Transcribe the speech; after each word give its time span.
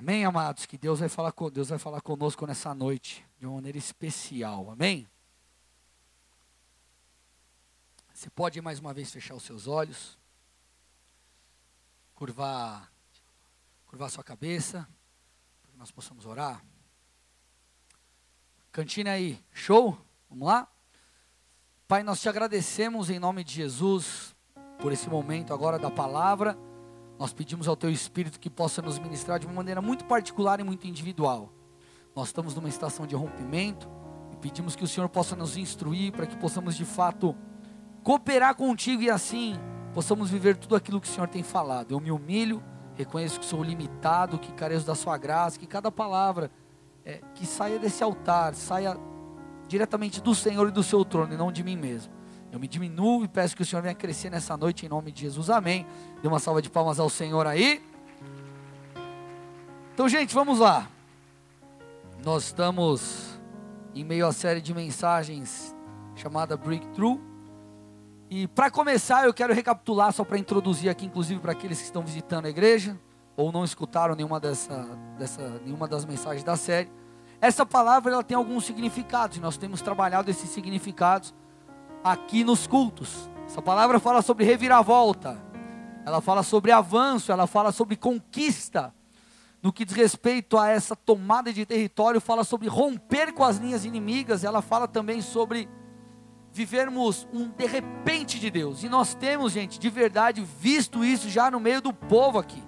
Amém, 0.00 0.24
amados? 0.24 0.64
Que 0.64 0.78
Deus 0.78 1.00
vai 1.00 1.10
falar 1.10 1.30
com 1.30 1.50
Deus 1.50 1.68
vai 1.68 1.78
falar 1.78 2.00
conosco 2.00 2.46
nessa 2.46 2.74
noite 2.74 3.22
de 3.38 3.44
uma 3.44 3.56
maneira 3.56 3.76
especial. 3.76 4.70
Amém? 4.70 5.06
Você 8.14 8.30
pode 8.30 8.58
mais 8.62 8.78
uma 8.80 8.94
vez 8.94 9.12
fechar 9.12 9.34
os 9.34 9.42
seus 9.42 9.66
olhos, 9.66 10.18
curvar, 12.14 12.90
curvar 13.84 14.10
sua 14.10 14.24
cabeça, 14.24 14.88
para 15.60 15.70
que 15.70 15.76
nós 15.76 15.90
possamos 15.90 16.24
orar. 16.24 16.64
Cantina 18.72 19.10
aí, 19.10 19.38
show? 19.52 19.98
Vamos 20.30 20.48
lá? 20.48 20.66
Pai, 21.86 22.02
nós 22.02 22.22
te 22.22 22.28
agradecemos 22.30 23.10
em 23.10 23.18
nome 23.18 23.44
de 23.44 23.52
Jesus 23.52 24.34
por 24.80 24.92
esse 24.92 25.10
momento 25.10 25.52
agora 25.52 25.78
da 25.78 25.90
palavra. 25.90 26.56
Nós 27.20 27.34
pedimos 27.34 27.68
ao 27.68 27.76
Teu 27.76 27.90
Espírito 27.90 28.40
que 28.40 28.48
possa 28.48 28.80
nos 28.80 28.98
ministrar 28.98 29.38
de 29.38 29.44
uma 29.44 29.56
maneira 29.56 29.82
muito 29.82 30.06
particular 30.06 30.58
e 30.58 30.64
muito 30.64 30.86
individual. 30.86 31.52
Nós 32.16 32.28
estamos 32.28 32.54
numa 32.54 32.70
estação 32.70 33.06
de 33.06 33.14
rompimento 33.14 33.86
e 34.32 34.36
pedimos 34.36 34.74
que 34.74 34.82
o 34.82 34.88
Senhor 34.88 35.06
possa 35.06 35.36
nos 35.36 35.54
instruir 35.58 36.12
para 36.12 36.26
que 36.26 36.34
possamos 36.34 36.74
de 36.74 36.86
fato 36.86 37.36
cooperar 38.02 38.54
contigo 38.54 39.02
e 39.02 39.10
assim 39.10 39.54
possamos 39.92 40.30
viver 40.30 40.56
tudo 40.56 40.74
aquilo 40.74 40.98
que 40.98 41.06
o 41.06 41.10
Senhor 41.10 41.28
tem 41.28 41.42
falado. 41.42 41.92
Eu 41.92 42.00
me 42.00 42.10
humilho, 42.10 42.62
reconheço 42.94 43.38
que 43.38 43.44
sou 43.44 43.62
limitado, 43.62 44.38
que 44.38 44.50
careço 44.54 44.86
da 44.86 44.94
Sua 44.94 45.18
graça, 45.18 45.58
que 45.58 45.66
cada 45.66 45.92
palavra 45.92 46.50
é, 47.04 47.20
que 47.34 47.44
saia 47.44 47.78
desse 47.78 48.02
altar, 48.02 48.54
saia 48.54 48.96
diretamente 49.68 50.22
do 50.22 50.34
Senhor 50.34 50.68
e 50.68 50.72
do 50.72 50.82
Seu 50.82 51.04
trono, 51.04 51.34
e 51.34 51.36
não 51.36 51.52
de 51.52 51.62
mim 51.62 51.76
mesmo. 51.76 52.19
Eu 52.52 52.58
me 52.58 52.66
diminuo 52.66 53.24
e 53.24 53.28
peço 53.28 53.54
que 53.54 53.62
o 53.62 53.66
Senhor 53.66 53.82
venha 53.82 53.94
crescer 53.94 54.30
nessa 54.30 54.56
noite 54.56 54.84
em 54.84 54.88
nome 54.88 55.12
de 55.12 55.20
Jesus. 55.22 55.48
Amém. 55.50 55.86
Dê 56.20 56.26
uma 56.26 56.38
salva 56.40 56.60
de 56.60 56.68
palmas 56.68 56.98
ao 56.98 57.08
Senhor 57.08 57.46
aí. 57.46 57.82
Então, 59.94 60.08
gente, 60.08 60.34
vamos 60.34 60.58
lá. 60.58 60.88
Nós 62.24 62.44
estamos 62.44 63.38
em 63.94 64.04
meio 64.04 64.26
à 64.26 64.32
série 64.32 64.60
de 64.60 64.74
mensagens 64.74 65.74
chamada 66.16 66.56
Breakthrough. 66.56 67.20
E 68.28 68.46
para 68.48 68.70
começar, 68.70 69.24
eu 69.24 69.34
quero 69.34 69.54
recapitular 69.54 70.12
só 70.12 70.24
para 70.24 70.38
introduzir 70.38 70.90
aqui, 70.90 71.06
inclusive 71.06 71.40
para 71.40 71.52
aqueles 71.52 71.78
que 71.78 71.84
estão 71.84 72.02
visitando 72.02 72.46
a 72.46 72.50
igreja 72.50 72.98
ou 73.36 73.50
não 73.50 73.64
escutaram 73.64 74.14
nenhuma, 74.14 74.38
dessa, 74.38 74.86
dessa, 75.18 75.60
nenhuma 75.64 75.88
das 75.88 76.04
mensagens 76.04 76.44
da 76.44 76.56
série. 76.56 76.90
Essa 77.40 77.64
palavra 77.64 78.12
ela 78.12 78.22
tem 78.22 78.36
alguns 78.36 78.66
significados 78.66 79.38
e 79.38 79.40
nós 79.40 79.56
temos 79.56 79.80
trabalhado 79.80 80.30
esses 80.30 80.50
significados 80.50 81.34
aqui 82.02 82.44
nos 82.44 82.66
cultos. 82.66 83.30
Essa 83.46 83.60
palavra 83.60 83.98
fala 83.98 84.22
sobre 84.22 84.44
reviravolta, 84.44 85.40
ela 86.06 86.20
fala 86.20 86.42
sobre 86.42 86.72
avanço, 86.72 87.32
ela 87.32 87.46
fala 87.46 87.72
sobre 87.72 87.96
conquista. 87.96 88.94
No 89.62 89.72
que 89.72 89.84
diz 89.84 89.94
respeito 89.94 90.56
a 90.56 90.68
essa 90.68 90.96
tomada 90.96 91.52
de 91.52 91.66
território, 91.66 92.20
fala 92.20 92.44
sobre 92.44 92.68
romper 92.68 93.32
com 93.32 93.44
as 93.44 93.58
linhas 93.58 93.84
inimigas, 93.84 94.42
ela 94.42 94.62
fala 94.62 94.88
também 94.88 95.20
sobre 95.20 95.68
vivermos 96.52 97.28
um 97.32 97.48
de 97.48 97.66
repente 97.66 98.40
de 98.40 98.50
Deus. 98.50 98.82
E 98.82 98.88
nós 98.88 99.14
temos, 99.14 99.52
gente, 99.52 99.78
de 99.78 99.90
verdade, 99.90 100.42
visto 100.60 101.04
isso 101.04 101.28
já 101.28 101.50
no 101.50 101.60
meio 101.60 101.82
do 101.82 101.92
povo 101.92 102.38
aqui. 102.38 102.62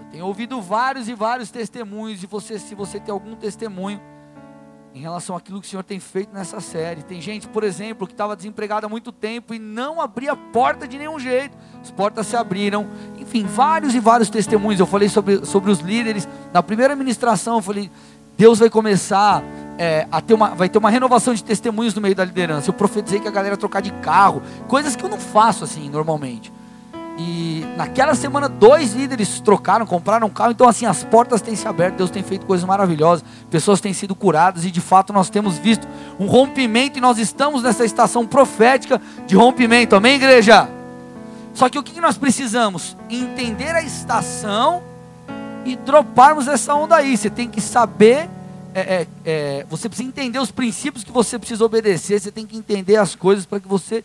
Eu 0.00 0.06
tenho 0.06 0.26
ouvido 0.26 0.60
vários 0.62 1.08
e 1.08 1.14
vários 1.14 1.50
testemunhos, 1.50 2.22
e 2.22 2.26
você, 2.26 2.58
se 2.58 2.74
você 2.74 2.98
tem 2.98 3.12
algum 3.12 3.36
testemunho 3.36 4.00
em 4.94 5.00
relação 5.00 5.34
àquilo 5.34 5.60
que 5.60 5.66
o 5.66 5.70
Senhor 5.70 5.82
tem 5.82 5.98
feito 5.98 6.32
nessa 6.32 6.60
série. 6.60 7.02
Tem 7.02 7.20
gente, 7.20 7.48
por 7.48 7.64
exemplo, 7.64 8.06
que 8.06 8.12
estava 8.12 8.36
desempregada 8.36 8.86
há 8.86 8.88
muito 8.88 9.10
tempo 9.10 9.52
e 9.52 9.58
não 9.58 10.00
abria 10.00 10.36
porta 10.36 10.86
de 10.86 10.96
nenhum 10.96 11.18
jeito. 11.18 11.56
As 11.82 11.90
portas 11.90 12.28
se 12.28 12.36
abriram. 12.36 12.86
Enfim, 13.18 13.44
vários 13.44 13.92
e 13.94 13.98
vários 13.98 14.30
testemunhos. 14.30 14.78
Eu 14.78 14.86
falei 14.86 15.08
sobre, 15.08 15.44
sobre 15.44 15.72
os 15.72 15.80
líderes. 15.80 16.28
Na 16.52 16.62
primeira 16.62 16.94
ministração, 16.94 17.56
eu 17.56 17.62
falei: 17.62 17.90
Deus 18.38 18.60
vai 18.60 18.70
começar 18.70 19.42
é, 19.76 20.06
a 20.12 20.20
ter 20.20 20.34
uma, 20.34 20.50
vai 20.50 20.68
ter 20.68 20.78
uma 20.78 20.90
renovação 20.90 21.34
de 21.34 21.42
testemunhos 21.42 21.92
no 21.92 22.00
meio 22.00 22.14
da 22.14 22.24
liderança. 22.24 22.70
Eu 22.70 22.74
profetizei 22.74 23.18
que 23.18 23.26
a 23.26 23.32
galera 23.32 23.54
ia 23.54 23.58
trocar 23.58 23.82
de 23.82 23.90
carro, 23.94 24.42
coisas 24.68 24.94
que 24.94 25.04
eu 25.04 25.08
não 25.08 25.18
faço 25.18 25.64
assim 25.64 25.90
normalmente. 25.90 26.52
E 27.16 27.64
naquela 27.76 28.14
semana, 28.14 28.48
dois 28.48 28.92
líderes 28.92 29.40
trocaram, 29.40 29.86
compraram 29.86 30.26
um 30.26 30.30
carro. 30.30 30.50
Então, 30.50 30.68
assim, 30.68 30.84
as 30.84 31.04
portas 31.04 31.40
têm 31.40 31.54
se 31.54 31.66
aberto. 31.68 31.96
Deus 31.96 32.10
tem 32.10 32.22
feito 32.22 32.44
coisas 32.44 32.66
maravilhosas. 32.66 33.24
Pessoas 33.50 33.80
têm 33.80 33.92
sido 33.92 34.14
curadas. 34.14 34.64
E 34.64 34.70
de 34.70 34.80
fato, 34.80 35.12
nós 35.12 35.30
temos 35.30 35.56
visto 35.56 35.86
um 36.18 36.26
rompimento. 36.26 36.98
E 36.98 37.00
nós 37.00 37.18
estamos 37.18 37.62
nessa 37.62 37.84
estação 37.84 38.26
profética 38.26 39.00
de 39.26 39.36
rompimento. 39.36 39.94
Amém, 39.94 40.16
igreja? 40.16 40.68
Só 41.52 41.68
que 41.68 41.78
o 41.78 41.84
que 41.84 42.00
nós 42.00 42.18
precisamos? 42.18 42.96
Entender 43.08 43.76
a 43.76 43.82
estação 43.82 44.82
e 45.64 45.76
droparmos 45.76 46.48
essa 46.48 46.74
onda 46.74 46.96
aí. 46.96 47.16
Você 47.16 47.30
tem 47.30 47.48
que 47.48 47.60
saber 47.60 48.28
é, 48.74 48.80
é, 48.80 49.06
é, 49.24 49.66
você 49.70 49.88
precisa 49.88 50.08
entender 50.08 50.40
os 50.40 50.50
princípios 50.50 51.04
que 51.04 51.12
você 51.12 51.38
precisa 51.38 51.64
obedecer, 51.64 52.20
você 52.20 52.32
tem 52.32 52.44
que 52.44 52.56
entender 52.56 52.96
as 52.96 53.14
coisas 53.14 53.46
para 53.46 53.60
que 53.60 53.68
você 53.68 54.04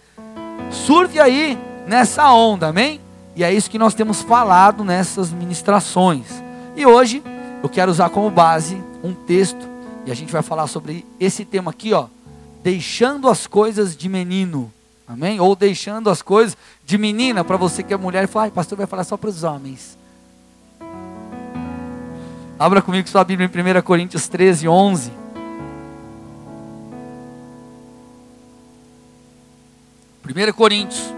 surfe 0.69 1.19
aí 1.19 1.57
nessa 1.89 2.31
onda, 2.31 2.67
amém? 2.67 3.01
E 3.35 3.43
é 3.43 3.51
isso 3.51 3.69
que 3.69 3.79
nós 3.79 3.93
temos 3.93 4.21
falado 4.21 4.83
nessas 4.83 5.31
ministrações. 5.31 6.27
E 6.75 6.85
hoje 6.85 7.23
eu 7.61 7.67
quero 7.67 7.91
usar 7.91 8.09
como 8.09 8.29
base 8.29 8.81
um 9.03 9.13
texto, 9.13 9.67
e 10.05 10.11
a 10.11 10.15
gente 10.15 10.31
vai 10.31 10.41
falar 10.41 10.67
sobre 10.67 11.05
esse 11.19 11.43
tema 11.43 11.71
aqui, 11.71 11.91
ó, 11.93 12.05
deixando 12.63 13.27
as 13.27 13.47
coisas 13.47 13.97
de 13.97 14.07
menino. 14.07 14.71
Amém? 15.07 15.39
Ou 15.39 15.55
deixando 15.55 16.09
as 16.09 16.21
coisas 16.21 16.55
de 16.85 16.97
menina, 16.97 17.43
para 17.43 17.57
você 17.57 17.81
que 17.81 17.93
é 17.93 17.97
mulher 17.97 18.25
e 18.25 18.27
fala, 18.27 18.45
ai, 18.45 18.51
pastor 18.51 18.77
vai 18.77 18.87
falar 18.87 19.03
só 19.03 19.17
para 19.17 19.29
os 19.29 19.43
homens. 19.43 19.97
Abra 22.59 22.81
comigo 22.81 23.09
sua 23.09 23.23
Bíblia 23.23 23.49
em 23.51 23.77
1 23.77 23.81
Coríntios 23.81 24.27
13, 24.27 24.67
11. 24.67 25.11
Primeira 30.21 30.53
Coríntios, 30.53 31.11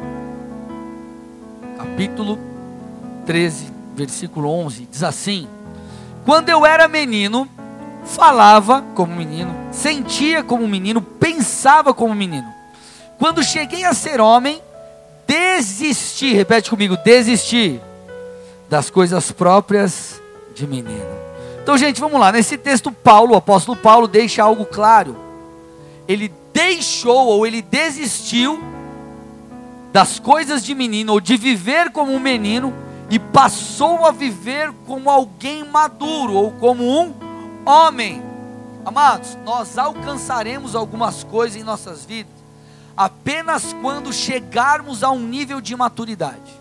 capítulo 1.92 2.40
13, 3.26 3.66
versículo 3.96 4.50
11, 4.50 4.88
diz 4.90 5.04
assim: 5.04 5.48
Quando 6.26 6.50
eu 6.50 6.66
era 6.66 6.88
menino, 6.88 7.48
falava 8.06 8.82
como 8.96 9.14
menino, 9.14 9.54
sentia 9.72 10.42
como 10.42 10.68
menino, 10.68 11.02
pensava 11.02 11.94
como 11.94 12.16
menino. 12.16 12.48
Quando 13.20 13.44
cheguei 13.44 13.84
a 13.84 13.94
ser 13.94 14.22
homem, 14.22 14.62
desisti, 15.28 16.34
repete 16.34 16.70
comigo, 16.70 16.98
desisti 16.98 17.80
das 18.70 18.90
coisas 18.90 19.32
próprias 19.32 20.20
de 20.56 20.66
menino. 20.66 21.22
Então, 21.62 21.78
gente, 21.78 22.00
vamos 22.00 22.20
lá. 22.20 22.32
Nesse 22.32 22.58
texto, 22.58 22.92
Paulo, 22.92 23.34
o 23.34 23.38
apóstolo 23.38 23.78
Paulo, 23.78 24.08
deixa 24.08 24.42
algo 24.42 24.66
claro. 24.66 25.16
Ele 26.08 26.34
deixou 26.54 27.28
ou 27.28 27.46
ele 27.46 27.62
desistiu 27.62 28.60
das 29.92 30.20
coisas 30.20 30.64
de 30.64 30.74
menino, 30.74 31.14
ou 31.14 31.20
de 31.20 31.36
viver 31.38 31.92
como 31.92 32.14
um 32.14 32.20
menino, 32.20 32.74
e 33.10 33.20
passou 33.20 34.06
a 34.06 34.12
viver 34.12 34.72
como 34.86 35.10
alguém 35.10 35.66
maduro, 35.66 36.34
ou 36.34 36.52
como 36.52 36.84
um 36.84 37.14
homem. 37.66 38.24
Amados, 38.86 39.38
nós 39.44 39.78
alcançaremos 39.78 40.76
algumas 40.76 41.24
coisas 41.24 41.60
em 41.60 41.64
nossas 41.64 42.06
vidas 42.06 42.42
apenas 42.96 43.74
quando 43.82 44.14
chegarmos 44.14 45.04
a 45.04 45.12
um 45.12 45.20
nível 45.20 45.62
de 45.62 45.76
maturidade 45.76 46.61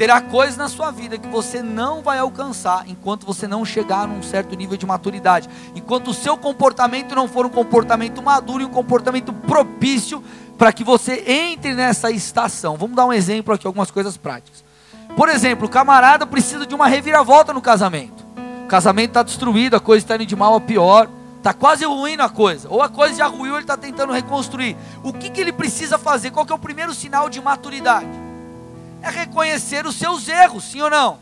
terá 0.00 0.18
coisas 0.18 0.56
na 0.56 0.66
sua 0.66 0.90
vida 0.90 1.18
que 1.18 1.28
você 1.28 1.62
não 1.62 2.00
vai 2.00 2.16
alcançar 2.16 2.88
enquanto 2.88 3.26
você 3.26 3.46
não 3.46 3.66
chegar 3.66 4.08
num 4.08 4.22
certo 4.22 4.56
nível 4.56 4.74
de 4.74 4.86
maturidade. 4.86 5.46
Enquanto 5.76 6.08
o 6.08 6.14
seu 6.14 6.38
comportamento 6.38 7.14
não 7.14 7.28
for 7.28 7.44
um 7.44 7.50
comportamento 7.50 8.22
maduro 8.22 8.62
e 8.62 8.64
um 8.64 8.70
comportamento 8.70 9.30
propício 9.30 10.24
para 10.56 10.72
que 10.72 10.82
você 10.82 11.22
entre 11.26 11.74
nessa 11.74 12.10
estação. 12.10 12.78
Vamos 12.78 12.96
dar 12.96 13.04
um 13.04 13.12
exemplo 13.12 13.52
aqui, 13.52 13.66
algumas 13.66 13.90
coisas 13.90 14.16
práticas. 14.16 14.64
Por 15.14 15.28
exemplo, 15.28 15.66
o 15.66 15.70
camarada 15.70 16.26
precisa 16.26 16.64
de 16.64 16.74
uma 16.74 16.86
reviravolta 16.86 17.52
no 17.52 17.60
casamento. 17.60 18.24
O 18.64 18.68
casamento 18.68 19.10
está 19.10 19.22
destruído, 19.22 19.76
a 19.76 19.80
coisa 19.80 20.02
está 20.02 20.14
indo 20.14 20.24
de 20.24 20.34
mal 20.34 20.54
a 20.54 20.62
pior. 20.62 21.10
Está 21.36 21.52
quase 21.52 21.84
ruindo 21.84 22.22
a 22.22 22.30
coisa. 22.30 22.68
Ou 22.70 22.80
a 22.80 22.88
coisa 22.88 23.16
já 23.16 23.26
ruiu, 23.26 23.52
ele 23.52 23.64
está 23.64 23.76
tentando 23.76 24.14
reconstruir. 24.14 24.78
O 25.04 25.12
que, 25.12 25.28
que 25.28 25.42
ele 25.42 25.52
precisa 25.52 25.98
fazer? 25.98 26.30
Qual 26.30 26.46
é 26.48 26.54
o 26.54 26.58
primeiro 26.58 26.94
sinal 26.94 27.28
de 27.28 27.38
maturidade? 27.38 28.29
É 29.02 29.10
reconhecer 29.10 29.86
os 29.86 29.96
seus 29.96 30.28
erros, 30.28 30.64
sim 30.64 30.80
ou 30.80 30.90
não? 30.90 31.18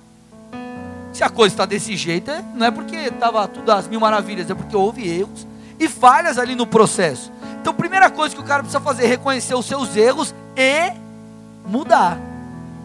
Se 1.13 1.25
a 1.25 1.29
coisa 1.29 1.55
está 1.55 1.67
desse 1.67 1.97
jeito, 1.97 2.31
é, 2.31 2.45
não 2.55 2.67
é 2.67 2.71
porque 2.71 2.97
estava 2.97 3.47
tudo 3.49 3.71
às 3.73 3.89
mil 3.89 4.01
maravilhas, 4.01 4.51
é 4.51 4.55
porque 4.55 4.77
houve 4.77 5.09
erros 5.09 5.47
e 5.79 5.89
falhas 5.89 6.39
ali 6.39 6.55
no 6.55 6.67
processo. 6.67 7.33
Então, 7.61 7.75
primeira 7.75 8.11
coisa 8.11 8.35
que 8.35 8.41
o 8.41 8.45
cara 8.45 8.63
precisa 8.63 8.81
fazer 8.81 9.05
é 9.05 9.09
reconhecer 9.09 9.55
os 9.55 9.67
seus 9.67 9.97
erros 9.97 10.35
e 10.57 10.93
mudar. 11.67 12.19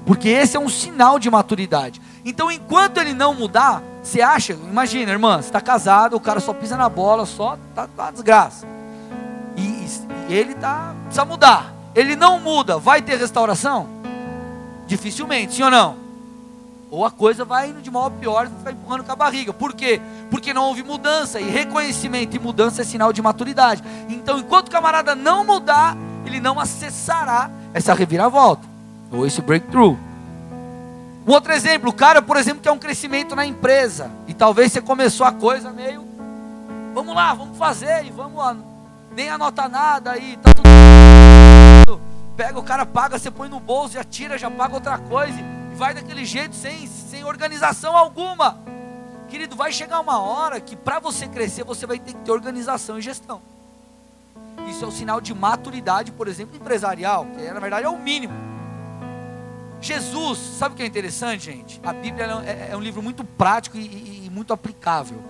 Porque 0.06 0.28
esse 0.30 0.58
é 0.58 0.60
um 0.60 0.70
sinal 0.70 1.20
de 1.20 1.30
maturidade. 1.30 2.02
Então, 2.26 2.52
enquanto 2.52 2.98
ele 2.98 3.14
não 3.14 3.34
mudar, 3.34 3.82
você 4.02 4.22
acha, 4.22 4.54
imagina, 4.54 5.12
irmã, 5.12 5.38
você 5.38 5.50
está 5.50 5.62
casado, 5.62 6.16
o 6.16 6.20
cara 6.20 6.40
só 6.40 6.54
pisa 6.54 6.76
na 6.76 6.90
bola, 6.90 7.26
só 7.26 7.58
tá, 7.76 7.88
tá 7.88 8.12
desgraça. 8.12 8.66
E, 9.56 9.88
e 10.30 10.34
ele 10.34 10.56
tá, 10.56 10.96
precisa 11.06 11.26
mudar. 11.26 11.74
Ele 11.96 12.16
não 12.16 12.40
muda, 12.40 12.78
vai 12.78 13.02
ter 13.02 13.18
restauração? 13.18 13.88
Dificilmente, 14.88 15.56
sim 15.56 15.64
ou 15.64 15.72
não? 15.72 16.04
Ou 16.92 17.04
a 17.04 17.10
coisa 17.10 17.44
vai 17.44 17.70
indo 17.70 17.82
de 17.82 17.90
mal 17.90 18.06
a 18.06 18.12
pior, 18.12 18.48
você 18.48 18.64
vai 18.64 18.74
empurrando 18.74 19.04
com 19.04 19.12
a 19.12 19.16
barriga. 19.16 19.52
Por 19.52 19.74
quê? 19.74 20.00
Porque 20.30 20.54
não 20.54 20.66
houve 20.66 20.84
mudança. 20.84 21.40
E 21.40 21.50
reconhecimento 21.50 22.36
e 22.36 22.40
mudança 22.40 22.84
é 22.84 22.86
sinal 22.86 23.12
de 23.12 23.20
maturidade. 23.20 23.84
Então, 24.10 24.38
enquanto 24.38 24.68
o 24.68 24.72
camarada 24.72 25.16
não 25.16 25.44
mudar, 25.44 25.98
ele 26.24 26.40
não 26.40 26.60
acessará 26.60 27.50
essa 27.74 27.96
reviravolta. 27.96 28.68
Ou 29.12 29.26
esse 29.26 29.42
breakthrough. 29.42 29.98
Um 31.26 31.32
outro 31.32 31.54
exemplo, 31.54 31.90
o 31.90 31.94
cara, 31.94 32.22
por 32.22 32.38
exemplo, 32.38 32.62
que 32.62 32.68
é 32.68 32.72
um 32.72 32.78
crescimento 32.78 33.36
na 33.36 33.46
empresa. 33.46 34.12
E 34.28 34.34
talvez 34.34 34.72
você 34.72 34.82
começou 34.82 35.26
a 35.26 35.32
coisa 35.32 35.72
meio. 35.72 36.04
Vamos 36.94 37.16
lá, 37.16 37.34
vamos 37.34 37.58
fazer, 37.58 38.06
e 38.06 38.12
vamos 38.12 38.38
lá. 38.38 38.56
Nem 39.16 39.30
anota 39.30 39.68
nada 39.68 40.12
aí, 40.12 40.38
tá 40.38 40.52
tudo. 40.54 40.63
Pega, 42.36 42.60
o 42.60 42.64
cara 42.64 42.86
paga, 42.86 43.20
você 43.20 43.30
põe 43.30 43.48
no 43.48 43.60
bolso, 43.60 43.94
já 43.94 44.04
tira, 44.04 44.38
já 44.38 44.50
paga 44.50 44.74
outra 44.74 44.98
coisa 44.98 45.40
e 45.40 45.76
vai 45.76 45.94
daquele 45.94 46.26
jeito 46.26 46.56
sem, 46.56 46.88
sem 46.88 47.24
organização 47.24 47.96
alguma. 47.96 48.60
Querido, 49.30 49.56
vai 49.56 49.72
chegar 49.72 50.00
uma 50.00 50.20
hora 50.20 50.60
que 50.60 50.76
para 50.76 51.00
você 51.00 51.28
crescer 51.28 51.64
você 51.64 51.86
vai 51.86 52.00
ter 52.00 52.14
que 52.14 52.20
ter 52.20 52.32
organização 52.32 52.98
e 52.98 53.02
gestão. 53.02 53.42
Isso 54.68 54.84
é 54.84 54.88
um 54.88 54.92
sinal 54.92 55.20
de 55.22 55.34
maturidade, 55.34 56.12
por 56.12 56.28
exemplo, 56.28 56.56
empresarial, 56.56 57.26
que 57.26 57.52
na 57.52 57.60
verdade 57.60 57.86
é 57.86 57.90
o 57.90 57.98
mínimo. 57.98 58.34
Jesus, 59.82 60.40
sabe 60.40 60.74
o 60.74 60.78
que 60.78 60.84
é 60.84 60.86
interessante, 60.86 61.46
gente? 61.46 61.80
A 61.84 61.92
Bíblia 61.92 62.26
é, 62.46 62.70
é 62.72 62.78
um 62.78 62.80
livro 62.80 63.02
muito 63.04 63.24
prático 63.24 63.78
e, 63.78 63.82
e, 63.82 64.24
e 64.28 64.30
muito 64.30 64.54
aplicável. 64.54 65.22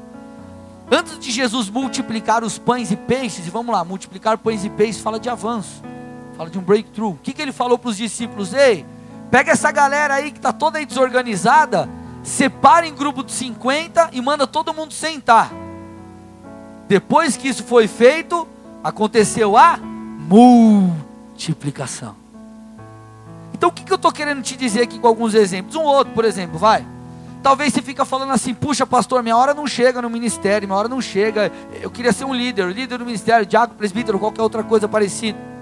Antes 0.92 1.18
de 1.18 1.32
Jesus 1.32 1.70
multiplicar 1.70 2.44
os 2.44 2.60
pães 2.60 2.92
e 2.92 2.96
peixes, 2.96 3.48
e 3.48 3.50
vamos 3.50 3.74
lá, 3.74 3.84
multiplicar 3.84 4.38
pães 4.38 4.64
e 4.64 4.70
peixes 4.70 5.02
fala 5.02 5.20
de 5.20 5.28
avanço, 5.28 5.82
fala 6.38 6.50
de 6.50 6.58
um 6.58 6.62
breakthrough. 6.62 7.12
O 7.12 7.20
que, 7.22 7.34
que 7.34 7.42
ele 7.42 7.52
falou 7.52 7.78
para 7.78 7.90
os 7.90 7.98
discípulos? 7.98 8.54
Ei, 8.54 8.86
Pega 9.34 9.52
essa 9.52 9.72
galera 9.72 10.14
aí 10.14 10.30
que 10.30 10.38
está 10.38 10.54
toda 10.54 10.78
aí 10.78 10.86
desorganizada, 10.86 11.90
separa 12.22 12.86
em 12.86 12.94
grupo 12.94 13.24
de 13.24 13.32
50 13.32 14.12
e 14.12 14.22
manda 14.22 14.46
todo 14.46 14.72
mundo 14.76 14.94
sentar. 14.94 15.52
Depois 16.88 17.36
que 17.36 17.48
isso 17.48 17.64
foi 17.64 17.88
feito, 17.88 18.48
aconteceu 18.84 19.58
a 19.58 19.80
multiplicação. 20.30 22.16
Então 23.56 23.70
o 23.70 23.72
que, 23.72 23.84
que 23.84 23.92
eu 23.92 23.96
estou 23.96 24.12
querendo 24.12 24.44
te 24.44 24.56
dizer 24.56 24.84
aqui 24.84 25.00
com 25.00 25.08
alguns 25.08 25.34
exemplos? 25.34 25.76
Um 25.76 25.82
outro, 25.82 26.14
por 26.14 26.26
exemplo, 26.26 26.60
vai. 26.60 26.86
Talvez 27.42 27.74
você 27.74 27.82
fica 27.82 28.06
falando 28.06 28.34
assim, 28.34 28.54
puxa 28.54 28.86
pastor, 28.86 29.24
minha 29.24 29.36
hora 29.36 29.56
não 29.56 29.66
chega 29.66 30.00
no 30.00 30.12
ministério, 30.12 30.68
minha 30.68 30.78
hora 30.78 30.88
não 30.88 31.02
chega. 31.02 31.52
Eu 31.82 31.90
queria 31.90 32.14
ser 32.14 32.26
um 32.26 32.36
líder, 32.36 32.68
líder 32.68 33.00
do 33.00 33.06
ministério, 33.06 33.48
diácono, 33.48 33.80
presbítero, 33.80 34.20
qualquer 34.20 34.44
outra 34.44 34.64
coisa 34.64 34.88
parecida. 34.88 35.53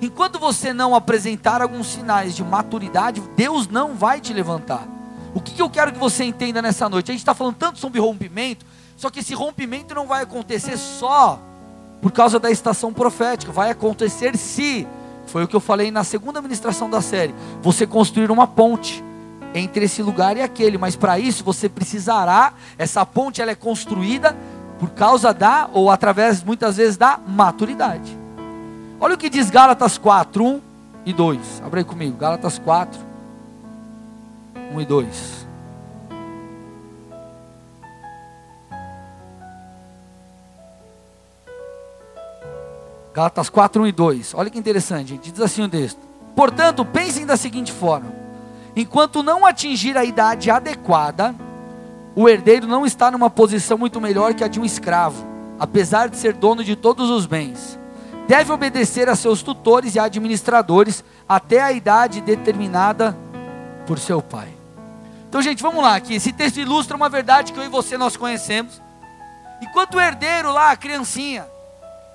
Enquanto 0.00 0.38
você 0.38 0.72
não 0.72 0.94
apresentar 0.94 1.60
alguns 1.60 1.88
sinais 1.88 2.34
de 2.34 2.44
maturidade, 2.44 3.20
Deus 3.36 3.66
não 3.66 3.94
vai 3.94 4.20
te 4.20 4.32
levantar. 4.32 4.86
O 5.34 5.40
que, 5.40 5.60
eu 5.60 5.68
quero 5.68 5.92
que 5.92 5.98
você 5.98 6.24
entenda 6.24 6.62
nessa 6.62 6.88
noite? 6.88 7.10
A 7.10 7.14
gente 7.14 7.20
está 7.20 7.34
falando 7.34 7.56
tanto 7.56 7.78
sobre 7.78 8.00
rompimento, 8.00 8.64
só 8.96 9.10
que 9.10 9.20
esse 9.20 9.34
rompimento 9.34 9.94
não 9.94 10.06
vai 10.06 10.22
acontecer 10.22 10.76
só 10.76 11.40
por 12.00 12.12
causa 12.12 12.38
da 12.38 12.50
estação 12.50 12.92
profética, 12.92 13.52
vai 13.52 13.70
acontecer 13.70 14.36
se, 14.36 14.86
foi 15.26 15.44
o 15.44 15.48
que 15.48 15.56
eu 15.56 15.60
falei 15.60 15.90
na 15.90 16.04
segunda 16.04 16.40
ministração 16.40 16.88
da 16.88 17.00
série, 17.00 17.34
você 17.60 17.86
construir 17.86 18.30
uma 18.30 18.46
ponte 18.46 19.04
entre 19.54 19.84
esse 19.84 20.02
lugar 20.02 20.36
e 20.36 20.42
aquele, 20.42 20.78
mas 20.78 20.96
para 20.96 21.18
isso 21.18 21.44
você 21.44 21.68
precisará, 21.68 22.52
essa 22.76 23.04
ponte 23.04 23.42
ela 23.42 23.50
é 23.50 23.54
construída 23.54 24.36
por 24.78 24.90
causa 24.90 25.32
da, 25.32 25.68
ou 25.72 25.90
através 25.90 26.42
muitas 26.42 26.76
vezes 26.76 26.96
da 26.96 27.18
maturidade. 27.26 28.17
Olha 29.00 29.14
o 29.14 29.18
que 29.18 29.30
diz 29.30 29.48
Gálatas 29.48 29.96
4, 29.96 30.44
1 30.44 30.60
e 31.06 31.12
2. 31.12 31.62
Abre 31.64 31.80
aí 31.80 31.84
comigo, 31.84 32.16
Gálatas 32.16 32.58
4, 32.58 32.98
1 34.74 34.80
e 34.80 34.84
2. 34.84 35.46
Gálatas 43.14 43.48
4, 43.48 43.82
1 43.82 43.86
e 43.86 43.92
2. 43.92 44.34
Olha 44.34 44.50
que 44.50 44.58
interessante, 44.58 45.10
gente. 45.10 45.30
Diz 45.30 45.40
assim 45.40 45.62
o 45.62 45.68
texto. 45.68 46.00
Portanto, 46.34 46.84
pensem 46.84 47.24
da 47.24 47.36
seguinte 47.36 47.70
forma: 47.70 48.12
enquanto 48.74 49.22
não 49.22 49.46
atingir 49.46 49.96
a 49.96 50.04
idade 50.04 50.50
adequada, 50.50 51.36
o 52.16 52.28
herdeiro 52.28 52.66
não 52.66 52.84
está 52.84 53.12
numa 53.12 53.30
posição 53.30 53.78
muito 53.78 54.00
melhor 54.00 54.34
que 54.34 54.42
a 54.42 54.48
de 54.48 54.58
um 54.58 54.64
escravo, 54.64 55.24
apesar 55.56 56.08
de 56.08 56.16
ser 56.16 56.32
dono 56.32 56.64
de 56.64 56.74
todos 56.74 57.10
os 57.10 57.26
bens 57.26 57.78
deve 58.28 58.52
obedecer 58.52 59.08
a 59.08 59.16
seus 59.16 59.42
tutores 59.42 59.94
e 59.94 59.98
administradores 59.98 61.02
até 61.26 61.62
a 61.62 61.72
idade 61.72 62.20
determinada 62.20 63.16
por 63.86 63.98
seu 63.98 64.20
pai. 64.20 64.48
Então, 65.26 65.40
gente, 65.40 65.62
vamos 65.62 65.82
lá 65.82 65.96
aqui. 65.96 66.14
Esse 66.14 66.30
texto 66.30 66.60
ilustra 66.60 66.94
uma 66.94 67.08
verdade 67.08 67.54
que 67.54 67.58
eu 67.58 67.64
e 67.64 67.68
você 67.68 67.96
nós 67.96 68.18
conhecemos. 68.18 68.82
Enquanto 69.62 69.94
o 69.94 70.00
herdeiro 70.00 70.52
lá, 70.52 70.70
a 70.70 70.76
criancinha, 70.76 71.46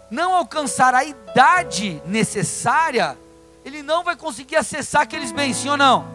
não 0.10 0.36
alcançar 0.36 0.94
a 0.94 1.04
idade 1.04 2.00
necessária, 2.06 3.18
ele 3.66 3.82
não 3.82 4.04
vai 4.04 4.16
conseguir 4.16 4.56
acessar 4.56 5.02
aqueles 5.02 5.32
bens, 5.32 5.58
sim 5.58 5.70
ou 5.70 5.78
não? 5.78 6.06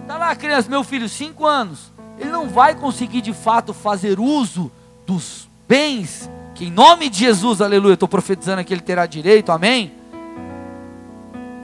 Está 0.00 0.16
lá 0.16 0.30
a 0.30 0.36
criança, 0.36 0.70
meu 0.70 0.82
filho, 0.82 1.08
cinco 1.10 1.46
anos. 1.46 1.92
Ele 2.18 2.30
não 2.30 2.48
vai 2.48 2.74
conseguir 2.74 3.20
de 3.20 3.34
fato 3.34 3.74
fazer 3.74 4.18
uso 4.18 4.72
dos 5.06 5.46
bens 5.68 6.28
que 6.60 6.66
em 6.66 6.70
nome 6.70 7.08
de 7.08 7.20
Jesus, 7.20 7.62
aleluia, 7.62 7.94
estou 7.94 8.06
profetizando 8.06 8.62
que 8.62 8.74
ele 8.74 8.82
terá 8.82 9.06
direito, 9.06 9.50
amém? 9.50 9.94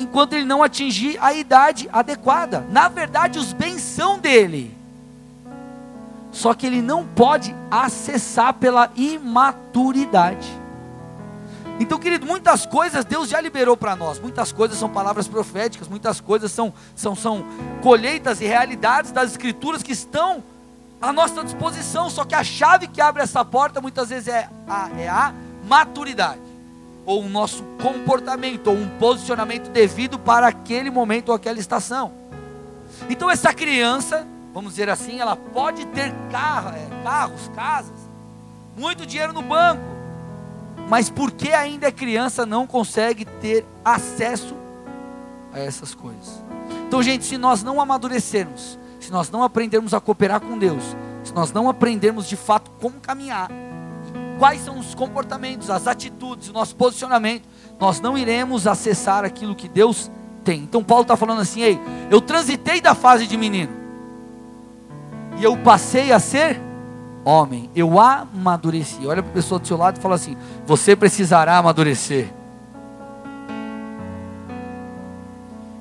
Enquanto 0.01 0.33
ele 0.33 0.47
não 0.47 0.63
atingir 0.63 1.19
a 1.21 1.35
idade 1.35 1.87
adequada. 1.93 2.67
Na 2.71 2.89
verdade, 2.89 3.39
os 3.39 3.53
bens 3.53 3.83
são 3.83 4.19
dele. 4.19 4.75
Só 6.33 6.55
que 6.55 6.67
ele 6.67 6.81
não 6.81 7.05
pode 7.05 7.55
acessar 7.71 8.55
pela 8.55 8.91
imaturidade. 8.97 10.49
Então, 11.79 11.99
querido, 11.99 12.25
muitas 12.25 12.65
coisas 12.65 13.05
Deus 13.05 13.29
já 13.29 13.39
liberou 13.39 13.77
para 13.77 13.95
nós. 13.95 14.19
Muitas 14.19 14.51
coisas 14.51 14.79
são 14.79 14.89
palavras 14.89 15.29
proféticas, 15.29 15.89
muitas 15.89 16.23
coisas 16.23 16.51
são, 16.51 16.73
são, 16.95 17.15
são 17.15 17.45
colheitas 17.83 18.41
e 18.41 18.47
realidades 18.47 19.13
das 19.13 19.33
Escrituras 19.33 19.83
que 19.83 19.93
estão 19.93 20.43
à 21.01 21.13
nossa 21.13 21.43
disposição. 21.45 22.09
Só 22.11 22.25
que 22.25 22.35
a 22.35 22.45
chave 22.45 22.89
que 22.89 23.01
abre 23.01 23.23
essa 23.23 23.45
porta 23.45 23.81
muitas 23.81 24.09
vezes 24.09 24.29
é 24.29 24.49
a, 24.69 24.91
é 24.99 25.09
a 25.09 25.35
maturidade, 25.67 26.41
ou 27.05 27.25
o 27.25 27.29
nosso 27.29 27.63
comportamento, 27.83 28.69
ou 28.69 28.77
um 28.77 28.89
posicionamento 28.99 29.71
devido 29.71 30.19
para 30.19 30.47
aquele 30.47 30.91
momento 30.91 31.31
ou 31.31 31.35
aquela 31.35 31.59
estação. 31.59 32.13
Então, 33.09 33.31
essa 33.31 33.53
criança, 33.53 34.27
vamos 34.55 34.73
dizer 34.73 34.89
assim, 34.89 35.21
ela 35.21 35.37
pode 35.37 35.85
ter 35.87 36.13
carro, 36.31 36.71
é, 36.71 37.03
carros, 37.03 37.51
casas, 37.55 37.99
muito 38.77 39.07
dinheiro 39.07 39.33
no 39.33 39.43
banco, 39.43 39.83
mas 40.89 41.11
porque 41.11 41.49
ainda 41.49 41.89
é 41.89 41.93
criança, 41.93 42.47
não 42.47 42.67
consegue 42.67 43.25
ter 43.25 43.65
acesso 43.85 44.55
a 45.53 45.59
essas 45.59 45.95
coisas. 45.95 46.43
Então, 46.87 47.03
gente, 47.03 47.25
se 47.25 47.37
nós 47.37 47.63
não 47.63 47.81
amadurecermos, 47.81 48.79
se 49.07 49.13
nós 49.13 49.31
não 49.31 49.45
aprendermos 49.45 49.95
a 49.95 50.01
cooperar 50.01 50.41
com 50.41 50.59
Deus, 50.59 50.83
se 51.23 51.33
nós 51.33 51.53
não 51.53 51.69
aprendermos 51.69 52.29
de 52.29 52.35
fato 52.35 52.73
como 52.81 52.99
caminhar, 52.99 53.49
quais 54.37 54.63
são 54.63 54.81
os 54.81 54.97
comportamentos, 54.97 55.71
as 55.71 55.87
atitudes, 55.87 56.49
o 56.49 56.53
nosso 56.53 56.75
posicionamento, 56.75 57.45
nós 57.79 58.01
não 58.01 58.19
iremos 58.19 58.67
acessar 58.67 59.25
aquilo 59.25 59.55
que 59.55 59.69
Deus 59.69 60.11
tem. 60.43 60.63
Então 60.63 60.83
Paulo 60.83 61.03
está 61.03 61.17
falando 61.17 61.41
assim: 61.41 61.61
ei, 61.61 61.81
eu 62.11 62.21
transitei 62.21 62.81
da 62.81 62.97
fase 62.97 63.29
de 63.29 63.37
menino, 63.37 63.73
e 65.39 65.45
eu 65.45 65.57
passei 65.57 66.11
a 66.11 66.19
ser 66.19 66.61
homem, 67.25 67.71
eu 67.77 68.01
amadureci. 68.01 69.07
Olha 69.07 69.23
para 69.23 69.31
a 69.31 69.35
pessoa 69.35 69.61
do 69.61 69.69
seu 69.69 69.77
lado 69.77 69.99
e 69.99 70.01
fala 70.01 70.17
assim: 70.17 70.37
você 70.67 70.97
precisará 70.97 71.59
amadurecer. 71.59 72.29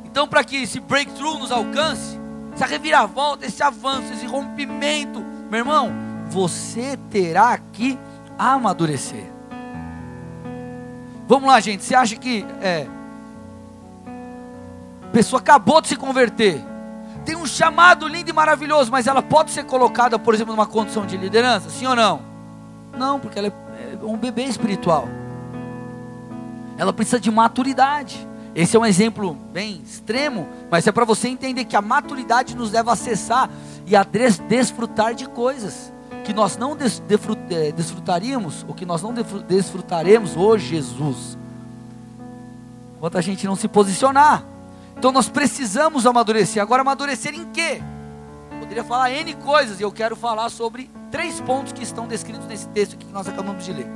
Então, 0.04 0.28
para 0.28 0.44
que 0.44 0.58
esse 0.58 0.80
breakthrough 0.80 1.40
nos 1.40 1.52
alcance, 1.52 2.24
essa 2.56 2.66
reviravolta, 2.66 3.46
esse 3.46 3.62
avanço, 3.62 4.14
esse 4.14 4.26
rompimento, 4.26 5.20
meu 5.52 5.60
irmão, 5.60 5.92
você 6.30 6.98
terá 7.12 7.58
que 7.58 8.00
amadurecer. 8.40 9.26
Vamos 11.28 11.50
lá, 11.50 11.60
gente. 11.60 11.84
Você 11.84 11.94
acha 11.94 12.16
que 12.16 12.46
é, 12.62 12.88
a 15.04 15.12
pessoa 15.12 15.42
acabou 15.42 15.82
de 15.82 15.90
se 15.90 15.98
converter, 15.98 16.64
tem 17.26 17.36
um 17.36 17.46
chamado 17.46 18.08
lindo 18.08 18.30
e 18.30 18.34
maravilhoso, 18.34 18.90
mas 18.90 19.06
ela 19.06 19.22
pode 19.22 19.52
ser 19.52 19.66
colocada, 19.66 20.18
por 20.18 20.34
exemplo, 20.34 20.56
numa 20.56 20.68
condição 20.68 21.06
de 21.06 21.18
liderança? 21.18 21.70
Sim 21.70 21.88
ou 21.88 21.96
não? 21.96 22.22
Não, 22.98 23.20
porque 23.20 23.38
ela 23.38 23.48
é, 23.48 23.98
é 24.02 24.06
um 24.06 24.16
bebê 24.16 24.44
espiritual. 24.44 25.10
Ela 26.78 26.94
precisa 26.94 27.20
de 27.20 27.30
maturidade. 27.30 28.26
Esse 28.56 28.78
é 28.78 28.80
um 28.80 28.86
exemplo 28.86 29.34
bem 29.52 29.82
extremo, 29.86 30.48
mas 30.72 30.88
é 30.88 30.92
para 30.92 31.04
você 31.04 31.28
entender 31.28 31.66
que 31.66 31.76
a 31.76 31.82
maturidade 31.82 32.56
nos 32.56 32.72
leva 32.72 32.92
a 32.92 32.94
acessar 32.94 33.50
e 33.86 33.96
a 33.96 34.04
des 34.04 34.40
desfrutar 34.40 35.14
de 35.14 35.28
coisas 35.28 35.94
que 36.24 36.34
nós 36.34 36.58
não 36.58 36.76
des 36.76 37.04
eh, 37.52 37.72
desfrutaríamos, 37.72 38.66
ou 38.68 38.74
que 38.74 38.86
nós 38.86 39.02
não 39.04 39.14
desfrutaremos 39.14 40.36
hoje, 40.36 40.70
Jesus, 40.70 41.38
enquanto 42.98 43.18
a 43.18 43.22
gente 43.22 43.46
não 43.46 43.56
se 43.56 43.68
posicionar. 43.68 44.44
Então 44.98 45.12
nós 45.12 45.30
precisamos 45.30 46.06
amadurecer. 46.08 46.62
Agora, 46.62 46.82
amadurecer 46.82 47.36
em 47.36 47.46
quê? 47.52 47.82
Poderia 48.60 48.84
falar 48.84 49.12
N 49.12 49.36
coisas, 49.36 49.80
e 49.80 49.84
eu 49.84 49.92
quero 49.92 50.16
falar 50.16 50.50
sobre 50.50 50.90
três 51.12 51.40
pontos 51.42 51.74
que 51.74 51.84
estão 51.84 52.08
descritos 52.08 52.48
nesse 52.48 52.68
texto 52.70 52.98
que 52.98 53.06
nós 53.12 53.28
acabamos 53.28 53.64
de 53.64 53.72
ler. 53.72 53.88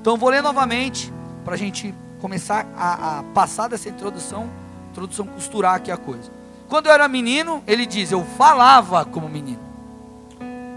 Então 0.00 0.16
vou 0.16 0.30
ler 0.30 0.42
novamente, 0.42 1.12
para 1.44 1.54
a 1.54 1.58
gente 1.58 1.94
começar 2.20 2.66
a, 2.76 3.18
a 3.18 3.22
passar 3.22 3.68
dessa 3.68 3.88
introdução, 3.88 4.48
introdução 4.90 5.26
costurar 5.26 5.74
aqui 5.74 5.90
a 5.90 5.96
coisa. 5.96 6.30
Quando 6.68 6.86
eu 6.86 6.92
era 6.92 7.06
menino, 7.06 7.62
ele 7.66 7.86
diz, 7.86 8.10
eu 8.10 8.24
falava 8.24 9.04
como 9.04 9.28
menino. 9.28 9.60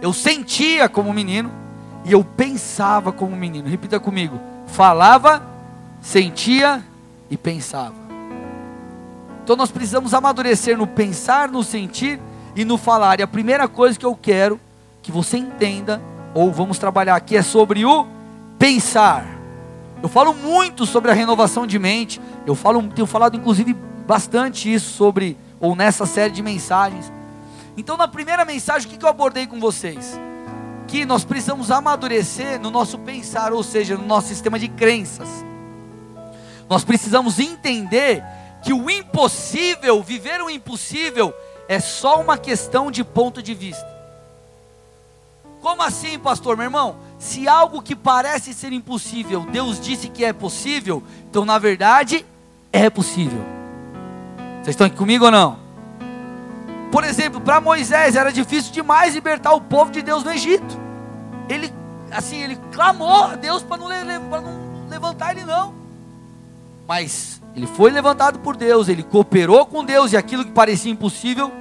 Eu 0.01 0.13
sentia 0.13 0.87
como 0.87 1.13
menino 1.13 1.51
e 2.05 2.11
eu 2.11 2.23
pensava 2.23 3.11
como 3.11 3.35
menino. 3.35 3.67
Repita 3.67 3.99
comigo. 3.99 4.39
Falava, 4.67 5.43
sentia 6.01 6.83
e 7.29 7.35
pensava. 7.35 7.95
Então 9.43 9.55
nós 9.55 9.71
precisamos 9.71 10.13
amadurecer 10.13 10.77
no 10.77 10.85
pensar, 10.85 11.49
no 11.49 11.63
sentir 11.63 12.19
e 12.55 12.63
no 12.63 12.77
falar. 12.77 13.19
E 13.19 13.23
a 13.23 13.27
primeira 13.27 13.67
coisa 13.67 13.97
que 13.97 14.05
eu 14.05 14.15
quero 14.15 14.59
que 15.01 15.11
você 15.11 15.37
entenda, 15.37 15.99
ou 16.35 16.51
vamos 16.51 16.77
trabalhar 16.77 17.15
aqui, 17.15 17.35
é 17.35 17.41
sobre 17.41 17.83
o 17.83 18.05
pensar. 18.59 19.38
Eu 20.01 20.07
falo 20.09 20.33
muito 20.33 20.85
sobre 20.85 21.11
a 21.11 21.13
renovação 21.13 21.67
de 21.67 21.77
mente. 21.77 22.21
Eu 22.45 22.55
falo, 22.55 22.81
tenho 22.89 23.05
falado 23.05 23.35
inclusive 23.35 23.73
bastante 24.07 24.73
isso 24.73 24.91
sobre, 24.93 25.37
ou 25.59 25.75
nessa 25.75 26.05
série 26.05 26.33
de 26.33 26.41
mensagens. 26.41 27.11
Então, 27.77 27.95
na 27.95 28.07
primeira 28.07 28.43
mensagem, 28.43 28.87
o 28.87 28.97
que 28.97 29.03
eu 29.03 29.09
abordei 29.09 29.45
com 29.45 29.59
vocês? 29.59 30.19
Que 30.87 31.05
nós 31.05 31.23
precisamos 31.23 31.69
amadurecer 31.69 32.59
no 32.59 32.71
nosso 32.71 32.97
pensar, 32.97 33.53
ou 33.53 33.63
seja, 33.63 33.95
no 33.97 34.05
nosso 34.05 34.27
sistema 34.27 34.57
de 34.57 34.67
crenças. 34.67 35.27
Nós 36.69 36.83
precisamos 36.83 37.39
entender 37.39 38.23
que 38.63 38.73
o 38.73 38.89
impossível, 38.89 40.01
viver 40.01 40.41
o 40.41 40.49
impossível, 40.49 41.33
é 41.67 41.79
só 41.79 42.19
uma 42.19 42.37
questão 42.37 42.89
de 42.89 43.03
ponto 43.03 43.41
de 43.41 43.53
vista. 43.53 43.98
Como 45.61 45.81
assim, 45.81 46.17
pastor, 46.17 46.55
meu 46.55 46.65
irmão? 46.65 46.95
Se 47.17 47.47
algo 47.47 47.81
que 47.81 47.95
parece 47.95 48.53
ser 48.53 48.71
impossível, 48.71 49.41
Deus 49.51 49.79
disse 49.79 50.07
que 50.07 50.23
é 50.23 50.31
possível, 50.31 51.03
então 51.29 51.43
na 51.43 51.57
verdade 51.57 52.25
é 52.71 52.89
possível. 52.89 53.43
Vocês 54.55 54.69
estão 54.69 54.87
aqui 54.87 54.95
comigo 54.95 55.25
ou 55.25 55.31
não? 55.31 55.57
Por 56.91 57.03
exemplo, 57.03 57.41
para 57.41 57.59
Moisés 57.59 58.15
era 58.15 58.31
difícil 58.31 58.71
demais 58.71 59.13
libertar 59.13 59.53
o 59.53 59.61
povo 59.61 59.91
de 59.91 60.01
Deus 60.01 60.23
no 60.23 60.31
Egito. 60.31 60.79
Ele, 61.47 61.71
assim, 62.09 62.41
ele 62.41 62.57
clamou 62.71 63.25
a 63.25 63.35
Deus 63.35 63.61
para 63.61 63.77
não, 63.77 63.89
não, 63.89 64.89
levantar 64.89 65.31
ele 65.35 65.45
não. 65.45 65.73
Mas 66.87 67.41
ele 67.55 67.67
foi 67.67 67.91
levantado 67.91 68.39
por 68.39 68.55
Deus, 68.55 68.87
ele 68.87 69.03
cooperou 69.03 69.65
com 69.65 69.83
Deus 69.83 70.13
e 70.13 70.17
aquilo 70.17 70.45
que 70.45 70.51
parecia 70.51 70.91
impossível 70.91 71.51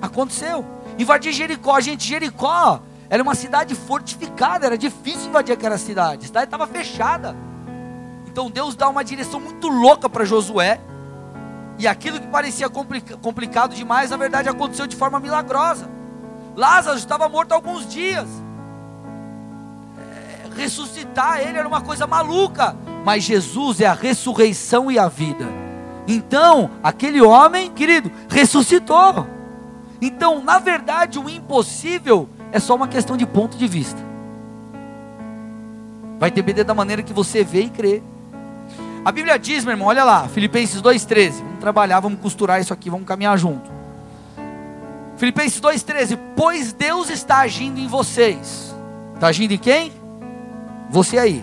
aconteceu. 0.00 0.64
Invadir 0.98 1.32
Jericó, 1.32 1.78
gente, 1.80 2.06
Jericó 2.06 2.80
era 3.12 3.22
uma 3.22 3.34
cidade 3.34 3.74
fortificada, 3.74 4.64
era 4.64 4.78
difícil 4.78 5.28
invadir 5.28 5.52
aquela 5.52 5.76
cidade. 5.76 6.24
A 6.24 6.26
cidade 6.28 6.46
estava 6.46 6.66
fechada. 6.66 7.36
Então 8.26 8.50
Deus 8.50 8.74
dá 8.74 8.88
uma 8.88 9.04
direção 9.04 9.38
muito 9.38 9.68
louca 9.68 10.08
para 10.08 10.24
Josué 10.24 10.80
e 11.78 11.86
aquilo 11.86 12.18
que 12.18 12.26
parecia 12.28 12.70
complicado 12.70 13.74
demais, 13.74 14.08
na 14.08 14.16
verdade 14.16 14.48
aconteceu 14.48 14.86
de 14.86 14.96
forma 14.96 15.20
milagrosa. 15.20 15.90
Lázaro 16.56 16.96
estava 16.96 17.28
morto 17.28 17.52
há 17.52 17.56
alguns 17.56 17.86
dias. 17.86 18.26
É, 19.98 20.48
ressuscitar 20.56 21.40
ele 21.40 21.58
era 21.58 21.68
uma 21.68 21.82
coisa 21.82 22.06
maluca, 22.06 22.74
mas 23.04 23.24
Jesus 23.24 23.82
é 23.82 23.86
a 23.86 23.92
ressurreição 23.92 24.90
e 24.90 24.98
a 24.98 25.08
vida. 25.08 25.46
Então, 26.08 26.70
aquele 26.82 27.20
homem, 27.20 27.70
querido, 27.70 28.10
ressuscitou. 28.30 29.26
Então, 30.00 30.42
na 30.42 30.58
verdade, 30.58 31.18
o 31.18 31.28
impossível 31.28 32.26
é 32.52 32.60
só 32.60 32.74
uma 32.76 32.86
questão 32.86 33.16
de 33.16 33.26
ponto 33.26 33.56
de 33.56 33.66
vista. 33.66 34.00
Vai 36.18 36.30
depender 36.30 36.62
da 36.62 36.74
maneira 36.74 37.02
que 37.02 37.12
você 37.12 37.42
vê 37.42 37.62
e 37.62 37.70
crê. 37.70 38.02
A 39.04 39.10
Bíblia 39.10 39.38
diz, 39.38 39.64
meu 39.64 39.72
irmão, 39.72 39.88
olha 39.88 40.04
lá, 40.04 40.28
Filipenses 40.28 40.80
2,13. 40.80 41.32
Vamos 41.32 41.58
trabalhar, 41.58 41.98
vamos 41.98 42.20
costurar 42.20 42.60
isso 42.60 42.72
aqui, 42.72 42.88
vamos 42.88 43.06
caminhar 43.06 43.36
junto. 43.36 43.68
Filipenses 45.16 45.60
2,13. 45.60 46.18
Pois 46.36 46.72
Deus 46.72 47.10
está 47.10 47.38
agindo 47.38 47.80
em 47.80 47.88
vocês. 47.88 48.72
Está 49.14 49.28
agindo 49.28 49.52
em 49.52 49.58
quem? 49.58 49.92
Você 50.90 51.18
aí. 51.18 51.42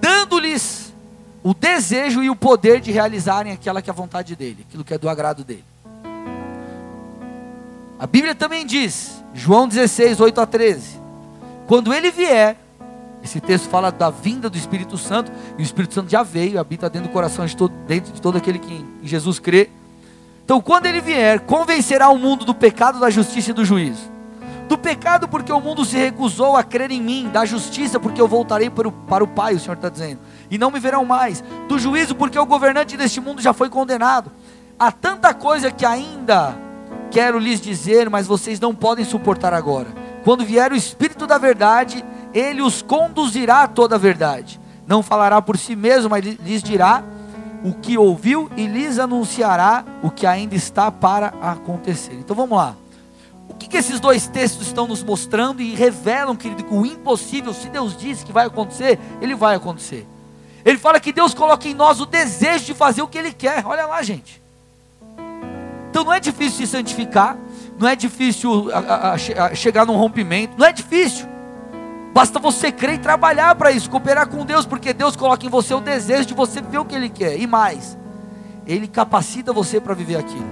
Dando-lhes 0.00 0.92
o 1.42 1.54
desejo 1.54 2.22
e 2.22 2.28
o 2.28 2.36
poder 2.36 2.80
de 2.80 2.90
realizarem 2.90 3.52
aquela 3.52 3.80
que 3.80 3.88
é 3.88 3.92
a 3.92 3.94
vontade 3.94 4.36
dele, 4.36 4.64
aquilo 4.68 4.84
que 4.84 4.92
é 4.92 4.98
do 4.98 5.08
agrado 5.08 5.44
dele. 5.44 5.64
A 7.98 8.06
Bíblia 8.06 8.34
também 8.34 8.66
diz, 8.66 9.21
João 9.34 9.66
16, 9.66 10.20
8 10.20 10.40
a 10.40 10.46
13: 10.46 11.00
Quando 11.66 11.92
ele 11.92 12.10
vier, 12.10 12.56
esse 13.22 13.40
texto 13.40 13.68
fala 13.68 13.90
da 13.90 14.10
vinda 14.10 14.50
do 14.50 14.58
Espírito 14.58 14.98
Santo, 14.98 15.30
e 15.56 15.62
o 15.62 15.64
Espírito 15.64 15.94
Santo 15.94 16.10
já 16.10 16.22
veio, 16.22 16.58
habita 16.58 16.90
dentro 16.90 17.08
do 17.08 17.12
coração 17.12 17.46
de 17.46 17.56
todo, 17.56 17.72
dentro 17.86 18.12
de 18.12 18.20
todo 18.20 18.36
aquele 18.36 18.58
que 18.58 18.84
em 19.02 19.06
Jesus 19.06 19.38
crê. 19.38 19.70
Então, 20.44 20.60
quando 20.60 20.86
ele 20.86 21.00
vier, 21.00 21.40
convencerá 21.40 22.08
o 22.08 22.18
mundo 22.18 22.44
do 22.44 22.54
pecado, 22.54 22.98
da 22.98 23.10
justiça 23.10 23.50
e 23.50 23.54
do 23.54 23.64
juízo. 23.64 24.10
Do 24.68 24.76
pecado, 24.76 25.28
porque 25.28 25.52
o 25.52 25.60
mundo 25.60 25.84
se 25.84 25.96
recusou 25.96 26.56
a 26.56 26.64
crer 26.64 26.90
em 26.90 27.00
mim. 27.00 27.30
Da 27.32 27.44
justiça, 27.44 28.00
porque 28.00 28.20
eu 28.20 28.26
voltarei 28.26 28.68
para 28.68 28.88
o, 28.88 28.92
para 28.92 29.22
o 29.22 29.28
Pai, 29.28 29.54
o 29.54 29.60
Senhor 29.60 29.74
está 29.74 29.88
dizendo. 29.88 30.18
E 30.50 30.58
não 30.58 30.70
me 30.70 30.80
verão 30.80 31.04
mais. 31.04 31.44
Do 31.68 31.78
juízo, 31.78 32.14
porque 32.14 32.38
o 32.38 32.46
governante 32.46 32.96
deste 32.96 33.20
mundo 33.20 33.40
já 33.40 33.52
foi 33.52 33.68
condenado. 33.68 34.32
Há 34.78 34.90
tanta 34.90 35.32
coisa 35.32 35.70
que 35.70 35.86
ainda 35.86 36.56
quero 37.12 37.38
lhes 37.38 37.60
dizer, 37.60 38.08
mas 38.08 38.26
vocês 38.26 38.58
não 38.58 38.74
podem 38.74 39.04
suportar 39.04 39.52
agora. 39.52 39.88
Quando 40.24 40.44
vier 40.44 40.72
o 40.72 40.76
Espírito 40.76 41.26
da 41.26 41.36
Verdade, 41.36 42.02
ele 42.32 42.62
os 42.62 42.80
conduzirá 42.80 43.64
a 43.64 43.68
toda 43.68 43.96
a 43.96 43.98
verdade. 43.98 44.58
Não 44.86 45.02
falará 45.02 45.40
por 45.42 45.58
si 45.58 45.76
mesmo, 45.76 46.10
mas 46.10 46.24
lhes 46.24 46.62
dirá 46.62 47.04
o 47.62 47.74
que 47.74 47.98
ouviu 47.98 48.50
e 48.56 48.66
lhes 48.66 48.98
anunciará 48.98 49.84
o 50.02 50.10
que 50.10 50.26
ainda 50.26 50.54
está 50.54 50.90
para 50.90 51.28
acontecer. 51.42 52.14
Então 52.14 52.34
vamos 52.34 52.56
lá. 52.56 52.74
O 53.48 53.54
que, 53.54 53.68
que 53.68 53.76
esses 53.76 54.00
dois 54.00 54.26
textos 54.26 54.66
estão 54.66 54.88
nos 54.88 55.02
mostrando 55.02 55.60
e 55.60 55.74
revelam, 55.74 56.34
querido, 56.34 56.64
que 56.64 56.74
o 56.74 56.86
impossível, 56.86 57.52
se 57.52 57.68
Deus 57.68 57.96
disse 57.96 58.24
que 58.24 58.32
vai 58.32 58.46
acontecer, 58.46 58.98
ele 59.20 59.34
vai 59.34 59.54
acontecer. 59.54 60.06
Ele 60.64 60.78
fala 60.78 60.98
que 60.98 61.12
Deus 61.12 61.34
coloca 61.34 61.68
em 61.68 61.74
nós 61.74 62.00
o 62.00 62.06
desejo 62.06 62.64
de 62.64 62.74
fazer 62.74 63.02
o 63.02 63.08
que 63.08 63.18
Ele 63.18 63.32
quer. 63.32 63.66
Olha 63.66 63.84
lá, 63.86 64.02
gente. 64.02 64.41
Então 65.92 66.04
não 66.04 66.12
é 66.14 66.18
difícil 66.18 66.66
se 66.66 66.72
santificar, 66.72 67.36
não 67.78 67.86
é 67.86 67.94
difícil 67.94 68.70
a, 68.72 68.78
a, 68.78 69.12
a 69.12 69.54
chegar 69.54 69.84
num 69.84 69.94
rompimento, 69.94 70.54
não 70.56 70.64
é 70.64 70.72
difícil. 70.72 71.28
Basta 72.14 72.38
você 72.38 72.72
crer 72.72 72.94
e 72.94 72.98
trabalhar 72.98 73.54
para 73.56 73.70
isso, 73.70 73.90
cooperar 73.90 74.26
com 74.26 74.42
Deus, 74.42 74.64
porque 74.64 74.94
Deus 74.94 75.16
coloca 75.16 75.44
em 75.44 75.50
você 75.50 75.74
o 75.74 75.82
desejo 75.82 76.24
de 76.24 76.32
você 76.32 76.62
viver 76.62 76.78
o 76.78 76.86
que 76.86 76.94
Ele 76.94 77.10
quer, 77.10 77.38
e 77.38 77.46
mais, 77.46 77.98
Ele 78.66 78.88
capacita 78.88 79.52
você 79.52 79.78
para 79.78 79.92
viver 79.92 80.16
aquilo. 80.16 80.48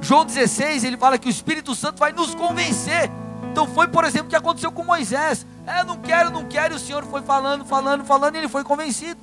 João 0.00 0.24
16, 0.24 0.84
ele 0.84 0.96
fala 0.96 1.18
que 1.18 1.28
o 1.28 1.30
Espírito 1.30 1.74
Santo 1.74 1.98
vai 1.98 2.12
nos 2.12 2.34
convencer. 2.34 3.10
Então 3.52 3.66
foi, 3.66 3.88
por 3.88 4.04
exemplo, 4.04 4.28
o 4.28 4.30
que 4.30 4.36
aconteceu 4.36 4.72
com 4.72 4.84
Moisés. 4.84 5.46
É, 5.66 5.84
não 5.84 5.98
quero, 5.98 6.30
não 6.30 6.44
quero, 6.44 6.72
e 6.72 6.76
o 6.76 6.80
Senhor 6.80 7.04
foi 7.04 7.20
falando, 7.20 7.62
falando, 7.62 8.06
falando, 8.06 8.36
e 8.36 8.38
ele 8.38 8.48
foi 8.48 8.64
convencido. 8.64 9.20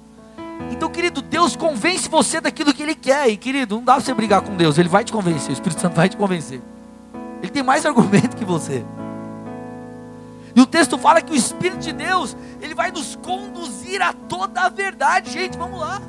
Então, 0.70 0.90
querido, 0.90 1.22
Deus 1.22 1.56
convence 1.56 2.10
você 2.10 2.42
daquilo 2.42 2.74
que 2.74 2.84
Ele 2.84 2.96
quer. 2.96 3.30
E, 3.30 3.38
querido, 3.38 3.76
não 3.76 3.84
dá 3.84 3.94
para 3.94 4.04
você 4.04 4.14
brigar 4.14 4.42
com 4.42 4.56
Deus, 4.56 4.78
Ele 4.78 4.90
vai 4.90 5.04
te 5.04 5.12
convencer, 5.12 5.50
o 5.50 5.54
Espírito 5.54 5.82
Santo 5.82 5.96
vai 5.96 6.10
te 6.10 6.18
convencer. 6.18 6.62
Ele 7.42 7.52
tem 7.52 7.64
mais 7.64 7.86
argumento 7.88 8.36
que 8.36 8.46
você. 8.46 8.84
E 10.56 10.62
o 10.62 10.66
texto 10.66 10.98
fala 10.98 11.22
que 11.22 11.32
o 11.32 11.36
Espírito 11.36 11.80
de 11.80 11.94
Deus, 11.94 12.36
ele 12.62 12.76
vai 12.76 12.92
nos 12.92 13.16
conduzir 13.16 14.02
a 14.02 14.12
toda 14.12 14.62
a 14.62 14.70
verdade. 14.70 15.32
Gente, 15.32 15.58
vamos 15.58 15.80
lá. 15.80 16.02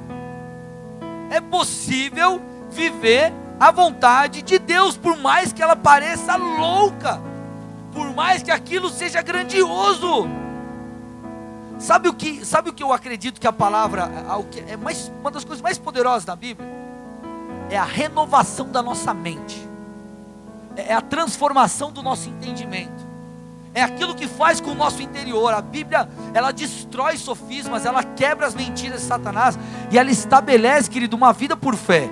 É 1.30 1.40
possível 1.40 2.42
viver 2.70 3.32
a 3.60 3.70
vontade 3.70 4.42
de 4.42 4.58
Deus, 4.58 4.96
por 4.96 5.16
mais 5.16 5.52
que 5.52 5.62
ela 5.62 5.76
pareça 5.76 6.34
louca, 6.34 7.20
por 7.92 8.12
mais 8.12 8.42
que 8.42 8.50
aquilo 8.50 8.90
seja 8.90 9.22
grandioso. 9.22 10.28
Sabe 11.82 12.08
o 12.08 12.14
que, 12.14 12.46
sabe 12.46 12.70
o 12.70 12.72
que 12.72 12.82
eu 12.82 12.92
acredito 12.92 13.40
que 13.40 13.46
a 13.46 13.52
palavra 13.52 14.08
é 14.68 14.76
mais, 14.76 15.10
uma 15.20 15.32
das 15.32 15.44
coisas 15.44 15.60
mais 15.60 15.78
poderosas 15.78 16.24
da 16.24 16.36
Bíblia? 16.36 16.68
É 17.68 17.76
a 17.76 17.84
renovação 17.84 18.70
da 18.70 18.80
nossa 18.80 19.12
mente. 19.12 19.68
É 20.76 20.94
a 20.94 21.00
transformação 21.00 21.90
do 21.90 22.00
nosso 22.00 22.28
entendimento 22.28 23.12
é 23.74 23.82
aquilo 23.82 24.14
que 24.14 24.26
faz 24.26 24.60
com 24.60 24.70
o 24.72 24.74
nosso 24.74 25.02
interior. 25.02 25.52
A 25.52 25.62
Bíblia, 25.62 26.08
ela 26.34 26.52
destrói 26.52 27.16
sofismas, 27.16 27.86
ela 27.86 28.02
quebra 28.02 28.46
as 28.46 28.54
mentiras 28.54 29.00
de 29.00 29.06
Satanás 29.06 29.58
e 29.90 29.98
ela 29.98 30.10
estabelece, 30.10 30.90
querido, 30.90 31.16
uma 31.16 31.32
vida 31.32 31.56
por 31.56 31.74
fé. 31.74 32.08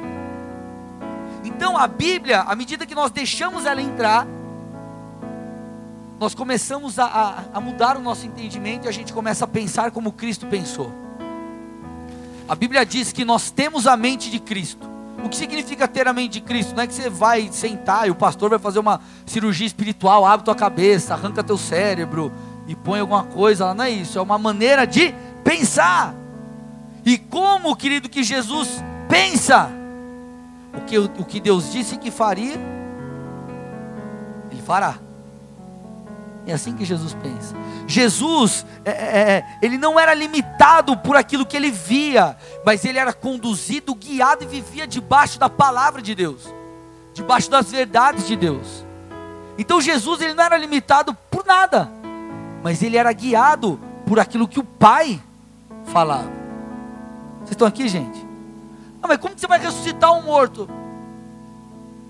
Então 1.44 1.76
a 1.76 1.86
Bíblia, 1.86 2.40
à 2.40 2.54
medida 2.54 2.86
que 2.86 2.94
nós 2.94 3.10
deixamos 3.10 3.66
ela 3.66 3.80
entrar, 3.80 4.26
nós 6.20 6.34
começamos 6.34 6.98
a, 6.98 7.06
a, 7.06 7.44
a 7.54 7.60
mudar 7.62 7.96
o 7.96 8.00
nosso 8.00 8.26
entendimento 8.26 8.84
e 8.84 8.88
a 8.90 8.92
gente 8.92 9.10
começa 9.10 9.46
a 9.46 9.48
pensar 9.48 9.90
como 9.90 10.12
Cristo 10.12 10.46
pensou. 10.46 10.92
A 12.46 12.54
Bíblia 12.54 12.84
diz 12.84 13.10
que 13.10 13.24
nós 13.24 13.50
temos 13.50 13.86
a 13.86 13.96
mente 13.96 14.30
de 14.30 14.38
Cristo. 14.38 14.86
O 15.24 15.30
que 15.30 15.36
significa 15.36 15.88
ter 15.88 16.06
a 16.06 16.12
mente 16.12 16.32
de 16.32 16.40
Cristo? 16.42 16.74
Não 16.74 16.82
é 16.82 16.86
que 16.86 16.92
você 16.92 17.08
vai 17.08 17.48
sentar 17.50 18.06
e 18.06 18.10
o 18.10 18.14
pastor 18.14 18.50
vai 18.50 18.58
fazer 18.58 18.78
uma 18.80 19.00
cirurgia 19.24 19.66
espiritual, 19.66 20.26
abre 20.26 20.44
tua 20.44 20.54
cabeça, 20.54 21.14
arranca 21.14 21.42
teu 21.42 21.56
cérebro 21.56 22.30
e 22.68 22.76
põe 22.76 23.00
alguma 23.00 23.24
coisa 23.24 23.64
lá. 23.64 23.74
Não 23.74 23.84
é 23.84 23.90
isso, 23.90 24.18
é 24.18 24.22
uma 24.22 24.36
maneira 24.36 24.86
de 24.86 25.14
pensar. 25.42 26.14
E 27.02 27.16
como, 27.16 27.74
querido, 27.74 28.10
que 28.10 28.22
Jesus 28.22 28.84
pensa? 29.08 29.70
O 30.76 30.82
que, 30.82 30.98
o 30.98 31.24
que 31.24 31.40
Deus 31.40 31.72
disse 31.72 31.96
que 31.96 32.10
faria, 32.10 32.60
Ele 34.50 34.60
fará. 34.60 34.98
É 36.50 36.54
assim 36.54 36.74
que 36.74 36.84
Jesus 36.84 37.14
pensa. 37.14 37.54
Jesus, 37.86 38.66
é, 38.84 38.90
é, 38.90 39.20
é, 39.30 39.58
ele 39.62 39.78
não 39.78 39.98
era 39.98 40.12
limitado 40.12 40.96
por 40.96 41.16
aquilo 41.16 41.46
que 41.46 41.56
ele 41.56 41.70
via, 41.70 42.36
mas 42.66 42.84
ele 42.84 42.98
era 42.98 43.12
conduzido, 43.12 43.94
guiado 43.94 44.42
e 44.42 44.46
vivia 44.48 44.84
debaixo 44.84 45.38
da 45.38 45.48
palavra 45.48 46.02
de 46.02 46.12
Deus, 46.12 46.52
debaixo 47.14 47.48
das 47.48 47.70
verdades 47.70 48.26
de 48.26 48.34
Deus. 48.34 48.84
Então 49.56 49.80
Jesus 49.80 50.20
ele 50.20 50.34
não 50.34 50.42
era 50.42 50.56
limitado 50.56 51.14
por 51.30 51.46
nada, 51.46 51.88
mas 52.64 52.82
ele 52.82 52.96
era 52.96 53.12
guiado 53.12 53.78
por 54.04 54.18
aquilo 54.18 54.48
que 54.48 54.58
o 54.58 54.64
Pai 54.64 55.20
falava. 55.84 56.32
Vocês 57.38 57.52
estão 57.52 57.68
aqui, 57.68 57.88
gente? 57.88 58.26
Ah, 59.00 59.06
mas 59.06 59.18
como 59.18 59.36
que 59.36 59.40
você 59.40 59.46
vai 59.46 59.60
ressuscitar 59.60 60.12
um 60.12 60.22
morto? 60.22 60.68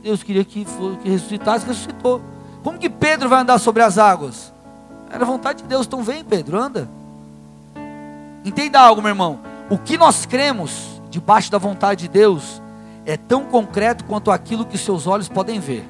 Deus 0.03 0.23
queria 0.23 0.45
que, 0.47 0.65
que 1.03 1.11
ressuscitasse, 1.11 1.67
ressuscitou. 1.67 2.23
Como 2.63 2.79
que 2.79 2.91
Pedro 2.91 3.29
vai 3.29 3.41
andar 3.41 3.59
sobre 3.59 3.83
as 3.83 3.99
águas? 3.99 4.53
Era 5.11 5.25
vontade 5.25 5.63
de 5.63 5.69
Deus, 5.69 5.87
então 5.87 6.03
vem 6.03 6.25
Pedro, 6.25 6.61
anda. 6.61 6.89
Entenda 8.45 8.81
algo, 8.81 9.03
meu 9.03 9.11
irmão. 9.11 9.41
O 9.69 9.79
que 9.79 9.97
nós 9.97 10.27
cremos 10.27 11.01
debaixo 11.11 11.51
da 11.51 11.59
vontade 11.59 12.03
de 12.03 12.09
Deus 12.09 12.63
é 13.05 13.17
tão 13.17 13.45
concreto 13.45 14.05
quanto 14.05 14.31
aquilo 14.31 14.65
que 14.65 14.79
seus 14.79 15.07
olhos 15.07 15.29
podem 15.29 15.59
ver. 15.59 15.85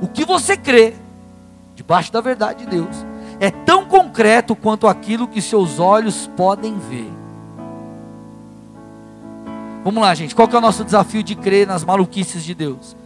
O 0.00 0.08
que 0.08 0.24
você 0.24 0.56
crê 0.56 0.94
debaixo 1.74 2.12
da 2.12 2.20
verdade 2.20 2.64
de 2.64 2.70
Deus 2.70 3.06
é 3.40 3.50
tão 3.50 3.84
concreto 3.84 4.54
quanto 4.54 4.86
aquilo 4.86 5.28
que 5.28 5.40
seus 5.40 5.78
olhos 5.78 6.26
podem 6.26 6.78
ver. 6.78 7.10
Vamos 9.84 10.02
lá, 10.02 10.14
gente. 10.14 10.34
Qual 10.34 10.46
que 10.46 10.54
é 10.54 10.58
o 10.58 10.62
nosso 10.62 10.84
desafio 10.84 11.22
de 11.22 11.34
crer 11.34 11.66
nas 11.66 11.84
maluquices 11.84 12.44
de 12.44 12.54
Deus? 12.54 12.96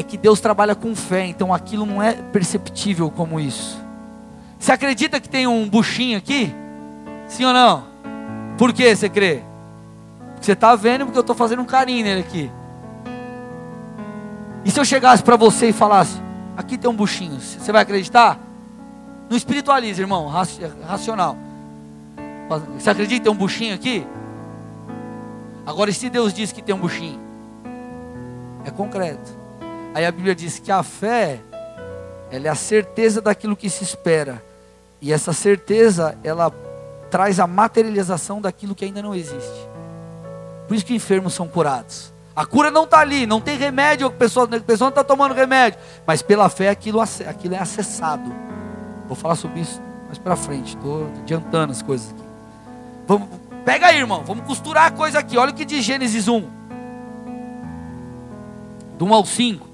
É 0.00 0.02
que 0.02 0.16
Deus 0.16 0.40
trabalha 0.40 0.74
com 0.74 0.96
fé, 0.96 1.26
então 1.26 1.52
aquilo 1.52 1.84
não 1.84 2.02
é 2.02 2.14
perceptível 2.14 3.10
como 3.10 3.38
isso. 3.38 3.78
Você 4.58 4.72
acredita 4.72 5.20
que 5.20 5.28
tem 5.28 5.46
um 5.46 5.68
buchinho 5.68 6.16
aqui? 6.16 6.52
Sim 7.28 7.44
ou 7.44 7.52
não? 7.52 7.84
Por 8.56 8.72
que 8.72 8.94
você 8.94 9.08
crê? 9.08 9.42
Porque 10.32 10.46
você 10.46 10.52
está 10.52 10.74
vendo 10.74 11.04
porque 11.04 11.18
eu 11.18 11.22
estou 11.22 11.36
fazendo 11.36 11.60
um 11.60 11.66
carinho 11.66 12.02
nele 12.02 12.20
aqui. 12.20 12.50
E 14.64 14.70
se 14.70 14.80
eu 14.80 14.84
chegasse 14.84 15.22
para 15.22 15.36
você 15.36 15.68
e 15.68 15.72
falasse, 15.72 16.18
aqui 16.56 16.78
tem 16.78 16.90
um 16.90 16.96
buchinho, 16.96 17.38
você 17.38 17.70
vai 17.70 17.82
acreditar? 17.82 18.38
Não 19.28 19.36
espiritualiza, 19.36 20.00
irmão, 20.00 20.28
racional. 20.28 21.36
Você 22.78 22.90
acredita 22.90 23.16
que 23.16 23.24
tem 23.24 23.32
um 23.32 23.36
buchinho 23.36 23.74
aqui? 23.74 24.06
Agora, 25.66 25.92
se 25.92 26.08
Deus 26.10 26.32
diz 26.32 26.52
que 26.52 26.62
tem 26.62 26.74
um 26.74 26.78
buchinho? 26.78 27.20
É 28.64 28.70
concreto. 28.70 29.39
Aí 29.94 30.06
a 30.06 30.12
Bíblia 30.12 30.34
diz 30.34 30.58
que 30.58 30.70
a 30.70 30.82
fé, 30.82 31.40
ela 32.30 32.46
é 32.46 32.50
a 32.50 32.54
certeza 32.54 33.20
daquilo 33.20 33.56
que 33.56 33.68
se 33.68 33.82
espera. 33.82 34.42
E 35.00 35.12
essa 35.12 35.32
certeza, 35.32 36.16
ela 36.22 36.52
traz 37.10 37.40
a 37.40 37.46
materialização 37.46 38.40
daquilo 38.40 38.74
que 38.74 38.84
ainda 38.84 39.02
não 39.02 39.14
existe. 39.14 39.68
Por 40.68 40.76
isso 40.76 40.86
que 40.86 40.94
enfermos 40.94 41.34
são 41.34 41.48
curados. 41.48 42.12
A 42.36 42.46
cura 42.46 42.70
não 42.70 42.84
está 42.84 43.00
ali, 43.00 43.26
não 43.26 43.40
tem 43.40 43.58
remédio, 43.58 44.06
a 44.06 44.10
pessoa, 44.10 44.44
a 44.46 44.60
pessoa 44.60 44.86
não 44.86 44.90
está 44.90 45.02
tomando 45.02 45.34
remédio. 45.34 45.78
Mas 46.06 46.22
pela 46.22 46.48
fé 46.48 46.68
aquilo, 46.68 47.00
aquilo 47.00 47.54
é 47.54 47.58
acessado. 47.58 48.32
Vou 49.08 49.16
falar 49.16 49.34
sobre 49.34 49.60
isso 49.60 49.82
mais 50.06 50.18
para 50.18 50.34
frente, 50.34 50.76
estou 50.76 51.08
adiantando 51.22 51.72
as 51.72 51.82
coisas 51.82 52.10
aqui. 52.10 52.22
Vamos, 53.06 53.28
pega 53.64 53.86
aí, 53.86 53.98
irmão, 53.98 54.24
vamos 54.24 54.44
costurar 54.44 54.86
a 54.86 54.90
coisa 54.90 55.18
aqui. 55.18 55.36
Olha 55.38 55.52
o 55.52 55.54
que 55.54 55.64
diz 55.64 55.84
Gênesis 55.84 56.28
1. 56.28 56.40
Do 58.98 59.06
1 59.06 59.14
ao 59.14 59.24
5. 59.24 59.69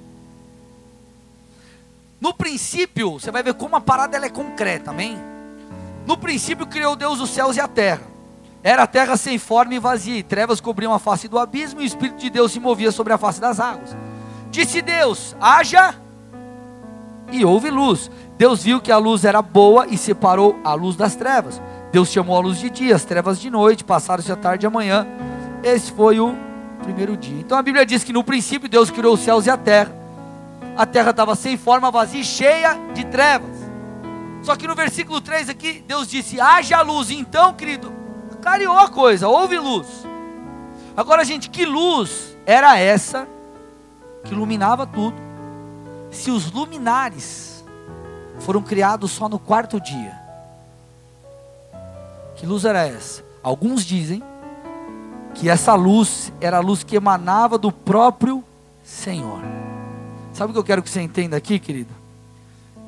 No 2.27 2.35
princípio, 2.35 3.13
você 3.13 3.31
vai 3.31 3.41
ver 3.41 3.55
como 3.55 3.77
a 3.77 3.81
parada 3.81 4.17
ela 4.17 4.27
é 4.27 4.29
concreta, 4.29 4.91
amém? 4.91 5.17
No 6.05 6.17
princípio 6.17 6.67
criou 6.67 6.97
Deus 6.97 7.21
os 7.21 7.31
céus 7.31 7.57
e 7.57 7.61
a 7.61 7.69
terra. 7.69 8.03
Era 8.65 8.83
a 8.83 8.87
terra 8.89 9.17
sem 9.17 9.39
forma 9.39 9.75
e 9.75 9.79
vazia, 9.79 10.19
e 10.19 10.25
trevas 10.25 10.61
cobriam 10.61 10.93
a 10.93 10.99
face 10.99 11.29
do 11.29 11.39
abismo, 11.39 11.81
e 11.81 11.85
o 11.85 11.87
Espírito 11.87 12.19
de 12.19 12.29
Deus 12.29 12.51
se 12.51 12.59
movia 12.59 12.91
sobre 12.91 13.13
a 13.13 13.17
face 13.17 13.41
das 13.41 13.61
águas. 13.61 13.97
Disse 14.51 14.83
Deus: 14.83 15.37
haja 15.41 15.95
e 17.31 17.45
houve 17.45 17.71
luz. 17.71 18.11
Deus 18.37 18.65
viu 18.65 18.81
que 18.81 18.91
a 18.91 18.99
luz 18.99 19.25
era 19.25 19.41
boa 19.41 19.87
e 19.87 19.97
separou 19.97 20.59
a 20.65 20.75
luz 20.75 20.97
das 20.97 21.15
trevas. 21.15 21.63
Deus 21.93 22.09
chamou 22.09 22.37
a 22.37 22.41
luz 22.41 22.59
de 22.59 22.69
dia, 22.69 22.97
as 22.97 23.05
trevas 23.05 23.39
de 23.39 23.49
noite, 23.49 23.85
passaram-se 23.85 24.33
a 24.33 24.37
tarde 24.37 24.67
e 24.67 24.67
a 24.67 24.71
manhã. 24.71 25.07
Esse 25.63 25.93
foi 25.93 26.19
o 26.19 26.35
primeiro 26.83 27.17
dia. 27.17 27.39
Então 27.39 27.57
a 27.57 27.63
Bíblia 27.63 27.87
diz 27.87 28.03
que 28.03 28.13
no 28.13 28.25
princípio 28.25 28.69
Deus 28.69 28.91
criou 28.91 29.15
os 29.15 29.21
céus 29.21 29.47
e 29.47 29.51
a 29.51 29.57
terra 29.57 30.06
a 30.77 30.85
terra 30.85 31.11
estava 31.11 31.35
sem 31.35 31.57
forma, 31.57 31.91
vazia 31.91 32.21
e 32.21 32.25
cheia 32.25 32.75
de 32.93 33.05
trevas. 33.07 33.57
Só 34.43 34.55
que 34.55 34.69
no 34.69 34.75
versículo 34.75 35.21
3 35.21 35.49
aqui, 35.49 35.83
Deus 35.87 36.09
disse: 36.09 36.41
haja 36.41 36.81
luz. 36.83 37.11
Então, 37.11 37.55
querido, 37.55 37.93
clareou 38.43 38.79
a 38.79 38.89
coisa, 38.89 39.27
houve 39.27 39.59
luz. 39.59 40.07
Agora, 40.97 41.25
gente, 41.25 41.51
que 41.51 41.65
luz 41.65 42.37
era 42.47 42.79
essa 42.79 43.27
que 44.25 44.33
iluminava 44.33 44.87
tudo? 44.87 45.17
Se 46.11 46.31
os 46.31 46.51
luminares 46.53 47.65
foram 48.39 48.63
criados 48.63 49.11
só 49.11 49.29
no 49.29 49.39
quarto 49.39 49.81
dia, 49.81 50.15
que 52.37 52.47
luz 52.47 52.65
era 52.65 52.87
essa? 52.87 53.25
Alguns 53.43 53.85
dizem 53.85 54.23
que 55.35 55.49
essa 55.49 55.75
luz 55.75 56.33
era 56.41 56.59
a 56.59 56.61
luz 56.61 56.83
que 56.83 56.97
emanava 56.97 57.59
do 57.59 57.71
próprio 57.71 58.45
Senhor. 58.83 59.41
Sabe 60.37 60.51
o 60.51 60.53
que 60.53 60.59
eu 60.59 60.65
quero 60.65 60.83
que 60.83 60.91
você 60.91 61.01
entenda 61.01 61.35
aqui, 61.35 61.59
querido? 61.59 61.89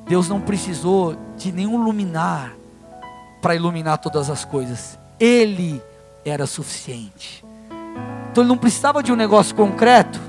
Deus 0.06 0.28
não 0.28 0.38
precisou 0.38 1.16
de 1.34 1.50
nenhum 1.50 1.82
luminar 1.82 2.52
para 3.40 3.54
iluminar 3.54 3.96
todas 3.96 4.28
as 4.28 4.44
coisas. 4.44 4.98
Ele 5.18 5.80
era 6.26 6.46
suficiente. 6.46 7.42
Então 8.30 8.42
ele 8.42 8.48
não 8.48 8.58
precisava 8.58 9.02
de 9.02 9.11
um 9.11 9.16
negócio 9.16 9.54
concreto 9.54 10.20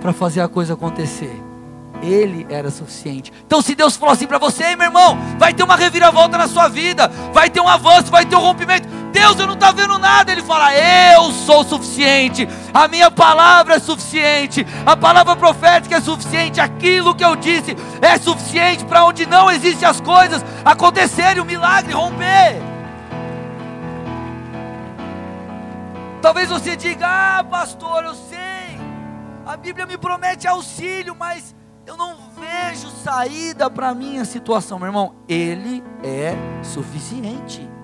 para 0.00 0.12
fazer 0.12 0.40
a 0.40 0.48
coisa 0.48 0.74
acontecer. 0.74 1.40
Ele 2.02 2.44
era 2.50 2.68
suficiente. 2.68 3.32
Então, 3.46 3.62
se 3.62 3.76
Deus 3.76 3.96
falou 3.96 4.12
assim 4.12 4.26
para 4.26 4.38
você, 4.38 4.74
meu 4.74 4.86
irmão, 4.86 5.16
vai 5.38 5.54
ter 5.54 5.62
uma 5.62 5.76
reviravolta 5.76 6.36
na 6.36 6.48
sua 6.48 6.66
vida, 6.66 7.06
vai 7.32 7.48
ter 7.48 7.60
um 7.60 7.68
avanço, 7.68 8.10
vai 8.10 8.26
ter 8.26 8.34
um 8.34 8.40
rompimento. 8.40 8.88
Deus, 9.16 9.38
eu 9.38 9.46
não 9.46 9.54
estou 9.54 9.72
vendo 9.72 9.98
nada. 9.98 10.30
Ele 10.30 10.42
fala: 10.42 10.74
Eu 10.74 11.32
sou 11.32 11.64
suficiente, 11.64 12.46
a 12.74 12.86
minha 12.86 13.10
palavra 13.10 13.76
é 13.76 13.78
suficiente, 13.78 14.66
a 14.84 14.94
palavra 14.94 15.34
profética 15.34 15.96
é 15.96 16.00
suficiente, 16.02 16.60
aquilo 16.60 17.14
que 17.14 17.24
eu 17.24 17.34
disse 17.34 17.74
é 18.02 18.18
suficiente 18.18 18.84
para 18.84 19.06
onde 19.06 19.24
não 19.24 19.50
existem 19.50 19.88
as 19.88 20.02
coisas 20.02 20.44
acontecerem, 20.62 21.42
o 21.42 21.46
milagre 21.46 21.94
romper. 21.94 22.60
Talvez 26.20 26.50
você 26.50 26.76
diga: 26.76 27.06
Ah, 27.08 27.44
pastor, 27.44 28.04
eu 28.04 28.14
sei, 28.14 28.78
a 29.46 29.56
Bíblia 29.56 29.86
me 29.86 29.96
promete 29.96 30.46
auxílio, 30.46 31.16
mas 31.18 31.54
eu 31.86 31.96
não 31.96 32.16
vejo 32.38 32.90
saída 33.02 33.70
para 33.70 33.88
a 33.88 33.94
minha 33.94 34.26
situação, 34.26 34.78
meu 34.78 34.88
irmão. 34.88 35.14
Ele 35.26 35.82
é 36.04 36.34
suficiente. 36.62 37.75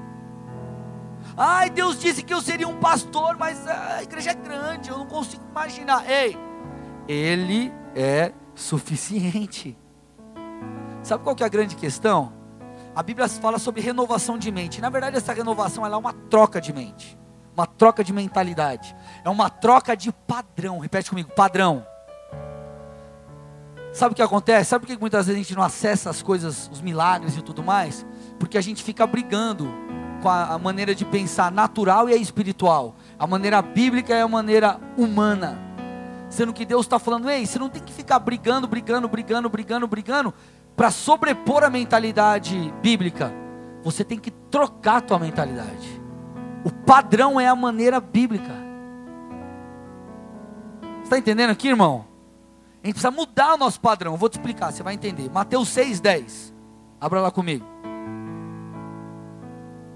Ai, 1.36 1.70
Deus 1.70 1.98
disse 1.98 2.22
que 2.22 2.32
eu 2.32 2.40
seria 2.40 2.68
um 2.68 2.78
pastor, 2.78 3.36
mas 3.38 3.66
a 3.66 4.02
igreja 4.02 4.30
é 4.30 4.34
grande, 4.34 4.90
eu 4.90 4.98
não 4.98 5.06
consigo 5.06 5.42
imaginar. 5.50 6.08
Ei, 6.08 6.36
Ele 7.08 7.72
é 7.94 8.32
suficiente. 8.54 9.76
Sabe 11.02 11.24
qual 11.24 11.34
que 11.34 11.42
é 11.42 11.46
a 11.46 11.48
grande 11.48 11.74
questão? 11.74 12.32
A 12.94 13.02
Bíblia 13.02 13.28
fala 13.28 13.58
sobre 13.58 13.80
renovação 13.80 14.36
de 14.36 14.52
mente. 14.52 14.80
Na 14.80 14.90
verdade, 14.90 15.16
essa 15.16 15.32
renovação 15.32 15.86
é 15.86 15.96
uma 15.96 16.12
troca 16.12 16.60
de 16.60 16.72
mente, 16.72 17.18
uma 17.56 17.66
troca 17.66 18.04
de 18.04 18.12
mentalidade, 18.12 18.94
é 19.24 19.30
uma 19.30 19.48
troca 19.48 19.96
de 19.96 20.12
padrão. 20.12 20.78
Repete 20.78 21.08
comigo, 21.08 21.30
padrão. 21.34 21.86
Sabe 23.92 24.12
o 24.12 24.16
que 24.16 24.22
acontece? 24.22 24.70
Sabe 24.70 24.86
por 24.86 24.94
que 24.94 25.00
muitas 25.00 25.26
vezes 25.26 25.40
a 25.40 25.42
gente 25.42 25.54
não 25.54 25.62
acessa 25.62 26.08
as 26.08 26.22
coisas, 26.22 26.68
os 26.72 26.80
milagres 26.80 27.36
e 27.36 27.42
tudo 27.42 27.62
mais? 27.62 28.06
Porque 28.38 28.56
a 28.56 28.60
gente 28.62 28.82
fica 28.82 29.06
brigando 29.06 29.68
com 30.22 30.28
a, 30.28 30.54
a 30.54 30.58
maneira 30.58 30.94
de 30.94 31.04
pensar 31.04 31.50
natural 31.50 32.08
e 32.08 32.14
a 32.14 32.16
espiritual. 32.16 32.94
A 33.18 33.26
maneira 33.26 33.60
bíblica 33.60 34.14
é 34.14 34.22
a 34.22 34.28
maneira 34.28 34.80
humana. 34.96 35.58
Sendo 36.30 36.52
que 36.52 36.64
Deus 36.64 36.86
está 36.86 36.98
falando, 36.98 37.28
ei, 37.28 37.44
você 37.44 37.58
não 37.58 37.68
tem 37.68 37.82
que 37.82 37.92
ficar 37.92 38.18
brigando, 38.18 38.66
brigando, 38.66 39.06
brigando, 39.08 39.50
brigando, 39.50 39.86
brigando, 39.86 40.34
para 40.74 40.90
sobrepor 40.90 41.64
a 41.64 41.68
mentalidade 41.68 42.72
bíblica. 42.80 43.30
Você 43.82 44.04
tem 44.04 44.18
que 44.18 44.30
trocar 44.30 44.98
a 44.98 45.00
tua 45.00 45.18
mentalidade. 45.18 46.00
O 46.64 46.70
padrão 46.70 47.38
é 47.38 47.48
a 47.48 47.56
maneira 47.56 48.00
bíblica. 48.00 48.52
Está 51.02 51.18
entendendo 51.18 51.50
aqui, 51.50 51.68
irmão? 51.68 52.06
A 52.82 52.86
gente 52.86 52.94
precisa 52.94 53.10
mudar 53.10 53.54
o 53.54 53.58
nosso 53.58 53.80
padrão. 53.80 54.16
vou 54.16 54.28
te 54.28 54.34
explicar, 54.34 54.72
você 54.72 54.82
vai 54.82 54.94
entender. 54.94 55.30
Mateus 55.30 55.68
6,10. 55.68 56.52
Abra 57.00 57.20
lá 57.20 57.30
comigo. 57.30 57.71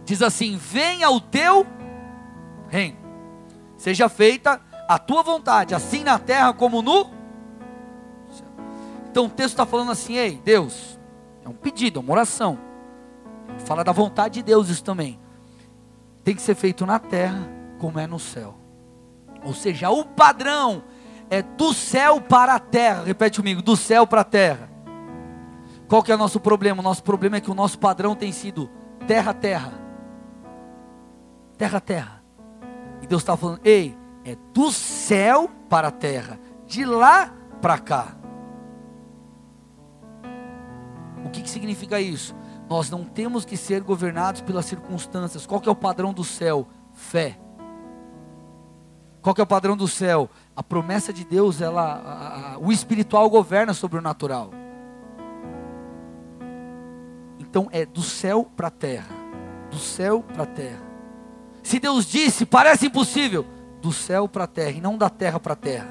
Diz 0.06 0.22
assim: 0.22 0.56
Venha 0.56 1.10
o 1.10 1.20
teu 1.20 1.66
reino, 2.68 2.96
seja 3.76 4.08
feita 4.08 4.60
a 4.88 4.98
tua 4.98 5.22
vontade, 5.22 5.74
assim 5.74 6.04
na 6.04 6.16
terra 6.16 6.54
como 6.54 6.80
no 6.80 7.10
céu. 8.30 8.46
Então 9.10 9.26
o 9.26 9.28
texto 9.28 9.50
está 9.50 9.66
falando 9.66 9.90
assim: 9.90 10.14
Ei, 10.14 10.40
Deus, 10.42 10.98
é 11.44 11.48
um 11.48 11.52
pedido, 11.52 11.98
é 11.98 12.02
uma 12.02 12.12
oração. 12.12 12.56
Fala 13.64 13.82
da 13.82 13.92
vontade 13.92 14.34
de 14.34 14.42
Deus 14.44 14.68
isso 14.68 14.84
também. 14.84 15.18
Tem 16.22 16.36
que 16.36 16.42
ser 16.42 16.54
feito 16.54 16.86
na 16.86 17.00
terra 17.00 17.48
como 17.78 17.98
é 17.98 18.06
no 18.06 18.18
céu. 18.18 18.54
Ou 19.44 19.54
seja, 19.54 19.90
o 19.90 20.04
padrão 20.04 20.84
é 21.28 21.42
do 21.42 21.74
céu 21.74 22.20
para 22.20 22.54
a 22.54 22.58
terra. 22.60 23.02
Repete 23.04 23.40
comigo, 23.40 23.60
do 23.60 23.76
céu 23.76 24.06
para 24.06 24.20
a 24.20 24.24
terra. 24.24 24.70
Qual 25.88 26.02
que 26.02 26.12
é 26.12 26.14
o 26.14 26.18
nosso 26.18 26.38
problema? 26.38 26.80
O 26.80 26.82
nosso 26.82 27.02
problema 27.02 27.36
é 27.36 27.40
que 27.40 27.50
o 27.50 27.54
nosso 27.54 27.78
padrão 27.78 28.14
tem 28.14 28.30
sido 28.30 28.70
terra 29.06 29.32
terra. 29.32 29.72
Terra 31.56 31.80
terra. 31.80 32.22
E 33.02 33.06
Deus 33.06 33.22
está 33.22 33.36
falando, 33.36 33.60
ei, 33.64 33.96
é 34.24 34.36
do 34.52 34.70
céu 34.70 35.50
para 35.68 35.88
a 35.88 35.92
terra, 35.92 36.38
de 36.66 36.84
lá 36.84 37.32
para 37.60 37.78
cá. 37.78 38.16
O 41.24 41.30
que, 41.30 41.42
que 41.42 41.50
significa 41.50 42.00
isso? 42.00 42.34
Nós 42.68 42.90
não 42.90 43.04
temos 43.04 43.44
que 43.44 43.56
ser 43.56 43.82
governados 43.82 44.40
pelas 44.40 44.66
circunstâncias. 44.66 45.46
Qual 45.46 45.60
que 45.60 45.68
é 45.68 45.72
o 45.72 45.76
padrão 45.76 46.12
do 46.12 46.24
céu? 46.24 46.66
Fé. 46.92 47.38
Qual 49.22 49.34
que 49.34 49.40
é 49.40 49.44
o 49.44 49.46
padrão 49.46 49.76
do 49.76 49.88
céu? 49.88 50.30
A 50.54 50.62
promessa 50.62 51.12
de 51.12 51.24
Deus, 51.24 51.60
ela, 51.60 51.82
a, 51.82 52.54
a, 52.54 52.58
o 52.58 52.70
espiritual 52.70 53.28
governa 53.28 53.74
sobre 53.74 53.98
o 53.98 54.02
natural. 54.02 54.50
Então 57.38 57.68
é 57.72 57.84
do 57.84 58.02
céu 58.02 58.48
para 58.56 58.68
a 58.68 58.70
terra, 58.70 59.14
do 59.70 59.78
céu 59.78 60.22
para 60.22 60.42
a 60.42 60.46
terra. 60.46 60.85
Se 61.66 61.80
Deus 61.80 62.06
disse, 62.06 62.46
parece 62.46 62.86
impossível, 62.86 63.44
do 63.82 63.92
céu 63.92 64.28
para 64.28 64.44
a 64.44 64.46
terra 64.46 64.70
e 64.70 64.80
não 64.80 64.96
da 64.96 65.10
terra 65.10 65.40
para 65.40 65.54
a 65.54 65.56
terra. 65.56 65.88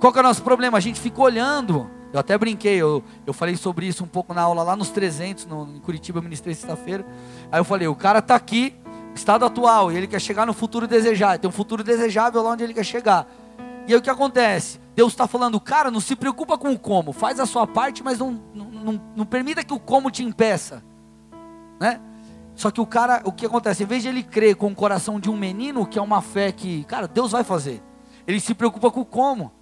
Qual 0.00 0.12
que 0.12 0.18
é 0.18 0.22
o 0.22 0.24
nosso 0.24 0.42
problema? 0.42 0.76
A 0.76 0.80
gente 0.80 0.98
fica 0.98 1.22
olhando. 1.22 1.88
Eu 2.12 2.18
até 2.18 2.36
brinquei, 2.36 2.78
eu, 2.78 3.00
eu 3.24 3.32
falei 3.32 3.56
sobre 3.56 3.86
isso 3.86 4.02
um 4.02 4.08
pouco 4.08 4.34
na 4.34 4.42
aula 4.42 4.64
lá 4.64 4.74
nos 4.74 4.90
300, 4.90 5.46
no, 5.46 5.68
em 5.76 5.78
Curitiba, 5.78 6.18
eu 6.18 6.22
ministrei 6.24 6.52
sexta-feira. 6.52 7.06
Aí 7.52 7.60
eu 7.60 7.64
falei, 7.64 7.86
o 7.86 7.94
cara 7.94 8.18
está 8.18 8.34
aqui, 8.34 8.74
estado 9.14 9.44
atual, 9.44 9.92
e 9.92 9.96
ele 9.96 10.08
quer 10.08 10.20
chegar 10.20 10.46
no 10.46 10.52
futuro 10.52 10.88
desejado. 10.88 11.38
Tem 11.38 11.48
um 11.48 11.52
futuro 11.52 11.84
desejável 11.84 12.42
lá 12.42 12.50
onde 12.50 12.64
ele 12.64 12.74
quer 12.74 12.84
chegar. 12.84 13.28
E 13.86 13.92
aí 13.92 13.96
o 13.96 14.02
que 14.02 14.10
acontece? 14.10 14.80
Deus 14.96 15.12
está 15.12 15.28
falando, 15.28 15.60
cara, 15.60 15.92
não 15.92 16.00
se 16.00 16.16
preocupa 16.16 16.58
com 16.58 16.72
o 16.72 16.78
como, 16.78 17.12
faz 17.12 17.38
a 17.38 17.46
sua 17.46 17.68
parte, 17.68 18.02
mas 18.02 18.18
não, 18.18 18.32
não, 18.52 18.64
não, 18.64 19.00
não 19.14 19.24
permita 19.24 19.62
que 19.62 19.72
o 19.72 19.78
como 19.78 20.10
te 20.10 20.24
impeça. 20.24 20.82
Né? 21.78 22.00
Só 22.54 22.70
que 22.70 22.80
o 22.80 22.86
cara, 22.86 23.22
o 23.24 23.32
que 23.32 23.46
acontece? 23.46 23.82
Em 23.82 23.86
vez 23.86 24.02
de 24.02 24.08
ele 24.08 24.22
crer 24.22 24.56
com 24.56 24.68
o 24.68 24.74
coração 24.74 25.18
de 25.18 25.30
um 25.30 25.36
menino, 25.36 25.86
que 25.86 25.98
é 25.98 26.02
uma 26.02 26.20
fé 26.20 26.52
que, 26.52 26.84
cara, 26.84 27.08
Deus 27.08 27.32
vai 27.32 27.44
fazer, 27.44 27.82
ele 28.26 28.40
se 28.40 28.54
preocupa 28.54 28.90
com 28.90 29.00
o 29.00 29.04
como. 29.04 29.52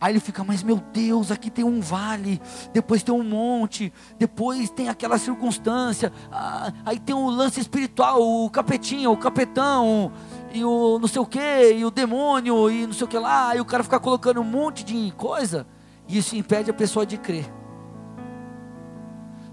Aí 0.00 0.12
ele 0.12 0.20
fica, 0.20 0.44
mas 0.44 0.62
meu 0.62 0.76
Deus, 0.76 1.32
aqui 1.32 1.50
tem 1.50 1.64
um 1.64 1.80
vale, 1.80 2.40
depois 2.72 3.02
tem 3.02 3.12
um 3.12 3.24
monte, 3.24 3.92
depois 4.16 4.70
tem 4.70 4.88
aquela 4.88 5.18
circunstância, 5.18 6.12
ah, 6.30 6.72
aí 6.86 7.00
tem 7.00 7.16
o 7.16 7.28
lance 7.28 7.58
espiritual, 7.58 8.22
o 8.22 8.48
capetinho, 8.48 9.10
o 9.10 9.16
capetão, 9.16 10.12
e 10.52 10.62
o 10.64 11.00
não 11.00 11.08
sei 11.08 11.20
o 11.20 11.26
que, 11.26 11.72
e 11.72 11.84
o 11.84 11.90
demônio, 11.90 12.70
e 12.70 12.86
não 12.86 12.92
sei 12.92 13.06
o 13.06 13.08
que 13.08 13.18
lá, 13.18 13.56
e 13.56 13.60
o 13.60 13.64
cara 13.64 13.82
fica 13.82 13.98
colocando 13.98 14.40
um 14.40 14.44
monte 14.44 14.84
de 14.84 15.12
coisa, 15.16 15.66
e 16.06 16.18
isso 16.18 16.36
impede 16.36 16.70
a 16.70 16.74
pessoa 16.74 17.04
de 17.04 17.18
crer. 17.18 17.52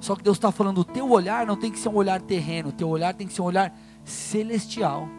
Só 0.06 0.16
que 0.16 0.22
Deus 0.22 0.38
está 0.38 0.52
falando, 0.52 0.82
o 0.82 0.86
teu 0.86 1.10
olhar 1.10 1.48
não 1.48 1.56
tem 1.56 1.72
que 1.72 1.80
ser 1.80 1.90
um 1.90 1.96
olhar 1.96 2.22
terreno, 2.22 2.70
o 2.70 2.72
teu 2.72 2.88
olhar 2.88 3.12
tem 3.16 3.26
que 3.26 3.34
ser 3.34 3.42
um 3.42 3.46
olhar 3.46 3.76
celestial. 4.04 5.10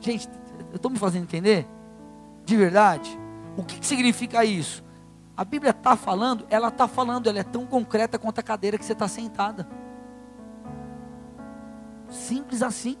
Gente, 0.00 0.26
eu 0.70 0.76
estou 0.76 0.90
me 0.90 0.98
fazendo 0.98 1.24
entender? 1.24 1.68
De 2.46 2.56
verdade? 2.56 3.20
O 3.54 3.62
que, 3.62 3.78
que 3.78 3.84
significa 3.84 4.42
isso? 4.42 4.82
A 5.36 5.44
Bíblia 5.44 5.72
está 5.72 5.94
falando, 5.96 6.46
ela 6.48 6.68
está 6.68 6.88
falando, 6.88 7.28
ela 7.28 7.38
é 7.38 7.42
tão 7.42 7.66
concreta 7.66 8.18
quanto 8.18 8.38
a 8.38 8.42
cadeira 8.42 8.78
que 8.78 8.84
você 8.86 8.94
está 8.94 9.06
sentada. 9.06 9.68
Simples 12.08 12.62
assim. 12.62 12.96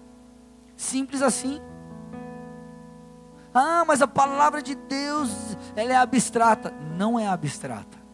Simples 0.76 1.22
assim. 1.22 1.62
Ah, 3.54 3.84
mas 3.86 4.02
a 4.02 4.06
palavra 4.06 4.60
de 4.60 4.74
Deus, 4.74 5.56
ela 5.74 5.94
é 5.94 5.96
abstrata. 5.96 6.74
Não 6.94 7.18
é 7.18 7.26
abstrata. 7.26 8.05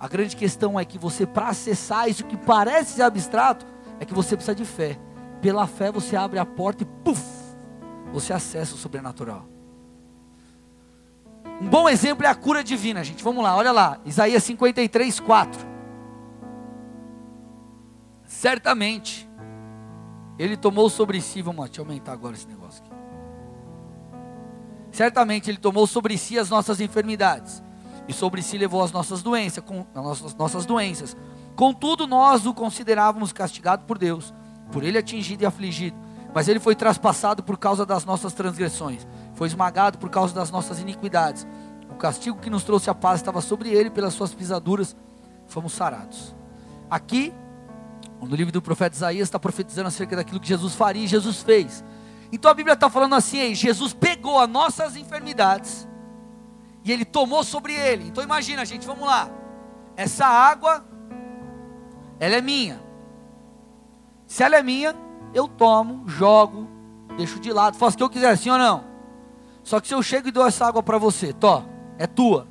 A 0.00 0.08
grande 0.08 0.34
questão 0.34 0.80
é 0.80 0.84
que 0.84 0.98
você, 0.98 1.26
para 1.26 1.48
acessar 1.48 2.08
isso 2.08 2.24
que 2.24 2.36
parece 2.36 2.94
ser 2.94 3.02
abstrato, 3.02 3.66
é 4.00 4.04
que 4.04 4.14
você 4.14 4.34
precisa 4.34 4.54
de 4.54 4.64
fé. 4.64 4.98
Pela 5.42 5.66
fé 5.66 5.92
você 5.92 6.16
abre 6.16 6.38
a 6.38 6.46
porta 6.46 6.82
e 6.82 6.86
puf, 7.04 7.22
você 8.10 8.32
acessa 8.32 8.74
o 8.74 8.78
sobrenatural. 8.78 9.46
Um 11.60 11.68
bom 11.68 11.86
exemplo 11.86 12.24
é 12.24 12.28
a 12.28 12.34
cura 12.34 12.64
divina, 12.64 13.04
gente. 13.04 13.22
Vamos 13.22 13.44
lá, 13.44 13.54
olha 13.54 13.70
lá. 13.70 14.00
Isaías 14.06 14.42
53, 14.42 15.20
4. 15.20 15.66
Certamente 18.24 19.28
ele 20.40 20.56
tomou 20.56 20.88
sobre 20.88 21.20
si, 21.20 21.42
vamos 21.42 21.60
lá, 21.60 21.66
deixa 21.66 21.82
eu 21.82 21.84
aumentar 21.84 22.12
agora 22.12 22.34
esse 22.34 22.48
negócio 22.48 22.82
aqui. 22.82 22.94
Certamente 24.90 25.50
Ele 25.50 25.58
tomou 25.58 25.86
sobre 25.86 26.16
si 26.16 26.38
as 26.38 26.48
nossas 26.48 26.80
enfermidades, 26.80 27.62
e 28.10 28.12
sobre 28.12 28.42
si 28.42 28.58
levou 28.58 28.82
as 28.82 28.90
nossas 28.90 29.22
doenças, 29.22 29.62
com, 29.64 29.86
as 29.94 30.02
nossas, 30.02 30.34
nossas 30.34 30.66
doenças. 30.66 31.16
Contudo, 31.54 32.08
nós 32.08 32.44
o 32.44 32.52
considerávamos 32.52 33.32
castigado 33.32 33.84
por 33.84 33.96
Deus, 33.96 34.34
por 34.72 34.82
Ele 34.82 34.98
atingido 34.98 35.44
e 35.44 35.46
afligido. 35.46 35.96
Mas 36.34 36.48
Ele 36.48 36.58
foi 36.58 36.74
traspassado 36.74 37.40
por 37.40 37.56
causa 37.56 37.86
das 37.86 38.04
nossas 38.04 38.32
transgressões, 38.32 39.06
foi 39.34 39.46
esmagado 39.46 39.96
por 39.96 40.10
causa 40.10 40.34
das 40.34 40.50
nossas 40.50 40.80
iniquidades. 40.80 41.46
O 41.88 41.94
castigo 41.94 42.38
que 42.38 42.50
nos 42.50 42.64
trouxe 42.64 42.90
a 42.90 42.94
paz 42.94 43.20
estava 43.20 43.40
sobre 43.40 43.68
Ele, 43.68 43.90
pelas 43.90 44.12
suas 44.12 44.34
pisaduras 44.34 44.96
fomos 45.46 45.72
sarados. 45.72 46.34
Aqui 46.90 47.32
no 48.20 48.34
livro 48.34 48.52
do 48.52 48.60
profeta 48.60 48.96
Isaías 48.96 49.28
está 49.28 49.38
profetizando 49.38 49.86
acerca 49.86 50.16
daquilo 50.16 50.40
que 50.40 50.48
Jesus 50.48 50.74
faria 50.74 51.04
e 51.04 51.06
Jesus 51.06 51.42
fez. 51.42 51.84
Então 52.32 52.50
a 52.50 52.54
Bíblia 52.54 52.74
está 52.74 52.90
falando 52.90 53.14
assim: 53.14 53.54
Jesus 53.54 53.92
pegou 53.92 54.40
as 54.40 54.48
nossas 54.48 54.96
enfermidades 54.96 55.88
e 56.84 56.92
ele 56.92 57.04
tomou 57.04 57.44
sobre 57.44 57.74
ele. 57.74 58.08
Então 58.08 58.22
imagina, 58.22 58.64
gente, 58.64 58.86
vamos 58.86 59.06
lá. 59.06 59.28
Essa 59.96 60.26
água, 60.26 60.84
ela 62.18 62.36
é 62.36 62.40
minha. 62.40 62.80
Se 64.26 64.42
ela 64.42 64.56
é 64.56 64.62
minha, 64.62 64.94
eu 65.34 65.46
tomo, 65.46 66.08
jogo, 66.08 66.68
deixo 67.16 67.38
de 67.40 67.52
lado, 67.52 67.76
faço 67.76 67.94
o 67.94 67.98
que 67.98 68.02
eu 68.02 68.10
quiser, 68.10 68.36
sim 68.36 68.50
ou 68.50 68.58
não? 68.58 68.84
Só 69.62 69.80
que 69.80 69.88
se 69.88 69.94
eu 69.94 70.02
chego 70.02 70.28
e 70.28 70.32
dou 70.32 70.46
essa 70.46 70.66
água 70.66 70.82
para 70.82 70.98
você, 70.98 71.32
tó, 71.32 71.64
é 71.98 72.06
tua. 72.06 72.46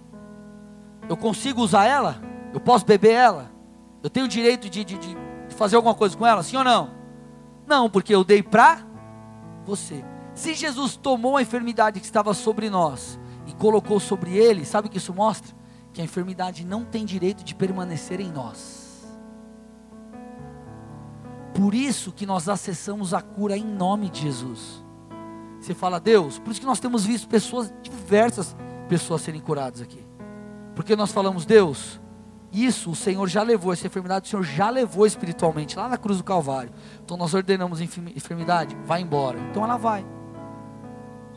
Eu 1.08 1.18
consigo 1.18 1.62
usar 1.62 1.86
ela? 1.86 2.22
Eu 2.54 2.60
posso 2.60 2.86
beber 2.86 3.14
ela? 3.14 3.52
Eu 4.04 4.10
tenho 4.10 4.26
o 4.26 4.30
direito 4.30 4.70
de, 4.70 4.84
de, 4.84 4.98
de 4.98 5.18
fazer 5.56 5.76
alguma 5.76 5.96
coisa 5.96 6.16
com 6.16 6.26
ela, 6.26 6.44
sim 6.44 6.56
ou 6.56 6.64
não? 6.64 6.92
Não, 7.66 7.90
porque 7.90 8.14
eu 8.14 8.24
dei 8.24 8.44
para 8.44 8.80
você. 9.66 10.04
Se 10.34 10.54
Jesus 10.54 10.96
tomou 10.96 11.36
a 11.36 11.42
enfermidade 11.42 12.00
que 12.00 12.06
estava 12.06 12.34
sobre 12.34 12.70
nós 12.70 13.19
colocou 13.60 14.00
sobre 14.00 14.36
ele, 14.36 14.66
sabe 14.66 14.88
o 14.88 14.92
que 14.92 14.98
isso 14.98 15.14
mostra? 15.14 15.54
Que 15.94 16.02
a 16.02 16.04
enfermidade 16.04 16.66
não 16.66 16.84
tem 16.84 17.06
direito 17.06 17.44
de 17.44 17.54
permanecer 17.54 18.20
em 18.20 18.32
nós. 18.32 19.06
Por 21.54 21.76
isso 21.76 22.12
que 22.12 22.26
nós 22.26 22.48
acessamos 22.48 23.14
a 23.14 23.22
cura 23.22 23.58
em 23.58 23.66
nome 23.66 24.10
de 24.10 24.22
Jesus. 24.22 24.84
Você 25.60 25.74
fala, 25.74 26.00
Deus, 26.00 26.40
por 26.40 26.52
isso 26.52 26.62
que 26.62 26.66
nós 26.66 26.80
temos 26.80 27.06
visto 27.06 27.28
pessoas, 27.28 27.72
diversas 27.84 28.56
pessoas 28.88 29.22
serem 29.22 29.42
curadas 29.42 29.82
aqui. 29.82 30.04
Porque 30.74 30.96
nós 30.96 31.12
falamos, 31.12 31.46
Deus, 31.46 32.00
isso 32.54 32.92
o 32.92 32.96
Senhor 32.96 33.28
já 33.28 33.44
levou, 33.44 33.74
essa 33.74 33.86
enfermidade 33.86 34.28
o 34.28 34.30
Senhor 34.30 34.44
já 34.44 34.70
levou 34.70 35.06
espiritualmente 35.06 35.76
lá 35.76 35.90
na 35.90 35.98
cruz 35.98 36.18
do 36.18 36.24
Calvário. 36.24 36.72
Então 37.04 37.18
nós 37.18 37.34
ordenamos 37.34 37.82
enfermidade, 37.82 38.78
vai 38.86 39.02
embora. 39.02 39.38
Então 39.52 39.64
ela 39.64 39.76
vai. 39.76 40.06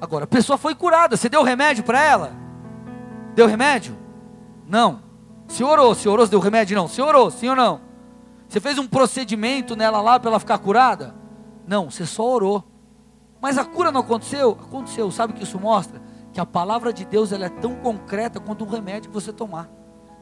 Agora, 0.02 0.24
a 0.24 0.26
pessoa 0.26 0.58
foi 0.58 0.74
curada, 0.74 1.16
você 1.16 1.28
deu 1.28 1.42
remédio 1.42 1.84
para 1.84 2.02
ela? 2.02 2.32
Deu 3.34 3.46
remédio? 3.46 3.96
Não. 4.66 5.00
Se 5.46 5.62
orou, 5.62 5.94
se 5.94 6.08
orou, 6.08 6.26
deu 6.26 6.40
remédio? 6.40 6.76
Não. 6.76 6.88
Se 6.88 7.00
orou, 7.00 7.30
sim 7.30 7.48
ou 7.48 7.56
não? 7.56 7.80
Você 8.48 8.58
fez 8.58 8.78
um 8.78 8.86
procedimento 8.86 9.76
nela 9.76 10.02
lá 10.02 10.18
para 10.18 10.30
ela 10.30 10.40
ficar 10.40 10.58
curada? 10.58 11.14
Não, 11.66 11.90
você 11.90 12.04
só 12.04 12.28
orou. 12.28 12.64
Mas 13.40 13.56
a 13.56 13.64
cura 13.64 13.92
não 13.92 14.00
aconteceu? 14.00 14.58
Aconteceu. 14.60 15.10
Sabe 15.10 15.32
o 15.32 15.36
que 15.36 15.44
isso 15.44 15.58
mostra? 15.58 16.02
Que 16.32 16.40
a 16.40 16.46
palavra 16.46 16.92
de 16.92 17.04
Deus 17.04 17.32
ela 17.32 17.46
é 17.46 17.48
tão 17.48 17.76
concreta 17.76 18.40
quanto 18.40 18.64
um 18.64 18.68
remédio 18.68 19.10
que 19.10 19.14
você 19.14 19.32
tomar 19.32 19.70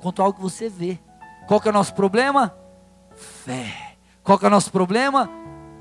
quanto 0.00 0.22
algo 0.22 0.34
que 0.34 0.42
você 0.42 0.68
vê. 0.68 0.98
Qual 1.46 1.60
que 1.60 1.68
é 1.68 1.70
o 1.70 1.74
nosso 1.74 1.94
problema? 1.94 2.54
Fé. 3.14 3.96
Qual 4.22 4.38
que 4.38 4.44
é 4.44 4.48
o 4.48 4.50
nosso 4.50 4.72
problema? 4.72 5.30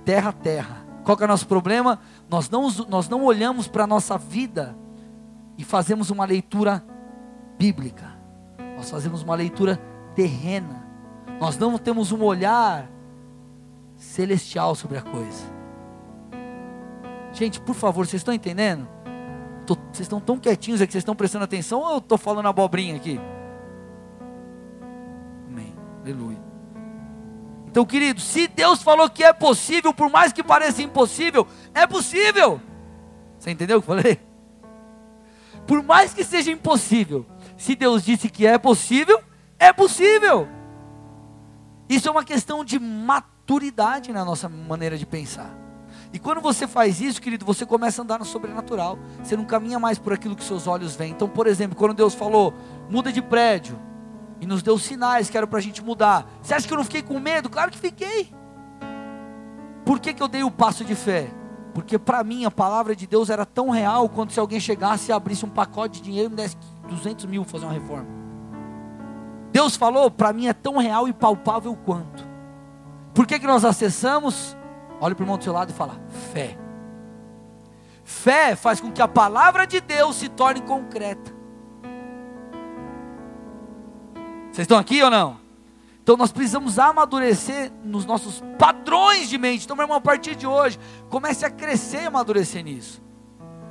Terra, 0.06 0.32
terra. 0.32 0.86
Qual 1.10 1.18
que 1.18 1.24
é 1.24 1.26
o 1.26 1.28
nosso 1.28 1.48
problema? 1.48 1.98
Nós 2.30 2.52
não, 2.52 2.70
nós 2.88 3.10
não 3.10 3.24
olhamos 3.24 3.68
para 3.68 3.86
a 3.86 3.88
nossa 3.88 4.16
vida 4.16 4.78
e 5.58 5.64
fazemos 5.64 6.12
uma 6.12 6.24
leitura 6.24 6.86
bíblica. 7.58 8.16
Nós 8.78 8.92
fazemos 8.92 9.24
uma 9.24 9.34
leitura 9.34 9.78
terrena. 10.14 10.88
Nós 11.42 11.58
não 11.58 11.80
temos 11.80 12.12
um 12.12 12.22
olhar 12.22 12.88
celestial 13.96 14.76
sobre 14.76 15.00
a 15.00 15.02
coisa. 15.02 15.52
Gente, 17.34 17.60
por 17.60 17.74
favor, 17.74 18.06
vocês 18.06 18.20
estão 18.20 18.32
entendendo? 18.32 18.88
Tô, 19.66 19.74
vocês 19.74 20.02
estão 20.02 20.20
tão 20.20 20.38
quietinhos 20.38 20.80
aqui, 20.80 20.92
vocês 20.92 21.02
estão 21.02 21.16
prestando 21.16 21.44
atenção 21.44 21.80
ou 21.80 21.90
eu 21.94 21.98
estou 21.98 22.20
falando 22.20 22.46
abobrinha 22.46 22.96
aqui? 22.96 23.20
Amém. 25.48 25.74
Aleluia. 26.04 26.49
Então, 27.70 27.86
querido, 27.86 28.20
se 28.20 28.48
Deus 28.48 28.82
falou 28.82 29.10
que 29.10 29.24
é 29.24 29.32
possível, 29.32 29.94
por 29.94 30.10
mais 30.10 30.34
que 30.34 30.44
pareça 30.44 30.82
impossível, 30.82 31.48
é 31.74 31.86
possível. 31.86 32.60
Você 33.38 33.52
entendeu 33.52 33.78
o 33.78 33.82
que 33.82 33.90
eu 33.90 33.96
falei? 33.96 34.20
Por 35.68 35.84
mais 35.84 36.14
que 36.14 36.24
seja 36.24 36.52
impossível, 36.52 37.28
se 37.56 37.76
Deus 37.76 38.04
disse 38.04 38.28
que 38.28 38.46
é 38.48 38.58
possível, 38.58 39.22
é 39.60 39.72
possível. 39.72 40.48
Isso 41.88 42.08
é 42.08 42.12
uma 42.12 42.24
questão 42.24 42.66
de 42.66 42.80
maturidade 42.80 44.12
na 44.12 44.26
nossa 44.26 44.50
maneira 44.50 44.98
de 44.98 45.06
pensar. 45.06 45.56
E 46.12 46.18
quando 46.18 46.42
você 46.42 46.68
faz 46.68 47.00
isso, 47.00 47.22
querido, 47.22 47.46
você 47.46 47.68
começa 47.68 48.02
a 48.02 48.04
andar 48.04 48.18
no 48.18 48.26
sobrenatural. 48.26 48.98
Você 49.24 49.38
não 49.38 49.46
caminha 49.46 49.78
mais 49.78 50.00
por 50.00 50.12
aquilo 50.12 50.36
que 50.36 50.44
seus 50.44 50.66
olhos 50.66 50.96
veem. 50.96 51.12
Então, 51.12 51.30
por 51.30 51.46
exemplo, 51.46 51.78
quando 51.78 51.94
Deus 51.94 52.16
falou, 52.16 52.54
muda 52.90 53.12
de 53.12 53.22
prédio, 53.22 53.80
e 54.42 54.46
nos 54.46 54.64
deu 54.64 54.78
sinais 54.78 55.30
que 55.30 55.38
era 55.38 55.48
para 55.48 55.60
a 55.60 55.62
gente 55.62 55.84
mudar. 55.84 56.26
Você 56.42 56.54
acha 56.54 56.68
que 56.68 56.74
eu 56.74 56.78
não 56.78 56.84
fiquei 56.84 57.02
com 57.02 57.20
medo? 57.20 57.50
Claro 57.50 57.72
que 57.72 57.78
fiquei. 57.78 58.34
Por 59.86 60.00
que, 60.00 60.14
que 60.14 60.22
eu 60.22 60.28
dei 60.28 60.44
o 60.44 60.52
passo 60.52 60.86
de 60.86 60.96
fé? 60.96 61.32
Porque 61.74 61.98
para 61.98 62.24
mim 62.24 62.46
a 62.46 62.52
palavra 62.52 62.96
de 62.96 63.08
Deus 63.08 63.30
era 63.30 63.46
tão 63.46 63.70
real 63.70 64.10
quanto 64.10 64.34
se 64.34 64.40
alguém 64.40 64.60
chegasse 64.60 65.10
e 65.10 65.14
abrisse 65.14 65.46
um 65.46 65.50
pacote 65.50 66.00
de 66.00 66.06
dinheiro 66.06 66.28
e 66.28 66.30
me 66.30 66.36
desse 66.36 66.58
200 66.88 67.26
mil 67.26 67.44
para 67.44 67.52
fazer 67.52 67.66
uma 67.66 67.74
reforma. 67.74 68.08
Deus 69.52 69.76
falou, 69.76 70.12
para 70.12 70.32
mim 70.32 70.48
é 70.48 70.54
tão 70.54 70.78
real 70.78 71.08
e 71.08 71.14
palpável 71.14 71.76
quanto. 71.76 72.28
Por 73.14 73.26
que, 73.26 73.40
que 73.40 73.48
nós 73.48 73.66
acessamos? 73.66 74.56
Olha 75.02 75.16
para 75.16 75.24
o 75.24 75.26
irmão 75.26 75.38
do 75.38 75.44
seu 75.44 75.54
lado 75.54 75.72
e 75.72 75.74
fala: 75.74 76.00
fé. 76.34 76.58
Fé 78.04 78.56
faz 78.56 78.80
com 78.80 78.92
que 78.92 79.02
a 79.02 79.08
palavra 79.08 79.66
de 79.66 79.80
Deus 79.82 80.16
se 80.16 80.30
torne 80.30 80.62
concreta. 80.62 81.39
Vocês 84.52 84.66
estão 84.66 84.78
aqui 84.78 85.02
ou 85.02 85.10
não? 85.10 85.40
Então 86.02 86.18
nós 86.18 86.32
precisamos 86.32 86.80
amadurecer 86.80 87.72
nos 87.84 88.06
nossos 88.06 88.44
padrões 88.58 89.30
de 89.30 89.38
mente. 89.38 89.66
Então, 89.66 89.76
meu 89.76 89.84
irmão, 89.84 89.98
a 89.98 90.02
partir 90.02 90.36
de 90.36 90.48
hoje, 90.48 90.80
comece 91.10 91.46
a 91.46 91.52
crescer 91.52 92.04
e 92.04 92.06
amadurecer 92.08 92.64
nisso. 92.64 93.02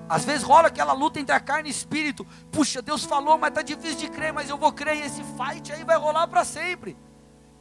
Às 0.08 0.24
vezes 0.24 0.42
rola 0.42 0.68
aquela 0.68 0.92
luta 0.92 1.18
entre 1.20 1.34
a 1.34 1.40
carne 1.40 1.68
e 1.68 1.72
o 1.72 1.74
espírito. 1.74 2.26
Puxa, 2.50 2.80
Deus 2.80 3.04
falou, 3.04 3.36
mas 3.36 3.50
está 3.50 3.60
difícil 3.60 3.98
de 3.98 4.08
crer, 4.08 4.32
mas 4.32 4.48
eu 4.48 4.56
vou 4.56 4.72
crer. 4.72 4.96
E 4.96 5.02
esse 5.02 5.22
fight 5.22 5.72
aí 5.72 5.84
vai 5.84 5.98
rolar 5.98 6.26
para 6.28 6.44
sempre. 6.44 6.96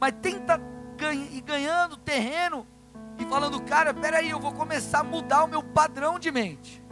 Mas 0.00 0.14
tenta 0.22 0.60
ir 1.12 1.40
ganhando 1.42 1.96
terreno 1.96 2.66
e 3.18 3.24
falando, 3.24 3.60
cara, 3.62 3.92
peraí, 3.92 4.30
eu 4.30 4.38
vou 4.38 4.52
começar 4.52 5.00
a 5.00 5.04
mudar 5.04 5.44
o 5.44 5.48
meu 5.48 5.62
padrão 5.62 6.18
de 6.18 6.30
mente. 6.30 6.82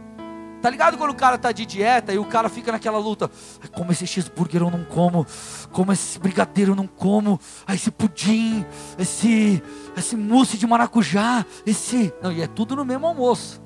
Tá 0.66 0.70
ligado 0.70 0.98
quando 0.98 1.12
o 1.12 1.14
cara 1.14 1.38
tá 1.38 1.52
de 1.52 1.64
dieta 1.64 2.12
e 2.12 2.18
o 2.18 2.24
cara 2.24 2.48
fica 2.48 2.72
naquela 2.72 2.98
luta? 2.98 3.30
Como 3.70 3.92
esse 3.92 4.04
cheeseburger 4.04 4.62
eu 4.62 4.68
não 4.68 4.82
como, 4.82 5.24
como 5.70 5.92
esse 5.92 6.18
brigadeiro 6.18 6.72
eu 6.72 6.74
não 6.74 6.88
como, 6.88 7.38
ah, 7.64 7.72
esse 7.72 7.88
pudim, 7.88 8.66
esse, 8.98 9.62
esse 9.96 10.16
mousse 10.16 10.58
de 10.58 10.66
maracujá, 10.66 11.46
esse. 11.64 12.12
Não, 12.20 12.32
e 12.32 12.42
é 12.42 12.48
tudo 12.48 12.74
no 12.74 12.84
mesmo 12.84 13.06
almoço. 13.06 13.62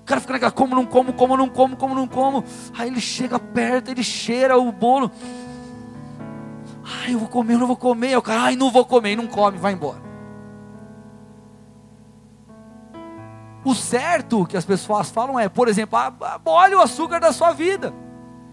O 0.00 0.02
cara 0.02 0.20
fica 0.20 0.32
naquela, 0.32 0.50
como 0.50 0.74
não 0.74 0.84
como, 0.84 1.12
como 1.12 1.36
não 1.36 1.48
como, 1.48 1.76
como 1.76 1.94
não 1.94 2.08
como. 2.08 2.42
Aí 2.76 2.88
ele 2.88 3.00
chega 3.00 3.38
perto, 3.38 3.92
ele 3.92 4.02
cheira 4.02 4.58
o 4.58 4.72
bolo. 4.72 5.08
Ai, 6.82 7.14
eu 7.14 7.20
vou 7.20 7.28
comer, 7.28 7.54
eu 7.54 7.58
não 7.60 7.68
vou 7.68 7.76
comer. 7.76 8.08
Aí 8.08 8.16
o 8.16 8.22
cara, 8.22 8.42
ai, 8.42 8.56
não 8.56 8.72
vou 8.72 8.84
comer, 8.84 9.12
e 9.12 9.16
não 9.16 9.28
come, 9.28 9.56
vai 9.56 9.72
embora. 9.72 10.03
O 13.64 13.74
certo 13.74 14.44
que 14.44 14.56
as 14.56 14.64
pessoas 14.64 15.10
falam 15.10 15.38
é, 15.40 15.48
por 15.48 15.68
exemplo, 15.68 15.98
abole 15.98 16.74
o 16.74 16.80
açúcar 16.80 17.18
da 17.18 17.32
sua 17.32 17.52
vida. 17.52 17.94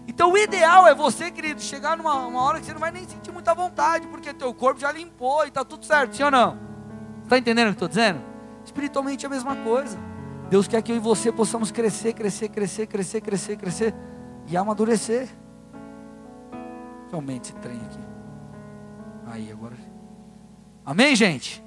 Então 0.06 0.32
o 0.32 0.38
ideal 0.38 0.86
é 0.86 0.94
você, 0.94 1.30
querido, 1.30 1.60
chegar 1.60 1.96
numa 1.96 2.42
hora 2.42 2.58
que 2.58 2.66
você 2.66 2.72
não 2.72 2.80
vai 2.80 2.90
nem 2.90 3.06
sentir 3.06 3.30
muita 3.30 3.54
vontade, 3.54 4.06
porque 4.08 4.32
teu 4.32 4.52
corpo 4.52 4.80
já 4.80 4.90
limpou 4.90 5.44
e 5.44 5.48
está 5.48 5.64
tudo 5.64 5.84
certo, 5.84 6.16
sim 6.16 6.22
ou 6.22 6.30
não? 6.30 6.58
Está 7.22 7.38
entendendo 7.38 7.66
o 7.66 7.70
que 7.70 7.76
estou 7.76 7.88
dizendo? 7.88 8.20
Espiritualmente 8.64 9.24
é 9.24 9.28
a 9.28 9.30
mesma 9.30 9.56
coisa. 9.56 9.98
Deus 10.50 10.66
quer 10.66 10.82
que 10.82 10.92
eu 10.92 10.96
e 10.96 10.98
você 10.98 11.30
possamos 11.30 11.70
crescer, 11.70 12.12
crescer, 12.12 12.48
crescer, 12.48 12.86
crescer, 12.86 13.20
crescer, 13.20 13.56
crescer 13.56 13.94
e 14.48 14.56
amadurecer. 14.56 15.28
Aumente 17.12 17.50
esse 17.50 17.60
trem 17.60 17.76
aqui. 17.76 18.00
Aí 19.26 19.52
agora. 19.52 19.76
Amém, 20.84 21.14
gente? 21.14 21.61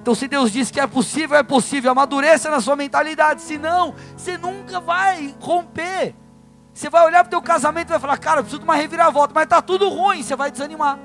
Então, 0.00 0.14
se 0.14 0.26
Deus 0.26 0.50
diz 0.50 0.70
que 0.70 0.80
é 0.80 0.86
possível, 0.86 1.36
é 1.36 1.42
possível. 1.42 1.90
Amadureça 1.90 2.50
na 2.50 2.60
sua 2.60 2.74
mentalidade. 2.74 3.42
Senão, 3.42 3.94
você 4.16 4.38
nunca 4.38 4.80
vai 4.80 5.34
romper. 5.40 6.14
Você 6.72 6.88
vai 6.88 7.04
olhar 7.04 7.22
para 7.22 7.28
o 7.28 7.30
teu 7.30 7.42
casamento 7.42 7.88
e 7.88 7.90
vai 7.90 7.98
falar, 7.98 8.16
cara, 8.16 8.38
eu 8.38 8.44
preciso 8.44 8.60
de 8.60 8.64
uma 8.64 8.74
reviravolta, 8.74 9.34
mas 9.34 9.44
está 9.44 9.60
tudo 9.60 9.88
ruim, 9.88 10.22
você 10.22 10.34
vai 10.34 10.50
desanimar. 10.50 10.98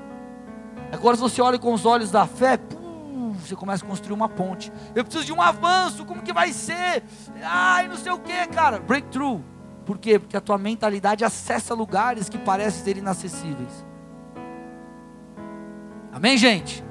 Agora, 0.92 1.18
se 1.18 1.22
você 1.22 1.42
olha 1.42 1.60
com 1.60 1.74
os 1.74 1.86
olhos 1.86 2.12
da 2.12 2.26
fé, 2.26 2.56
pum, 2.56 3.34
você 3.34 3.56
começa 3.56 3.84
a 3.84 3.88
construir 3.88 4.14
uma 4.14 4.30
ponte. 4.30 4.72
Eu 4.94 5.04
preciso 5.04 5.26
de 5.26 5.34
um 5.34 5.42
avanço, 5.42 6.06
como 6.06 6.22
que 6.22 6.32
vai 6.32 6.54
ser? 6.54 7.04
Ai, 7.44 7.88
não 7.88 7.98
sei 7.98 8.12
o 8.12 8.20
que, 8.20 8.48
cara. 8.48 8.80
Breakthrough. 8.80 9.42
Por 9.86 9.98
quê? 9.98 10.18
Porque 10.18 10.38
a 10.38 10.42
tua 10.42 10.58
mentalidade 10.58 11.26
acessa 11.26 11.74
lugares 11.74 12.30
que 12.30 12.38
parecem 12.38 12.84
ser 12.84 12.98
inacessíveis. 12.98 13.86
Amém, 16.14 16.38
gente? 16.38 16.84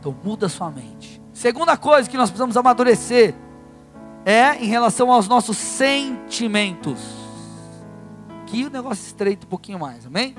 Então 0.00 0.16
muda 0.24 0.48
sua 0.48 0.70
mente. 0.70 1.13
Segunda 1.34 1.76
coisa 1.76 2.08
que 2.08 2.16
nós 2.16 2.30
precisamos 2.30 2.56
amadurecer 2.56 3.34
é 4.24 4.54
em 4.54 4.66
relação 4.66 5.10
aos 5.10 5.26
nossos 5.26 5.56
sentimentos. 5.56 7.00
Que 8.46 8.64
o 8.64 8.70
negócio 8.70 9.04
estreita 9.04 9.44
um 9.44 9.48
pouquinho 9.48 9.80
mais, 9.80 10.06
amém? 10.06 10.36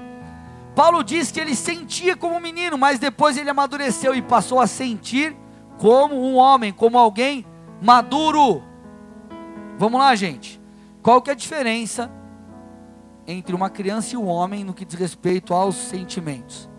Paulo 0.73 1.03
diz 1.03 1.31
que 1.31 1.39
ele 1.39 1.53
sentia 1.53 2.15
como 2.15 2.35
um 2.35 2.39
menino, 2.39 2.77
mas 2.77 2.97
depois 2.97 3.37
ele 3.37 3.49
amadureceu 3.49 4.15
e 4.15 4.21
passou 4.21 4.57
a 4.57 4.67
sentir 4.67 5.35
como 5.77 6.15
um 6.15 6.35
homem, 6.35 6.71
como 6.71 6.97
alguém 6.97 7.45
maduro. 7.81 8.63
Vamos 9.77 9.99
lá, 9.99 10.15
gente. 10.15 10.61
Qual 11.03 11.21
que 11.21 11.29
é 11.29 11.33
a 11.33 11.35
diferença 11.35 12.09
entre 13.27 13.53
uma 13.53 13.69
criança 13.69 14.15
e 14.15 14.17
um 14.17 14.27
homem 14.27 14.63
no 14.63 14.73
que 14.73 14.85
diz 14.85 14.97
respeito 14.97 15.53
aos 15.53 15.75
sentimentos? 15.75 16.69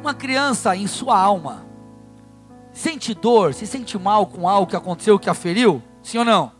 Uma 0.00 0.14
criança 0.14 0.76
em 0.76 0.86
sua 0.86 1.18
alma 1.18 1.66
sente 2.76 3.14
dor, 3.14 3.54
se 3.54 3.66
sente 3.66 3.98
mal 3.98 4.26
com 4.26 4.46
algo 4.46 4.66
que 4.66 4.76
aconteceu, 4.76 5.18
que 5.18 5.30
a 5.30 5.34
feriu? 5.34 5.82
Sim 6.02 6.18
ou 6.18 6.24
não? 6.24 6.52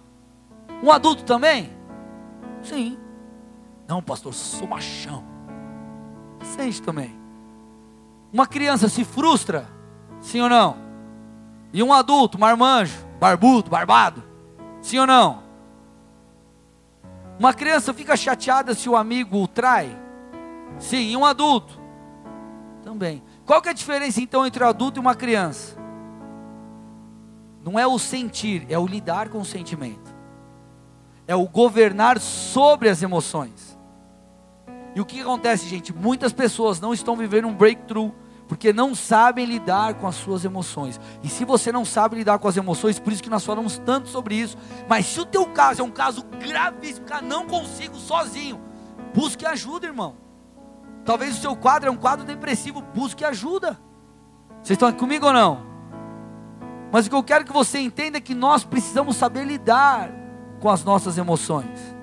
Um 0.83 0.90
adulto 0.90 1.25
também? 1.25 1.70
Sim. 2.62 2.99
Não, 3.87 4.03
pastor, 4.03 4.33
sou 4.33 4.66
machão. 4.66 5.22
Sente 6.42 6.81
também. 6.81 7.14
Uma 8.33 8.46
criança 8.46 8.88
se 8.88 9.05
frustra? 9.05 9.68
Sim 10.20 10.40
ou 10.40 10.49
não? 10.49 10.77
E 11.72 11.83
um 11.83 11.92
adulto, 11.92 12.38
marmanjo, 12.38 12.96
barbudo, 13.20 13.70
barbado? 13.70 14.25
Sim 14.81 15.01
ou 15.01 15.07
não? 15.07 15.42
Uma 17.38 17.53
criança 17.53 17.92
fica 17.92 18.16
chateada 18.16 18.75
se 18.75 18.88
o 18.88 18.96
amigo 18.96 19.42
o 19.42 19.46
trai? 19.46 19.94
Sim, 20.79 21.11
e 21.11 21.16
um 21.16 21.27
adulto? 21.27 21.79
Também. 22.87 23.20
Qual 23.44 23.61
que 23.61 23.66
é 23.66 23.72
a 23.72 23.75
diferença 23.75 24.20
então 24.20 24.46
entre 24.46 24.62
o 24.62 24.66
adulto 24.68 25.01
e 25.01 25.03
uma 25.03 25.16
criança? 25.16 25.77
Não 27.64 27.77
é 27.77 27.85
o 27.85 27.99
sentir, 27.99 28.64
é 28.68 28.79
o 28.79 28.87
lidar 28.87 29.29
com 29.29 29.40
o 29.40 29.44
sentimento. 29.44 30.14
É 31.27 31.35
o 31.35 31.49
governar 31.49 32.20
sobre 32.20 32.88
as 32.88 33.03
emoções. 33.03 33.77
E 34.94 35.01
o 35.01 35.05
que 35.05 35.20
acontece, 35.20 35.68
gente? 35.68 35.92
Muitas 35.92 36.33
pessoas 36.33 36.79
não 36.79 36.94
estão 36.94 37.16
vivendo 37.16 37.49
um 37.49 37.55
breakthrough 37.57 38.14
porque 38.46 38.72
não 38.72 38.94
sabem 38.94 39.46
lidar 39.46 39.94
com 39.94 40.07
as 40.07 40.14
suas 40.14 40.44
emoções. 40.44 41.01
E 41.25 41.29
se 41.29 41.44
você 41.44 41.72
não 41.72 41.85
sabe 41.85 42.14
lidar 42.14 42.38
com 42.38 42.46
as 42.46 42.57
emoções, 42.57 43.01
por 43.01 43.12
isso 43.12 43.20
que 43.20 43.29
nós 43.29 43.44
falamos 43.44 43.83
tanto 43.85 44.09
sobre 44.09 44.37
isso. 44.37 44.57
Mas 44.88 45.07
se 45.07 45.18
o 45.18 45.27
teu 45.27 45.44
caso 45.46 45.81
é 45.83 45.85
um 45.85 45.90
caso 45.90 46.25
gravíssimo, 46.38 47.05
cara, 47.05 47.22
não 47.22 47.49
consigo 47.49 47.96
sozinho, 47.96 48.61
busque 49.12 49.44
ajuda, 49.44 49.88
irmão. 49.88 50.26
Talvez 51.07 51.38
o 51.38 51.40
seu 51.40 51.55
quadro 51.55 51.88
é 51.88 51.92
um 51.92 51.97
quadro 51.97 52.27
depressivo, 52.27 52.83
busque 52.83 53.25
ajuda. 53.25 53.79
Vocês 54.57 54.75
estão 54.75 54.88
aqui 54.88 54.99
comigo 54.99 55.27
ou 55.27 55.33
não? 55.33 55.64
Mas 56.90 57.07
o 57.07 57.11
que 57.11 57.14
eu 57.14 57.23
quero 57.23 57.45
que 57.45 57.53
você 57.53 57.79
entenda 57.79 58.19
é 58.19 58.21
que 58.21 58.35
nós 58.35 58.64
precisamos 58.64 59.16
saber 59.16 59.45
lidar 59.45 60.11
com 60.61 60.69
as 60.69 60.83
nossas 60.83 61.16
emoções. 61.16 61.95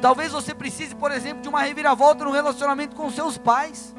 Talvez 0.00 0.32
você 0.32 0.54
precise, 0.54 0.94
por 0.94 1.12
exemplo, 1.12 1.42
de 1.42 1.48
uma 1.50 1.60
reviravolta 1.60 2.24
no 2.24 2.30
relacionamento 2.30 2.96
com 2.96 3.10
seus 3.10 3.36
pais. 3.36 3.94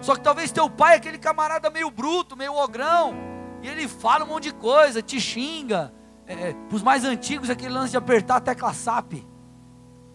Só 0.00 0.14
que 0.14 0.20
talvez 0.20 0.52
teu 0.52 0.68
pai 0.68 0.92
é 0.92 0.96
aquele 0.96 1.16
camarada 1.16 1.70
meio 1.70 1.90
bruto, 1.90 2.36
meio 2.36 2.54
ogrão, 2.54 3.14
E 3.62 3.66
ele 3.66 3.88
fala 3.88 4.24
um 4.24 4.28
monte 4.28 4.44
de 4.44 4.52
coisa, 4.52 5.00
te 5.00 5.18
xinga. 5.18 5.92
É, 6.26 6.50
é 6.50 6.52
para 6.52 6.76
os 6.76 6.82
mais 6.82 7.02
antigos, 7.02 7.48
aquele 7.48 7.72
lance 7.72 7.92
de 7.92 7.96
apertar 7.96 8.36
a 8.36 8.40
tecla 8.40 8.74
SAP. 8.74 9.24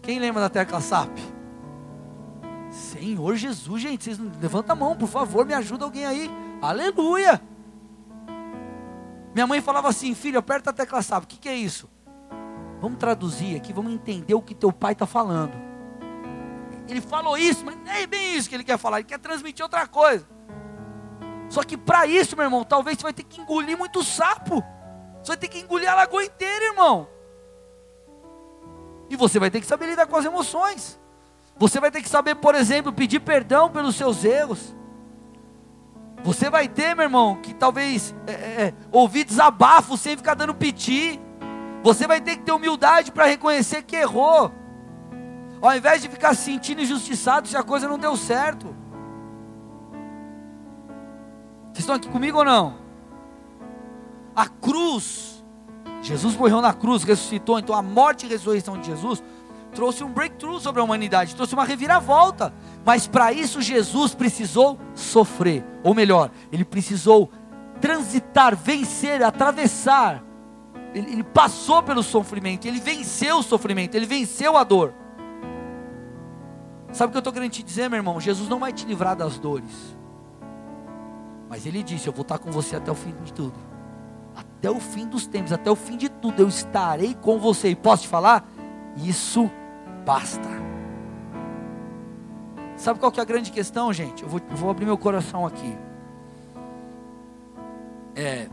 Quem 0.00 0.20
lembra 0.20 0.42
da 0.42 0.48
tecla 0.48 0.80
SAP? 0.80 1.33
Senhor 2.74 3.36
Jesus, 3.36 3.80
gente, 3.80 4.02
vocês 4.02 4.18
levanta 4.18 4.72
a 4.72 4.76
mão, 4.76 4.96
por 4.96 5.08
favor, 5.08 5.46
me 5.46 5.54
ajuda 5.54 5.84
alguém 5.84 6.04
aí. 6.04 6.28
Aleluia! 6.60 7.40
Minha 9.32 9.46
mãe 9.46 9.60
falava 9.60 9.88
assim, 9.88 10.12
filho, 10.12 10.40
aperta 10.40 10.70
a 10.70 10.72
tecla 10.72 11.00
SAP. 11.00 11.22
O 11.22 11.26
que, 11.28 11.38
que 11.38 11.48
é 11.48 11.54
isso? 11.54 11.88
Vamos 12.80 12.98
traduzir 12.98 13.56
aqui, 13.56 13.72
vamos 13.72 13.92
entender 13.92 14.34
o 14.34 14.42
que 14.42 14.56
teu 14.56 14.72
pai 14.72 14.92
está 14.92 15.06
falando. 15.06 15.52
Ele 16.88 17.00
falou 17.00 17.38
isso, 17.38 17.64
mas 17.64 17.76
nem 17.76 18.02
é 18.02 18.06
bem 18.08 18.34
isso 18.34 18.48
que 18.48 18.56
ele 18.56 18.64
quer 18.64 18.76
falar, 18.76 18.98
ele 18.98 19.08
quer 19.08 19.20
transmitir 19.20 19.64
outra 19.64 19.86
coisa. 19.86 20.26
Só 21.48 21.62
que 21.62 21.76
para 21.76 22.08
isso, 22.08 22.34
meu 22.34 22.44
irmão, 22.44 22.64
talvez 22.64 22.98
você 22.98 23.04
vai 23.04 23.12
ter 23.12 23.22
que 23.22 23.40
engolir 23.40 23.78
muito 23.78 24.02
sapo. 24.02 24.60
Você 25.22 25.28
vai 25.28 25.36
ter 25.36 25.46
que 25.46 25.60
engolir 25.60 25.88
a 25.88 25.94
lagoa 25.94 26.24
inteira, 26.24 26.64
irmão. 26.64 27.08
E 29.08 29.14
você 29.14 29.38
vai 29.38 29.48
ter 29.48 29.60
que 29.60 29.66
saber 29.66 29.86
lidar 29.86 30.08
com 30.08 30.16
as 30.16 30.24
emoções. 30.24 31.00
Você 31.56 31.80
vai 31.80 31.90
ter 31.90 32.02
que 32.02 32.08
saber, 32.08 32.34
por 32.34 32.54
exemplo, 32.54 32.92
pedir 32.92 33.20
perdão 33.20 33.70
pelos 33.70 33.94
seus 33.94 34.24
erros. 34.24 34.74
Você 36.24 36.50
vai 36.50 36.66
ter, 36.66 36.94
meu 36.94 37.04
irmão, 37.04 37.36
que 37.36 37.54
talvez 37.54 38.14
é, 38.26 38.32
é, 38.32 38.62
é 38.66 38.74
ouvir 38.90 39.24
desabafo 39.24 39.96
sem 39.96 40.16
ficar 40.16 40.34
dando 40.34 40.54
piti. 40.54 41.20
Você 41.82 42.06
vai 42.06 42.20
ter 42.20 42.36
que 42.36 42.42
ter 42.42 42.52
humildade 42.52 43.12
para 43.12 43.26
reconhecer 43.26 43.82
que 43.82 43.94
errou. 43.94 44.50
Ao 45.60 45.76
invés 45.76 46.02
de 46.02 46.08
ficar 46.08 46.34
se 46.34 46.44
sentindo 46.44 46.82
injustiçado 46.82 47.46
se 47.46 47.56
a 47.56 47.62
coisa 47.62 47.86
não 47.86 47.98
deu 47.98 48.16
certo. 48.16 48.74
Vocês 51.66 51.80
estão 51.80 51.94
aqui 51.94 52.08
comigo 52.08 52.38
ou 52.38 52.44
não? 52.44 52.74
A 54.34 54.48
cruz, 54.48 55.44
Jesus 56.02 56.36
morreu 56.36 56.60
na 56.60 56.72
cruz, 56.72 57.04
ressuscitou, 57.04 57.58
então 57.58 57.74
a 57.74 57.82
morte 57.82 58.26
e 58.26 58.28
ressurreição 58.28 58.78
de 58.78 58.86
Jesus 58.86 59.22
trouxe 59.74 60.04
um 60.04 60.10
breakthrough 60.10 60.60
sobre 60.60 60.80
a 60.80 60.84
humanidade, 60.84 61.34
trouxe 61.34 61.54
uma 61.54 61.64
reviravolta. 61.64 62.54
Mas 62.84 63.06
para 63.06 63.32
isso 63.32 63.60
Jesus 63.60 64.14
precisou 64.14 64.78
sofrer, 64.94 65.64
ou 65.82 65.94
melhor, 65.94 66.30
ele 66.52 66.64
precisou 66.64 67.30
transitar, 67.80 68.56
vencer, 68.56 69.22
atravessar 69.22 70.24
ele, 70.94 71.10
ele 71.10 71.24
passou 71.24 71.82
pelo 71.82 72.02
sofrimento, 72.02 72.66
ele 72.66 72.78
venceu 72.78 73.38
o 73.38 73.42
sofrimento, 73.42 73.96
ele 73.96 74.06
venceu 74.06 74.56
a 74.56 74.62
dor. 74.62 74.94
Sabe 76.92 77.08
o 77.08 77.10
que 77.10 77.16
eu 77.16 77.20
estou 77.20 77.32
querendo 77.32 77.50
te 77.50 77.62
dizer, 77.64 77.90
meu 77.90 77.98
irmão? 77.98 78.20
Jesus 78.20 78.48
não 78.48 78.60
vai 78.60 78.72
te 78.72 78.86
livrar 78.86 79.16
das 79.16 79.36
dores. 79.36 79.96
Mas 81.50 81.66
ele 81.66 81.82
disse: 81.82 82.06
Eu 82.06 82.12
vou 82.12 82.22
estar 82.22 82.38
com 82.38 82.52
você 82.52 82.76
até 82.76 82.92
o 82.92 82.94
fim 82.94 83.12
de 83.24 83.32
tudo. 83.32 83.58
Até 84.36 84.70
o 84.70 84.78
fim 84.78 85.06
dos 85.06 85.26
tempos, 85.26 85.52
até 85.52 85.70
o 85.70 85.76
fim 85.76 85.96
de 85.96 86.08
tudo, 86.08 86.40
eu 86.40 86.48
estarei 86.48 87.14
com 87.14 87.38
você. 87.38 87.70
E 87.70 87.76
posso 87.76 88.02
te 88.04 88.08
falar? 88.08 88.48
Isso 88.96 89.50
basta. 90.04 90.48
Sabe 92.76 92.98
qual 92.98 93.10
que 93.10 93.20
é 93.20 93.22
a 93.22 93.26
grande 93.26 93.50
questão, 93.50 93.92
gente? 93.92 94.22
Eu 94.22 94.28
vou, 94.28 94.40
eu 94.50 94.56
vou 94.56 94.70
abrir 94.70 94.84
meu 94.84 94.98
coração 94.98 95.46
aqui. 95.46 95.76
É, 98.16 98.48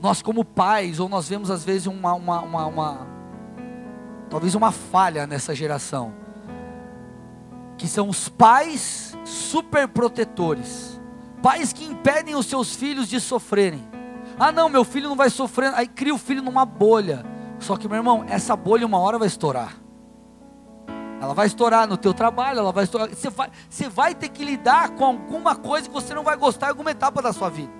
nós 0.00 0.22
como 0.22 0.44
pais, 0.44 1.00
ou 1.00 1.08
nós 1.08 1.28
vemos 1.28 1.50
às 1.50 1.64
vezes 1.64 1.86
uma, 1.86 2.14
uma, 2.14 2.40
uma, 2.40 2.66
uma 2.66 3.06
talvez 4.30 4.54
uma 4.54 4.70
falha 4.70 5.26
nessa 5.26 5.54
geração, 5.54 6.12
que 7.76 7.88
são 7.88 8.08
os 8.08 8.28
pais 8.28 9.16
super 9.24 9.88
protetores, 9.88 11.00
pais 11.42 11.72
que 11.72 11.84
impedem 11.84 12.34
os 12.34 12.46
seus 12.46 12.74
filhos 12.76 13.08
de 13.08 13.20
sofrerem. 13.20 13.86
Ah, 14.38 14.52
não, 14.52 14.68
meu 14.68 14.84
filho 14.84 15.08
não 15.08 15.16
vai 15.16 15.30
sofrer, 15.30 15.74
aí 15.74 15.88
cria 15.88 16.14
o 16.14 16.18
filho 16.18 16.42
numa 16.42 16.64
bolha. 16.64 17.24
Só 17.58 17.76
que, 17.76 17.88
meu 17.88 17.96
irmão, 17.96 18.24
essa 18.28 18.54
bolha 18.54 18.86
uma 18.86 18.98
hora 18.98 19.18
vai 19.18 19.26
estourar. 19.26 19.74
Ela 21.20 21.34
vai 21.34 21.46
estourar 21.46 21.86
no 21.88 21.96
teu 21.96 22.14
trabalho, 22.14 22.60
ela 22.60 22.72
vai 22.72 22.84
estourar. 22.84 23.08
Você 23.08 23.30
vai, 23.30 23.50
você 23.68 23.88
vai 23.88 24.14
ter 24.14 24.28
que 24.28 24.44
lidar 24.44 24.90
com 24.90 25.04
alguma 25.04 25.56
coisa 25.56 25.88
que 25.88 25.94
você 25.94 26.14
não 26.14 26.22
vai 26.22 26.36
gostar 26.36 26.66
em 26.66 26.70
alguma 26.70 26.90
etapa 26.90 27.20
da 27.20 27.32
sua 27.32 27.50
vida 27.50 27.78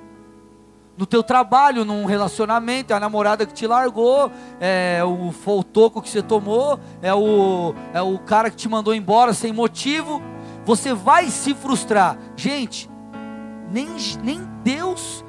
no 0.98 1.06
teu 1.06 1.22
trabalho, 1.22 1.84
num 1.84 2.04
relacionamento, 2.04 2.92
é 2.92 2.96
a 2.96 2.98
namorada 2.98 3.46
que 3.46 3.54
te 3.54 3.68
largou, 3.68 4.32
é 4.58 5.00
o 5.04 5.30
fotoco 5.30 6.02
que 6.02 6.10
você 6.10 6.20
tomou, 6.20 6.80
é 7.00 7.14
o, 7.14 7.72
é 7.94 8.02
o 8.02 8.18
cara 8.18 8.50
que 8.50 8.56
te 8.56 8.68
mandou 8.68 8.92
embora 8.92 9.32
sem 9.32 9.52
motivo, 9.52 10.20
você 10.64 10.92
vai 10.92 11.30
se 11.30 11.54
frustrar. 11.54 12.18
Gente, 12.34 12.90
nem, 13.70 13.86
nem 14.24 14.40
Deus 14.64 15.24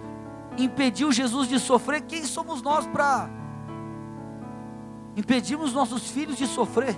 impediu 0.57 1.11
Jesus 1.11 1.47
de 1.47 1.59
sofrer, 1.59 2.01
quem 2.01 2.25
somos 2.25 2.63
nós 2.63 2.87
para 2.87 3.29
impedirmos 5.15 5.71
nossos 5.71 6.09
filhos 6.09 6.35
de 6.35 6.47
sofrer? 6.47 6.97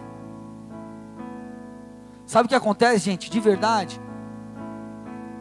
Sabe 2.31 2.45
o 2.45 2.47
que 2.47 2.55
acontece, 2.55 2.99
gente? 2.99 3.29
De 3.29 3.41
verdade, 3.41 3.99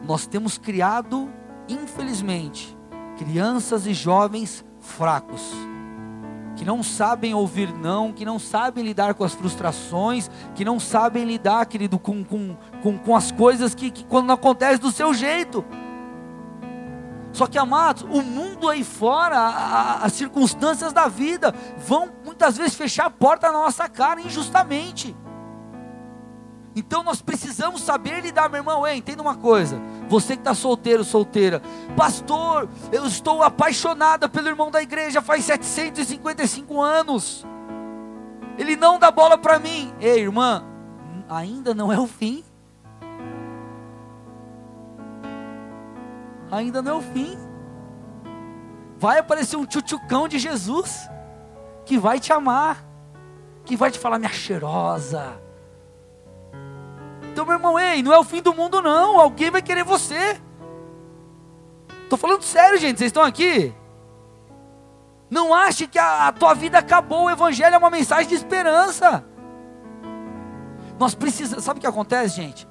nós 0.05 0.27
temos 0.27 0.57
criado, 0.57 1.31
infelizmente, 1.69 2.77
crianças 3.17 3.87
e 3.87 3.93
jovens 3.93 4.65
fracos, 4.77 5.53
que 6.57 6.65
não 6.65 6.83
sabem 6.83 7.33
ouvir 7.33 7.73
não, 7.73 8.11
que 8.11 8.25
não 8.25 8.37
sabem 8.37 8.83
lidar 8.83 9.13
com 9.13 9.23
as 9.23 9.33
frustrações, 9.33 10.29
que 10.53 10.65
não 10.65 10.81
sabem 10.81 11.23
lidar, 11.23 11.65
querido, 11.65 11.97
com, 11.97 12.25
com, 12.25 12.57
com, 12.83 12.97
com 12.97 13.15
as 13.15 13.31
coisas 13.31 13.73
que, 13.73 13.89
que 13.89 14.03
quando 14.03 14.33
acontece 14.33 14.81
do 14.81 14.91
seu 14.91 15.13
jeito. 15.13 15.63
Só 17.31 17.47
que, 17.47 17.57
amados, 17.57 18.01
o 18.01 18.21
mundo 18.21 18.67
aí 18.67 18.83
fora, 18.83 19.37
a, 19.37 19.47
a, 19.47 19.95
as 20.03 20.11
circunstâncias 20.11 20.91
da 20.91 21.07
vida, 21.07 21.55
vão 21.77 22.11
muitas 22.25 22.57
vezes 22.57 22.75
fechar 22.75 23.05
a 23.05 23.09
porta 23.09 23.49
na 23.49 23.59
nossa 23.59 23.87
cara 23.87 24.19
injustamente. 24.19 25.15
Então 26.75 27.03
nós 27.03 27.21
precisamos 27.21 27.81
saber 27.81 28.21
lidar, 28.21 28.49
meu 28.49 28.59
irmão. 28.59 28.87
Ei, 28.87 28.97
entenda 28.97 29.21
uma 29.21 29.35
coisa. 29.35 29.79
Você 30.07 30.35
que 30.35 30.41
está 30.41 30.53
solteiro, 30.53 31.03
solteira, 31.03 31.61
pastor, 31.97 32.69
eu 32.91 33.05
estou 33.05 33.43
apaixonada 33.43 34.29
pelo 34.29 34.47
irmão 34.47 34.71
da 34.71 34.81
igreja 34.81 35.21
faz 35.21 35.45
755 35.45 36.81
anos. 36.81 37.45
Ele 38.57 38.75
não 38.75 38.97
dá 38.97 39.11
bola 39.11 39.37
para 39.37 39.59
mim. 39.59 39.93
Ei, 39.99 40.21
irmã, 40.21 40.63
ainda 41.27 41.73
não 41.73 41.91
é 41.91 41.99
o 41.99 42.07
fim. 42.07 42.43
Ainda 46.49 46.81
não 46.81 46.93
é 46.93 46.95
o 46.95 47.01
fim. 47.01 47.37
Vai 48.97 49.17
aparecer 49.19 49.57
um 49.57 49.65
tchutchucão 49.65 50.27
de 50.27 50.37
Jesus 50.37 51.09
que 51.85 51.97
vai 51.97 52.19
te 52.19 52.31
amar, 52.31 52.85
que 53.65 53.75
vai 53.75 53.89
te 53.89 53.97
falar, 53.97 54.19
minha 54.19 54.31
cheirosa 54.31 55.40
então, 57.31 57.45
meu 57.45 57.53
irmão, 57.55 57.79
ei, 57.79 58.03
não 58.03 58.11
é 58.11 58.19
o 58.19 58.25
fim 58.25 58.41
do 58.41 58.53
mundo, 58.53 58.81
não. 58.81 59.17
Alguém 59.17 59.49
vai 59.49 59.61
querer 59.61 59.85
você. 59.85 60.37
Estou 62.03 62.19
falando 62.19 62.41
sério, 62.43 62.77
gente. 62.77 62.97
Vocês 62.97 63.07
estão 63.07 63.23
aqui? 63.23 63.73
Não 65.29 65.53
ache 65.53 65.87
que 65.87 65.97
a, 65.97 66.27
a 66.27 66.31
tua 66.33 66.53
vida 66.53 66.77
acabou. 66.77 67.23
O 67.23 67.29
Evangelho 67.29 67.73
é 67.73 67.77
uma 67.77 67.89
mensagem 67.89 68.27
de 68.27 68.35
esperança. 68.35 69.23
Nós 70.99 71.15
precisamos. 71.15 71.63
Sabe 71.63 71.77
o 71.77 71.81
que 71.81 71.87
acontece, 71.87 72.35
gente? 72.35 72.67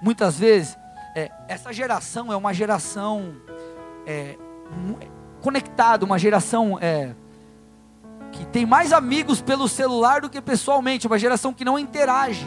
Muitas 0.00 0.38
vezes, 0.38 0.78
é, 1.16 1.28
essa 1.48 1.72
geração 1.72 2.32
é 2.32 2.36
uma 2.36 2.54
geração 2.54 3.34
é, 4.06 4.36
conectada, 5.40 6.04
uma 6.04 6.20
geração 6.20 6.78
é, 6.80 7.16
que 8.30 8.46
tem 8.46 8.64
mais 8.64 8.92
amigos 8.92 9.42
pelo 9.42 9.66
celular 9.66 10.20
do 10.20 10.30
que 10.30 10.40
pessoalmente, 10.40 11.08
uma 11.08 11.18
geração 11.18 11.52
que 11.52 11.64
não 11.64 11.76
interage. 11.76 12.46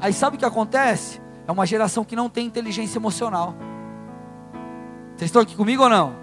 Aí 0.00 0.12
sabe 0.12 0.36
o 0.36 0.38
que 0.38 0.44
acontece? 0.44 1.20
É 1.46 1.52
uma 1.52 1.66
geração 1.66 2.04
que 2.04 2.14
não 2.14 2.28
tem 2.28 2.46
inteligência 2.46 2.98
emocional. 2.98 3.54
Vocês 5.16 5.28
estão 5.28 5.42
aqui 5.42 5.56
comigo 5.56 5.82
ou 5.82 5.88
não? 5.88 6.14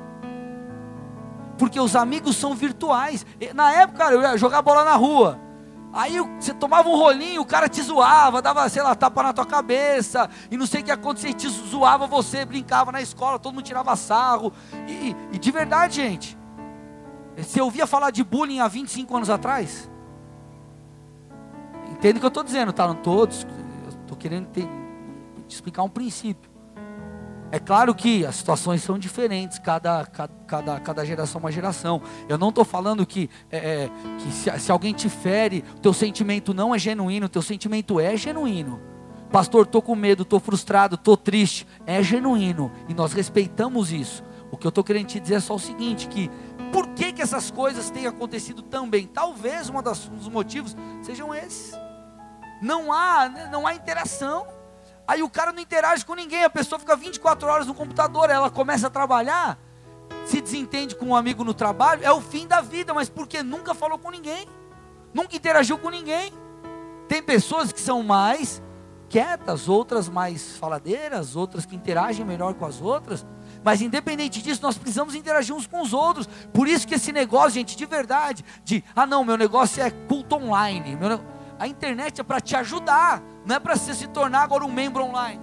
Porque 1.57 1.79
os 1.79 1.95
amigos 1.95 2.35
são 2.37 2.53
virtuais. 2.53 3.25
Na 3.53 3.71
época, 3.71 3.99
cara, 3.99 4.15
eu 4.15 4.21
ia 4.21 4.37
jogar 4.37 4.61
bola 4.61 4.83
na 4.83 4.95
rua. 4.95 5.39
Aí 5.91 6.17
você 6.39 6.53
tomava 6.53 6.89
um 6.89 6.95
rolinho, 6.95 7.41
o 7.41 7.45
cara 7.45 7.69
te 7.69 7.81
zoava, 7.81 8.41
dava, 8.41 8.67
sei 8.67 8.83
lá, 8.83 8.93
tapa 8.93 9.23
na 9.23 9.31
tua 9.31 9.45
cabeça, 9.45 10.29
e 10.51 10.57
não 10.57 10.67
sei 10.67 10.81
o 10.81 10.83
que 10.83 10.91
acontecia, 10.91 11.31
te 11.31 11.47
zoava 11.47 12.05
você, 12.05 12.43
brincava 12.43 12.91
na 12.91 13.01
escola, 13.01 13.39
todo 13.39 13.53
mundo 13.53 13.63
tirava 13.63 13.95
sarro. 13.95 14.51
E, 14.89 15.15
e 15.31 15.39
de 15.39 15.51
verdade, 15.51 15.95
gente, 15.95 16.37
você 17.37 17.61
ouvia 17.61 17.87
falar 17.87 18.11
de 18.11 18.25
bullying 18.25 18.59
há 18.59 18.67
25 18.67 19.15
anos 19.15 19.29
atrás? 19.29 19.89
Entende 21.91 22.17
o 22.17 22.19
que 22.19 22.25
eu 22.25 22.27
estou 22.27 22.43
dizendo, 22.43 22.73
tá? 22.73 22.85
Não 22.85 22.95
todos, 22.95 23.47
Estou 24.05 24.17
querendo 24.17 24.47
te 24.51 24.67
explicar 25.49 25.83
um 25.83 25.89
princípio. 25.89 26.55
É 27.51 27.59
claro 27.59 27.93
que 27.93 28.25
as 28.25 28.35
situações 28.35 28.83
são 28.83 28.97
diferentes, 28.97 29.59
cada, 29.59 30.05
cada, 30.05 30.79
cada 30.79 31.05
geração 31.05 31.39
é 31.39 31.43
uma 31.45 31.51
geração. 31.51 32.01
Eu 32.27 32.37
não 32.37 32.49
estou 32.49 32.65
falando 32.65 33.05
que, 33.05 33.29
é, 33.51 33.57
é, 33.57 33.89
que 34.19 34.31
se, 34.31 34.59
se, 34.59 34.71
alguém 34.71 34.93
te 34.93 35.09
fere, 35.09 35.63
o 35.75 35.79
teu 35.79 35.93
sentimento 35.93 36.53
não 36.53 36.73
é 36.73 36.79
genuíno, 36.79 37.27
o 37.27 37.29
teu 37.29 37.41
sentimento 37.41 37.99
é 37.99 38.17
genuíno. 38.17 38.81
Pastor, 39.31 39.65
estou 39.65 39.81
com 39.81 39.95
medo, 39.95 40.23
estou 40.23 40.39
frustrado, 40.39 40.95
estou 40.95 41.15
triste. 41.17 41.67
É 41.85 42.01
genuíno 42.01 42.71
e 42.87 42.93
nós 42.93 43.13
respeitamos 43.13 43.91
isso. 43.91 44.23
O 44.51 44.57
que 44.57 44.67
eu 44.67 44.69
estou 44.69 44.83
querendo 44.83 45.07
te 45.07 45.19
dizer 45.19 45.35
é 45.35 45.39
só 45.39 45.55
o 45.55 45.59
seguinte: 45.59 46.07
que 46.07 46.29
por 46.71 46.87
que, 46.89 47.11
que 47.11 47.21
essas 47.21 47.51
coisas 47.51 47.89
têm 47.89 48.05
acontecido 48.05 48.61
também? 48.61 49.07
Talvez 49.07 49.69
um 49.69 49.81
dos 49.81 50.29
motivos 50.29 50.75
sejam 51.01 51.33
esses. 51.33 51.84
Não 52.61 52.91
há, 52.91 53.29
não 53.51 53.65
há 53.65 53.73
interação. 53.73 54.47
Aí 55.07 55.21
o 55.21 55.29
cara 55.29 55.51
não 55.53 55.61
interage 55.61 56.03
com 56.03 56.15
ninguém, 56.15 56.43
a 56.43 56.49
pessoa 56.49 56.79
fica 56.79 56.95
24 56.95 57.47
horas 57.47 57.67
no 57.67 57.75
computador, 57.75 58.29
ela 58.29 58.49
começa 58.49 58.87
a 58.87 58.89
trabalhar, 58.89 59.57
se 60.25 60.41
desentende 60.41 60.95
com 60.95 61.05
um 61.05 61.15
amigo 61.15 61.43
no 61.43 61.53
trabalho, 61.53 62.03
é 62.03 62.11
o 62.11 62.19
fim 62.19 62.47
da 62.47 62.59
vida, 62.59 62.91
mas 62.91 63.07
porque 63.07 63.43
nunca 63.43 63.75
falou 63.75 63.99
com 63.99 64.09
ninguém, 64.09 64.47
nunca 65.13 65.35
interagiu 65.35 65.77
com 65.77 65.89
ninguém. 65.89 66.33
Tem 67.07 67.21
pessoas 67.21 67.71
que 67.71 67.79
são 67.79 68.01
mais 68.01 68.63
quietas, 69.07 69.69
outras 69.69 70.09
mais 70.09 70.57
faladeiras, 70.57 71.35
outras 71.35 71.65
que 71.65 71.75
interagem 71.75 72.25
melhor 72.25 72.55
com 72.55 72.65
as 72.65 72.81
outras. 72.81 73.25
Mas 73.63 73.81
independente 73.81 74.41
disso, 74.41 74.61
nós 74.61 74.77
precisamos 74.77 75.15
interagir 75.15 75.55
uns 75.55 75.67
com 75.67 75.81
os 75.81 75.93
outros. 75.93 76.27
Por 76.51 76.67
isso 76.67 76.87
que 76.87 76.95
esse 76.95 77.11
negócio, 77.11 77.51
gente, 77.51 77.77
de 77.77 77.85
verdade, 77.85 78.43
de 78.63 78.83
ah 78.95 79.05
não, 79.05 79.23
meu 79.23 79.37
negócio 79.37 79.81
é 79.81 79.89
culto 79.89 80.35
online. 80.35 80.95
Meu, 80.95 81.19
a 81.59 81.67
internet 81.67 82.21
é 82.21 82.23
para 82.23 82.39
te 82.39 82.55
ajudar, 82.55 83.21
não 83.45 83.55
é 83.55 83.59
para 83.59 83.75
você 83.75 83.93
se 83.93 84.07
tornar 84.07 84.43
agora 84.43 84.65
um 84.65 84.71
membro 84.71 85.03
online. 85.03 85.41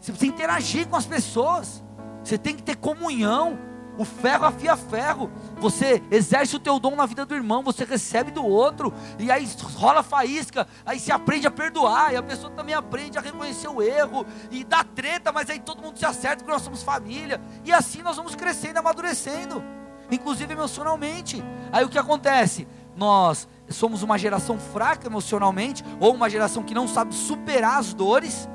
Você 0.00 0.12
precisa 0.12 0.32
interagir 0.32 0.86
com 0.86 0.96
as 0.96 1.06
pessoas. 1.06 1.82
Você 2.22 2.38
tem 2.38 2.54
que 2.54 2.62
ter 2.62 2.76
comunhão. 2.76 3.58
O 3.98 4.04
ferro 4.04 4.44
afia 4.44 4.76
ferro. 4.76 5.30
Você 5.56 6.02
exerce 6.10 6.54
o 6.54 6.60
teu 6.60 6.78
dom 6.78 6.94
na 6.94 7.06
vida 7.06 7.24
do 7.24 7.34
irmão, 7.34 7.62
você 7.62 7.84
recebe 7.84 8.30
do 8.30 8.44
outro, 8.44 8.92
e 9.18 9.30
aí 9.30 9.48
rola 9.74 10.02
faísca, 10.02 10.68
aí 10.84 11.00
se 11.00 11.10
aprende 11.10 11.46
a 11.46 11.50
perdoar, 11.50 12.12
e 12.12 12.16
a 12.16 12.22
pessoa 12.22 12.52
também 12.52 12.74
aprende 12.74 13.16
a 13.16 13.22
reconhecer 13.22 13.68
o 13.68 13.82
erro, 13.82 14.26
e 14.50 14.62
dá 14.64 14.84
treta, 14.84 15.32
mas 15.32 15.48
aí 15.48 15.58
todo 15.58 15.82
mundo 15.82 15.98
se 15.98 16.04
acerta 16.04 16.36
porque 16.36 16.52
nós 16.52 16.60
somos 16.60 16.82
família, 16.82 17.40
e 17.64 17.72
assim 17.72 18.02
nós 18.02 18.18
vamos 18.18 18.34
crescendo, 18.34 18.78
amadurecendo, 18.78 19.64
inclusive 20.10 20.52
emocionalmente. 20.52 21.42
Aí 21.72 21.82
o 21.82 21.88
que 21.88 21.98
acontece? 21.98 22.68
Nós 22.94 23.48
somos 23.72 24.02
uma 24.02 24.16
geração 24.18 24.58
fraca 24.58 25.06
emocionalmente, 25.06 25.84
ou 25.98 26.14
uma 26.14 26.30
geração 26.30 26.62
que 26.62 26.74
não 26.74 26.86
sabe 26.86 27.14
superar 27.14 27.78
as 27.78 27.92
dores. 27.92 28.48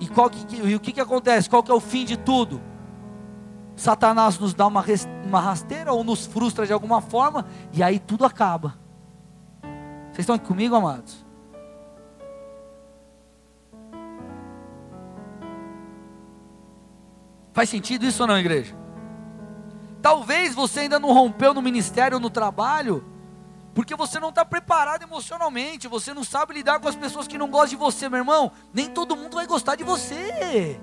E, 0.00 0.08
qual 0.08 0.28
que, 0.28 0.56
e 0.56 0.74
o 0.74 0.80
que, 0.80 0.92
que 0.92 1.00
acontece? 1.00 1.48
Qual 1.48 1.62
que 1.62 1.70
é 1.70 1.74
o 1.74 1.80
fim 1.80 2.04
de 2.04 2.16
tudo? 2.16 2.60
Satanás 3.76 4.38
nos 4.38 4.52
dá 4.52 4.66
uma, 4.66 4.84
uma 5.24 5.40
rasteira 5.40 5.92
ou 5.92 6.02
nos 6.04 6.26
frustra 6.26 6.66
de 6.66 6.72
alguma 6.72 7.00
forma, 7.00 7.46
e 7.72 7.82
aí 7.82 7.98
tudo 7.98 8.24
acaba. 8.24 8.76
Vocês 10.12 10.20
estão 10.20 10.34
aqui 10.34 10.46
comigo, 10.46 10.74
amados? 10.74 11.24
Faz 17.52 17.68
sentido 17.68 18.04
isso 18.04 18.22
ou 18.22 18.26
não, 18.26 18.38
igreja? 18.38 18.74
Talvez 20.00 20.54
você 20.54 20.80
ainda 20.80 20.98
não 20.98 21.12
rompeu 21.12 21.54
no 21.54 21.62
ministério 21.62 22.16
ou 22.16 22.20
no 22.20 22.28
trabalho, 22.28 23.04
porque 23.74 23.94
você 23.96 24.20
não 24.20 24.28
está 24.28 24.44
preparado 24.44 25.02
emocionalmente, 25.02 25.88
você 25.88 26.12
não 26.12 26.22
sabe 26.22 26.54
lidar 26.54 26.78
com 26.78 26.88
as 26.88 26.96
pessoas 26.96 27.26
que 27.26 27.38
não 27.38 27.48
gostam 27.48 27.70
de 27.70 27.76
você, 27.76 28.08
meu 28.08 28.18
irmão. 28.18 28.52
Nem 28.72 28.88
todo 28.88 29.16
mundo 29.16 29.34
vai 29.34 29.46
gostar 29.46 29.76
de 29.76 29.84
você. 29.84 30.78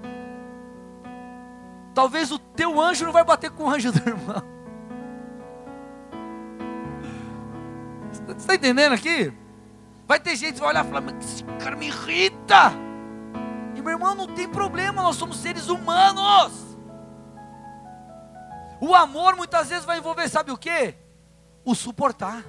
Talvez 1.93 2.31
o 2.31 2.39
teu 2.39 2.79
anjo 2.81 3.05
não 3.05 3.11
vai 3.11 3.23
bater 3.23 3.51
com 3.51 3.65
o 3.65 3.69
anjo 3.69 3.91
do 3.91 3.99
irmão. 4.09 4.43
Você 8.11 8.33
está 8.33 8.55
entendendo 8.55 8.93
aqui? 8.93 9.31
Vai 10.07 10.19
ter 10.19 10.35
gente 10.35 10.55
que 10.55 10.59
vai 10.59 10.69
olhar 10.69 10.85
e 10.85 10.87
falar, 10.87 11.01
mas 11.01 11.23
esse 11.23 11.43
cara 11.43 11.75
me 11.75 11.87
irrita. 11.87 12.71
E 13.75 13.81
meu 13.81 13.91
irmão, 13.91 14.15
não 14.15 14.27
tem 14.27 14.49
problema, 14.49 15.03
nós 15.03 15.15
somos 15.15 15.37
seres 15.37 15.69
humanos. 15.69 16.77
O 18.81 18.95
amor 18.95 19.35
muitas 19.35 19.69
vezes 19.69 19.85
vai 19.85 19.99
envolver, 19.99 20.27
sabe 20.27 20.51
o 20.51 20.57
que? 20.57 20.95
O 21.63 21.75
suportar 21.75 22.43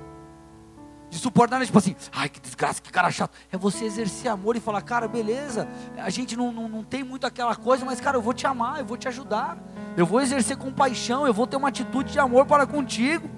de 1.11 1.19
suportar, 1.19 1.59
né? 1.59 1.67
tipo 1.67 1.77
assim, 1.77 1.97
ai 2.13 2.29
que 2.29 2.41
desgraça, 2.41 2.81
que 2.81 2.91
cara 2.91 3.11
chato. 3.11 3.37
É 3.51 3.59
você 3.59 3.85
exercer 3.85 4.31
amor 4.31 4.57
e 4.57 4.61
falar, 4.61 4.81
cara, 4.83 5.09
beleza, 5.09 5.69
a 5.99 6.09
gente 6.09 6.37
não, 6.37 6.53
não, 6.53 6.69
não 6.69 6.85
tem 6.85 7.03
muito 7.03 7.27
aquela 7.27 7.57
coisa, 7.57 7.85
mas 7.85 8.01
cara, 8.01 8.17
eu 8.17 8.23
vou 8.23 8.33
te 8.33 8.47
amar, 8.47 8.79
eu 8.79 8.87
vou 8.87 8.97
te 8.97 9.09
ajudar, 9.09 9.59
eu 9.97 10.07
vou 10.07 10.21
exercer 10.21 10.57
compaixão, 10.57 11.27
eu 11.27 11.35
vou 11.35 11.47
ter 11.47 11.57
uma 11.57 11.69
atitude 11.69 12.13
de 12.13 12.19
amor 12.19 12.47
para 12.47 12.67
contigo. 12.67 13.29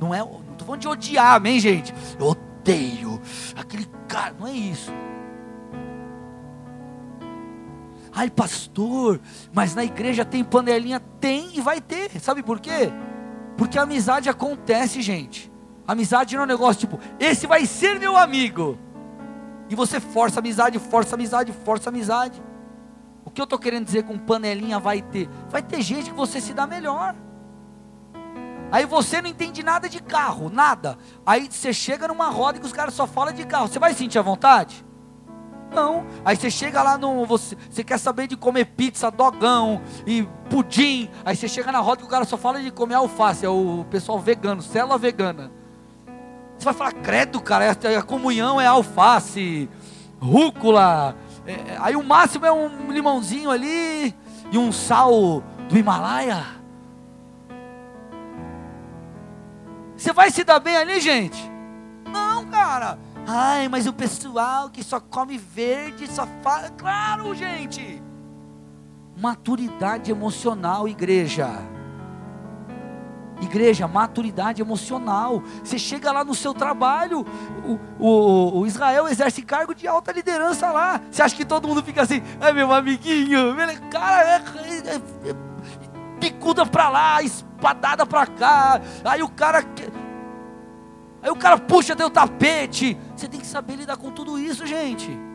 Não 0.00 0.14
é, 0.14 0.20
não 0.20 0.40
estou 0.52 0.64
falando 0.64 0.80
de 0.80 0.88
odiar, 0.88 1.34
amém, 1.34 1.58
gente? 1.58 1.92
Eu 2.18 2.28
odeio 2.28 3.20
aquele 3.56 3.86
cara, 4.06 4.34
não 4.38 4.46
é 4.46 4.52
isso. 4.52 4.92
Ai, 8.12 8.30
pastor, 8.30 9.20
mas 9.52 9.74
na 9.74 9.84
igreja 9.84 10.24
tem 10.24 10.42
panelinha? 10.44 11.00
Tem 11.20 11.50
e 11.54 11.60
vai 11.60 11.80
ter, 11.80 12.20
sabe 12.20 12.42
por 12.42 12.60
quê? 12.60 12.92
Porque 13.56 13.76
a 13.76 13.82
amizade 13.82 14.28
acontece, 14.28 15.02
gente. 15.02 15.50
Amizade 15.88 16.34
não 16.36 16.42
é 16.42 16.44
um 16.44 16.48
negócio 16.48 16.80
tipo, 16.80 17.00
esse 17.18 17.46
vai 17.46 17.64
ser 17.64 17.98
meu 17.98 18.14
amigo. 18.14 18.78
E 19.70 19.74
você 19.74 19.98
força 19.98 20.38
amizade, 20.38 20.78
força 20.78 21.14
amizade, 21.14 21.50
força 21.64 21.88
amizade. 21.88 22.42
O 23.24 23.30
que 23.30 23.40
eu 23.40 23.44
estou 23.44 23.58
querendo 23.58 23.86
dizer 23.86 24.02
com 24.02 24.18
panelinha 24.18 24.78
vai 24.78 25.00
ter? 25.00 25.30
Vai 25.48 25.62
ter 25.62 25.80
gente 25.80 26.10
que 26.10 26.16
você 26.16 26.42
se 26.42 26.52
dá 26.52 26.66
melhor. 26.66 27.14
Aí 28.70 28.84
você 28.84 29.22
não 29.22 29.30
entende 29.30 29.62
nada 29.62 29.88
de 29.88 30.02
carro, 30.02 30.50
nada. 30.50 30.98
Aí 31.24 31.48
você 31.50 31.72
chega 31.72 32.06
numa 32.06 32.28
roda 32.28 32.58
que 32.58 32.66
os 32.66 32.72
caras 32.72 32.92
só 32.92 33.06
falam 33.06 33.32
de 33.32 33.46
carro. 33.46 33.66
Você 33.68 33.78
vai 33.78 33.94
sentir 33.94 34.18
a 34.18 34.22
vontade? 34.22 34.84
Não. 35.74 36.06
Aí 36.22 36.36
você 36.36 36.50
chega 36.50 36.82
lá 36.82 36.98
no. 36.98 37.24
Você, 37.24 37.56
você 37.70 37.82
quer 37.82 37.98
saber 37.98 38.26
de 38.26 38.36
comer 38.36 38.66
pizza, 38.66 39.10
dogão 39.10 39.80
e 40.06 40.28
pudim. 40.50 41.08
Aí 41.24 41.34
você 41.34 41.48
chega 41.48 41.72
na 41.72 41.78
roda 41.78 42.02
que 42.02 42.06
o 42.06 42.10
cara 42.10 42.26
só 42.26 42.36
fala 42.36 42.60
de 42.60 42.70
comer 42.70 42.96
alface. 42.96 43.46
É 43.46 43.48
o 43.48 43.86
pessoal 43.90 44.18
vegano, 44.18 44.60
célula 44.60 44.98
vegana. 44.98 45.50
Você 46.58 46.64
vai 46.64 46.74
falar, 46.74 46.92
credo, 46.92 47.40
cara, 47.40 47.70
a 47.70 48.02
comunhão 48.02 48.60
é 48.60 48.66
alface, 48.66 49.70
rúcula. 50.20 51.16
É, 51.46 51.76
aí 51.78 51.94
o 51.94 52.02
máximo 52.02 52.44
é 52.44 52.52
um 52.52 52.90
limãozinho 52.90 53.48
ali 53.48 54.12
e 54.50 54.58
um 54.58 54.72
sal 54.72 55.42
do 55.68 55.78
Himalaia. 55.78 56.44
Você 59.96 60.12
vai 60.12 60.30
se 60.30 60.42
dar 60.42 60.58
bem 60.58 60.76
ali, 60.76 61.00
gente? 61.00 61.40
Não, 62.10 62.44
cara. 62.46 62.98
Ai, 63.26 63.68
mas 63.68 63.86
o 63.86 63.92
pessoal 63.92 64.68
que 64.68 64.82
só 64.82 64.98
come 64.98 65.38
verde, 65.38 66.08
só 66.08 66.26
fala. 66.42 66.70
Claro, 66.70 67.34
gente. 67.34 68.02
Maturidade 69.16 70.10
emocional, 70.10 70.88
igreja. 70.88 71.48
Igreja, 73.40 73.86
maturidade 73.86 74.60
emocional. 74.60 75.42
Você 75.62 75.78
chega 75.78 76.10
lá 76.10 76.24
no 76.24 76.34
seu 76.34 76.52
trabalho, 76.52 77.24
o, 77.64 77.78
o, 77.98 78.58
o, 78.60 78.66
Israel 78.66 79.08
exerce 79.08 79.42
cargo 79.42 79.74
de 79.74 79.86
alta 79.86 80.12
liderança 80.12 80.70
lá. 80.70 81.00
Você 81.10 81.22
acha 81.22 81.36
que 81.36 81.44
todo 81.44 81.68
mundo 81.68 81.82
fica 81.82 82.02
assim, 82.02 82.22
é 82.40 82.52
meu 82.52 82.72
amiguinho, 82.72 83.54
cara, 83.90 84.22
é, 84.24 84.36
é, 84.36 85.30
é, 85.30 85.34
picuda 86.18 86.66
pra 86.66 86.88
lá, 86.88 87.22
espadada 87.22 88.04
pra 88.04 88.26
cá. 88.26 88.80
Aí 89.04 89.22
o 89.22 89.28
cara. 89.28 89.64
Aí 91.20 91.30
o 91.30 91.36
cara 91.36 91.58
puxa 91.58 91.96
teu 91.96 92.10
tapete. 92.10 92.96
Você 93.16 93.28
tem 93.28 93.40
que 93.40 93.46
saber 93.46 93.76
lidar 93.76 93.96
com 93.96 94.10
tudo 94.10 94.38
isso, 94.38 94.66
gente. 94.66 95.27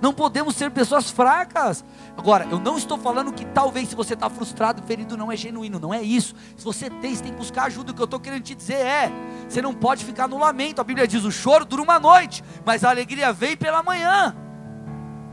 Não 0.00 0.14
podemos 0.14 0.56
ser 0.56 0.70
pessoas 0.70 1.10
fracas. 1.10 1.84
Agora, 2.16 2.46
eu 2.50 2.58
não 2.58 2.78
estou 2.78 2.96
falando 2.96 3.32
que 3.32 3.44
talvez 3.44 3.88
se 3.90 3.94
você 3.94 4.14
está 4.14 4.30
frustrado, 4.30 4.82
ferido, 4.82 5.16
não 5.16 5.30
é 5.30 5.36
genuíno, 5.36 5.78
não 5.78 5.92
é 5.92 6.02
isso. 6.02 6.34
Se 6.56 6.64
você 6.64 6.88
tem, 6.88 7.14
você 7.14 7.22
tem 7.22 7.32
que 7.32 7.38
buscar 7.38 7.64
ajuda. 7.64 7.92
O 7.92 7.94
que 7.94 8.00
eu 8.00 8.06
estou 8.06 8.18
querendo 8.18 8.42
te 8.42 8.54
dizer 8.54 8.80
é: 8.80 9.12
você 9.48 9.60
não 9.60 9.74
pode 9.74 10.04
ficar 10.04 10.26
no 10.26 10.38
lamento. 10.38 10.80
A 10.80 10.84
Bíblia 10.84 11.06
diz: 11.06 11.24
o 11.24 11.30
choro 11.30 11.64
dura 11.64 11.82
uma 11.82 12.00
noite, 12.00 12.42
mas 12.64 12.82
a 12.82 12.90
alegria 12.90 13.32
vem 13.32 13.56
pela 13.56 13.82
manhã. 13.82 14.34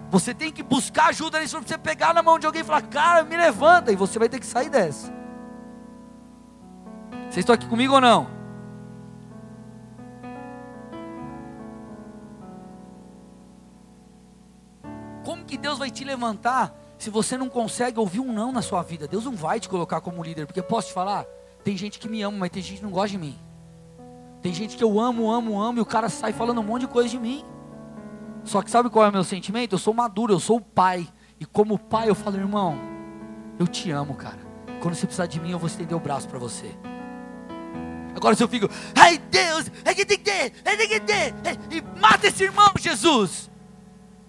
Você 0.10 0.34
tem 0.34 0.52
que 0.52 0.64
buscar 0.64 1.08
ajuda 1.08 1.40
nisso 1.40 1.60
você 1.60 1.78
pegar 1.78 2.14
na 2.14 2.22
mão 2.22 2.38
de 2.38 2.46
alguém 2.46 2.62
e 2.62 2.66
falar: 2.66 2.82
cara, 2.82 3.24
me 3.24 3.38
levanta, 3.38 3.92
e 3.92 3.96
você 3.96 4.20
vai 4.20 4.28
ter 4.28 4.40
que 4.40 4.46
sair 4.46 4.70
dessa. 4.70 5.16
Vocês 7.24 7.38
estão 7.38 7.56
aqui 7.56 7.68
comigo 7.68 7.94
ou 7.94 8.02
não? 8.02 8.37
Que 15.48 15.58
Deus 15.58 15.80
vai 15.80 15.90
te 15.90 16.04
levantar 16.04 16.76
se 16.98 17.10
você 17.10 17.38
não 17.38 17.50
consegue 17.50 18.00
ouvir 18.00 18.20
um 18.20 18.32
não 18.32 18.52
na 18.52 18.62
sua 18.62 18.84
vida? 18.84 19.08
Deus 19.08 19.26
não 19.26 19.34
vai 19.34 19.60
te 19.60 19.70
colocar 19.70 20.02
como 20.02 20.24
líder, 20.24 20.46
porque 20.46 20.62
posso 20.62 20.90
te 20.90 20.94
falar, 20.94 21.26
tem 21.64 21.76
gente 21.76 21.98
que 21.98 22.08
me 22.08 22.22
ama, 22.22 22.38
mas 22.38 22.50
tem 22.50 22.62
gente 22.62 22.78
que 22.78 22.84
não 22.84 22.92
gosta 22.92 23.10
de 23.10 23.18
mim. 23.18 23.38
Tem 24.42 24.54
gente 24.54 24.78
que 24.78 24.84
eu 24.84 25.00
amo, 25.00 25.32
amo, 25.32 25.60
amo, 25.60 25.80
e 25.80 25.82
o 25.82 25.86
cara 25.86 26.10
sai 26.10 26.34
falando 26.34 26.60
um 26.60 26.64
monte 26.64 26.82
de 26.82 26.88
coisa 26.88 27.10
de 27.10 27.20
mim. 27.20 27.44
Só 28.44 28.62
que 28.62 28.70
sabe 28.70 28.90
qual 28.90 29.06
é 29.06 29.10
o 29.10 29.12
meu 29.12 29.24
sentimento? 29.24 29.74
Eu 29.74 29.80
sou 29.80 29.94
maduro, 29.94 30.34
eu 30.34 30.40
sou 30.40 30.58
o 30.58 30.62
pai. 30.62 31.08
E 31.40 31.46
como 31.46 31.78
pai 31.78 32.10
eu 32.10 32.16
falo, 32.16 32.38
irmão, 32.38 32.78
eu 33.60 33.68
te 33.68 33.92
amo, 33.92 34.14
cara. 34.14 34.40
Quando 34.80 34.96
você 34.96 35.06
precisar 35.06 35.26
de 35.26 35.40
mim, 35.40 35.52
eu 35.52 35.60
vou 35.60 35.68
estender 35.68 35.96
o 35.96 36.00
braço 36.00 36.28
para 36.28 36.40
você. 36.40 36.72
Agora 38.16 38.36
se 38.36 38.44
eu 38.44 38.48
fico, 38.48 38.68
ai 38.96 39.20
Deus, 39.20 39.70
é 39.86 39.94
que 39.94 40.04
tem 40.04 40.18
que 40.18 40.24
ter, 40.24 40.54
é 40.66 40.76
que 40.76 40.78
tem 40.78 40.88
que 40.88 41.00
ter, 41.02 41.36
e 41.70 42.00
mata 42.00 42.26
esse 42.26 42.44
irmão, 42.44 42.72
Jesus. 42.80 43.48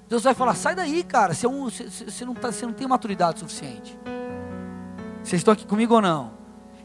Deus 0.08 0.22
vai 0.22 0.34
falar: 0.34 0.54
sai 0.54 0.74
daí, 0.74 1.04
cara, 1.04 1.34
você, 1.34 1.46
é 1.46 1.50
você, 1.50 1.84
você, 1.84 2.24
não, 2.24 2.34
tá, 2.34 2.50
você 2.50 2.64
não 2.64 2.72
tem 2.72 2.88
maturidade 2.88 3.40
suficiente. 3.40 3.98
Vocês 5.22 5.40
estão 5.40 5.52
aqui 5.52 5.66
comigo 5.66 5.94
ou 5.94 6.00
não? 6.00 6.32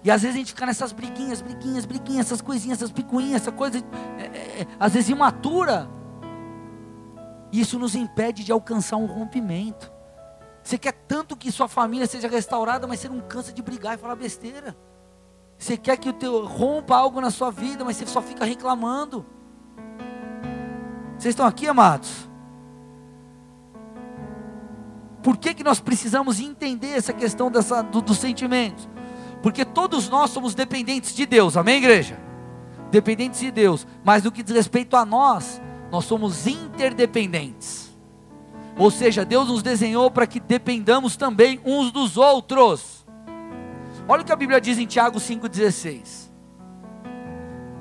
E 0.04 0.12
às 0.12 0.22
vezes 0.22 0.36
a 0.36 0.40
gente 0.40 0.50
fica 0.50 0.66
nessas 0.66 0.92
briguinhas, 0.92 1.42
briguinhas, 1.42 1.86
briguinhas, 1.86 2.26
essas 2.26 2.42
coisinhas, 2.42 2.80
essas 2.80 2.92
picuinhas, 2.92 3.42
essa 3.42 3.52
coisa, 3.54 3.78
é, 3.78 4.22
é, 4.22 4.62
é 4.62 4.68
às 4.78 4.94
vezes 4.94 5.10
imatura. 5.10 5.90
Isso 7.52 7.80
nos 7.80 7.96
impede 7.96 8.44
de 8.44 8.52
alcançar 8.52 8.98
um 8.98 9.06
rompimento. 9.06 9.92
Você 10.62 10.78
quer 10.78 10.94
tanto 11.08 11.38
que 11.38 11.52
sua 11.52 11.68
família 11.68 12.08
seja 12.08 12.28
restaurada, 12.28 12.88
mas 12.88 13.00
você 13.00 13.08
não 13.08 13.22
cansa 13.22 13.54
de 13.54 13.62
brigar 13.62 13.94
e 13.94 13.98
falar 13.98 14.16
besteira. 14.16 14.76
Você 15.58 15.78
quer 15.78 15.98
que 15.98 16.10
o 16.10 16.14
teu 16.14 16.46
rompa 16.46 16.96
algo 16.96 17.22
na 17.22 17.30
sua 17.30 17.52
vida, 17.52 17.86
mas 17.86 17.96
você 17.96 18.08
só 18.08 18.22
fica 18.22 18.44
reclamando. 18.44 19.26
Vocês 21.18 21.32
estão 21.34 21.46
aqui, 21.46 21.68
amados? 21.68 22.33
Por 25.24 25.38
que, 25.38 25.54
que 25.54 25.64
nós 25.64 25.80
precisamos 25.80 26.42
entender 26.42 26.90
essa 26.90 27.14
questão 27.14 27.50
dessa, 27.50 27.82
do, 27.82 28.02
dos 28.02 28.18
sentimentos? 28.18 28.90
Porque 29.42 29.64
todos 29.64 30.10
nós 30.10 30.30
somos 30.30 30.54
dependentes 30.54 31.16
de 31.16 31.26
Deus, 31.26 31.56
amém, 31.56 31.78
igreja? 31.78 32.20
Dependentes 32.92 33.40
de 33.40 33.50
Deus, 33.50 33.88
mas 34.04 34.24
no 34.24 34.32
que 34.32 34.44
diz 34.44 34.54
respeito 34.54 34.98
a 34.98 35.06
nós, 35.06 35.62
nós 35.90 36.06
somos 36.06 36.46
interdependentes. 36.46 37.92
Ou 38.78 38.92
seja, 38.92 39.24
Deus 39.24 39.48
nos 39.48 39.64
desenhou 39.64 40.12
para 40.12 40.28
que 40.28 40.40
dependamos 40.40 41.16
também 41.16 41.60
uns 41.64 41.92
dos 41.92 42.18
outros. 42.18 43.06
Olha 44.08 44.24
o 44.24 44.26
que 44.26 44.32
a 44.32 44.36
Bíblia 44.36 44.60
diz 44.60 44.78
em 44.78 44.86
Tiago 44.86 45.20
5,16. 45.20 46.30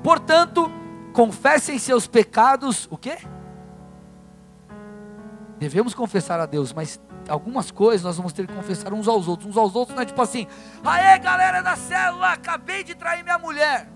Portanto, 0.01 0.71
confessem 1.11 1.77
seus 1.77 2.07
pecados, 2.07 2.87
o 2.89 2.97
quê? 2.97 3.17
Devemos 5.59 5.93
confessar 5.93 6.39
a 6.39 6.45
Deus, 6.45 6.73
mas 6.73 6.99
algumas 7.29 7.71
coisas 7.71 8.03
nós 8.03 8.17
vamos 8.17 8.33
ter 8.33 8.47
que 8.47 8.53
confessar 8.53 8.93
uns 8.93 9.07
aos 9.07 9.27
outros. 9.27 9.49
Uns 9.49 9.57
aos 9.57 9.75
outros 9.75 9.95
não 9.95 10.03
é 10.03 10.05
tipo 10.05 10.21
assim, 10.21 10.47
aê 10.83 11.17
galera 11.19 11.61
da 11.61 11.75
célula, 11.75 12.33
acabei 12.33 12.83
de 12.83 12.95
trair 12.95 13.23
minha 13.23 13.37
mulher. 13.37 13.87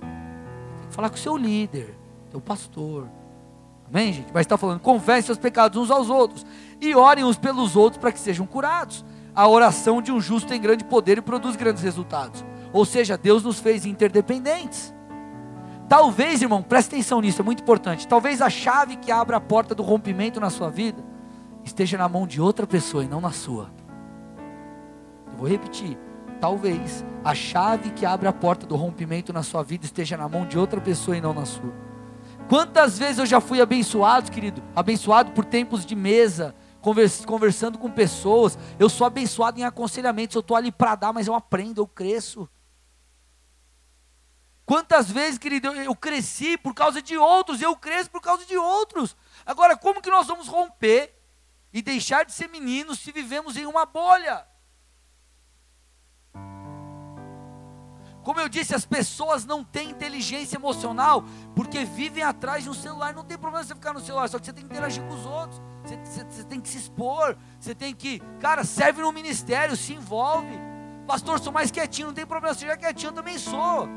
Tem 0.00 0.88
que 0.88 0.94
falar 0.94 1.08
com 1.08 1.16
o 1.16 1.18
seu 1.18 1.36
líder, 1.36 1.96
teu 2.30 2.40
pastor. 2.40 3.08
Amém, 3.88 4.12
gente? 4.12 4.30
Mas 4.32 4.42
está 4.42 4.56
falando, 4.56 4.80
confessem 4.80 5.22
seus 5.22 5.38
pecados 5.38 5.80
uns 5.80 5.90
aos 5.90 6.08
outros 6.08 6.46
e 6.80 6.94
orem 6.94 7.24
uns 7.24 7.36
pelos 7.36 7.74
outros 7.74 8.00
para 8.00 8.12
que 8.12 8.20
sejam 8.20 8.46
curados. 8.46 9.04
A 9.34 9.48
oração 9.48 10.02
de 10.02 10.12
um 10.12 10.20
justo 10.20 10.48
tem 10.48 10.60
grande 10.60 10.84
poder 10.84 11.18
e 11.18 11.22
produz 11.22 11.56
grandes 11.56 11.82
resultados. 11.82 12.44
Ou 12.72 12.84
seja, 12.84 13.16
Deus 13.16 13.42
nos 13.42 13.58
fez 13.58 13.84
interdependentes. 13.84 14.94
Talvez, 15.88 16.40
irmão, 16.40 16.62
preste 16.62 16.94
atenção 16.94 17.20
nisso, 17.20 17.42
é 17.42 17.44
muito 17.44 17.62
importante. 17.62 18.06
Talvez 18.06 18.40
a 18.40 18.48
chave 18.48 18.96
que 18.96 19.10
abra 19.10 19.38
a 19.38 19.40
porta 19.40 19.74
do 19.74 19.82
rompimento 19.82 20.38
na 20.38 20.50
sua 20.50 20.70
vida 20.70 21.09
esteja 21.70 21.96
na 21.96 22.08
mão 22.08 22.26
de 22.26 22.40
outra 22.40 22.66
pessoa 22.66 23.04
e 23.04 23.08
não 23.08 23.20
na 23.20 23.32
sua. 23.32 23.70
Eu 25.26 25.38
vou 25.38 25.48
repetir. 25.48 25.98
Talvez 26.40 27.04
a 27.22 27.34
chave 27.34 27.90
que 27.90 28.06
abre 28.06 28.26
a 28.26 28.32
porta 28.32 28.66
do 28.66 28.76
rompimento 28.76 29.32
na 29.32 29.42
sua 29.42 29.62
vida 29.62 29.84
esteja 29.84 30.16
na 30.16 30.28
mão 30.28 30.46
de 30.46 30.58
outra 30.58 30.80
pessoa 30.80 31.16
e 31.16 31.20
não 31.20 31.34
na 31.34 31.44
sua. 31.44 31.72
Quantas 32.48 32.98
vezes 32.98 33.18
eu 33.18 33.26
já 33.26 33.40
fui 33.40 33.60
abençoado, 33.60 34.30
querido? 34.30 34.62
Abençoado 34.74 35.32
por 35.32 35.44
tempos 35.44 35.84
de 35.84 35.94
mesa, 35.94 36.54
conversando 36.80 37.78
com 37.78 37.90
pessoas. 37.90 38.58
Eu 38.78 38.88
sou 38.88 39.06
abençoado 39.06 39.60
em 39.60 39.64
aconselhamentos. 39.64 40.34
Eu 40.34 40.40
estou 40.40 40.56
ali 40.56 40.72
para 40.72 40.94
dar, 40.94 41.12
mas 41.12 41.26
eu 41.26 41.34
aprendo, 41.34 41.80
eu 41.80 41.86
cresço. 41.86 42.48
Quantas 44.64 45.10
vezes, 45.10 45.38
querido, 45.38 45.68
eu, 45.68 45.94
cresci 45.94 46.56
por 46.56 46.72
causa 46.74 47.02
de 47.02 47.16
outros, 47.16 47.60
eu 47.60 47.76
cresço 47.76 48.10
por 48.10 48.20
causa 48.20 48.46
de 48.46 48.56
outros. 48.56 49.16
Agora, 49.44 49.76
como 49.76 50.00
que 50.00 50.10
nós 50.10 50.26
vamos 50.26 50.48
romper 50.48 51.19
e 51.72 51.82
deixar 51.82 52.24
de 52.24 52.32
ser 52.32 52.48
meninos 52.48 52.98
se 52.98 53.12
vivemos 53.12 53.56
em 53.56 53.66
uma 53.66 53.86
bolha. 53.86 54.46
Como 58.22 58.38
eu 58.38 58.48
disse, 58.48 58.74
as 58.74 58.84
pessoas 58.84 59.44
não 59.44 59.64
têm 59.64 59.90
inteligência 59.90 60.56
emocional 60.56 61.24
porque 61.54 61.84
vivem 61.84 62.22
atrás 62.22 62.64
de 62.64 62.70
um 62.70 62.74
celular. 62.74 63.14
Não 63.14 63.24
tem 63.24 63.38
problema 63.38 63.64
você 63.64 63.74
ficar 63.74 63.94
no 63.94 64.00
celular, 64.00 64.28
só 64.28 64.38
que 64.38 64.44
você 64.44 64.52
tem 64.52 64.64
que 64.64 64.70
interagir 64.70 65.02
com 65.04 65.14
os 65.14 65.24
outros. 65.24 65.60
Você, 65.84 65.96
você, 65.96 66.24
você 66.24 66.44
tem 66.44 66.60
que 66.60 66.68
se 66.68 66.78
expor. 66.78 67.36
Você 67.58 67.74
tem 67.74 67.94
que, 67.94 68.20
cara, 68.38 68.62
serve 68.62 69.00
no 69.00 69.10
ministério, 69.10 69.76
se 69.76 69.94
envolve. 69.94 70.58
Pastor, 71.06 71.40
sou 71.40 71.52
mais 71.52 71.70
quietinho, 71.70 72.08
não 72.08 72.14
tem 72.14 72.26
problema. 72.26 72.54
Seja 72.54 72.76
quietinho, 72.76 73.08
eu 73.08 73.14
também 73.14 73.38
sou. 73.38 73.88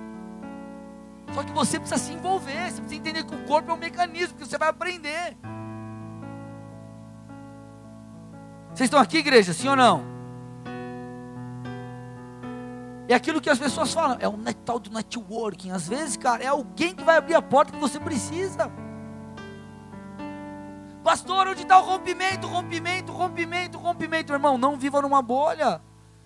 Só 1.33 1.43
que 1.43 1.51
você 1.51 1.79
precisa 1.79 1.99
se 1.99 2.13
envolver. 2.13 2.71
Você 2.71 2.81
precisa 2.81 2.95
entender 2.95 3.25
que 3.25 3.35
o 3.35 3.45
corpo 3.45 3.71
é 3.71 3.73
um 3.73 3.77
mecanismo 3.77 4.37
que 4.37 4.45
você 4.45 4.57
vai 4.57 4.69
aprender. 4.69 5.37
Vocês 8.73 8.87
estão 8.87 8.99
aqui, 8.99 9.17
igreja, 9.17 9.53
sim 9.53 9.67
ou 9.67 9.75
não? 9.75 10.03
É 13.07 13.13
aquilo 13.13 13.39
que 13.39 13.49
as 13.49 13.59
pessoas 13.59 13.93
falam, 13.93 14.17
é 14.19 14.27
um 14.27 14.41
tal 14.65 14.79
do 14.79 14.89
networking. 14.89 15.69
Às 15.69 15.87
vezes, 15.87 16.17
cara, 16.17 16.43
é 16.43 16.47
alguém 16.47 16.95
que 16.95 17.03
vai 17.03 17.17
abrir 17.17 17.35
a 17.35 17.41
porta 17.41 17.71
que 17.71 17.79
você 17.79 17.99
precisa. 17.99 18.71
Pastor, 21.03 21.49
onde 21.49 21.61
está 21.61 21.77
o 21.77 21.83
rompimento, 21.83 22.47
rompimento, 22.47 23.11
rompimento, 23.11 23.77
rompimento? 23.77 24.33
Irmão, 24.33 24.57
não 24.57 24.77
viva 24.77 25.01
numa 25.01 25.21
bolha. 25.21 25.79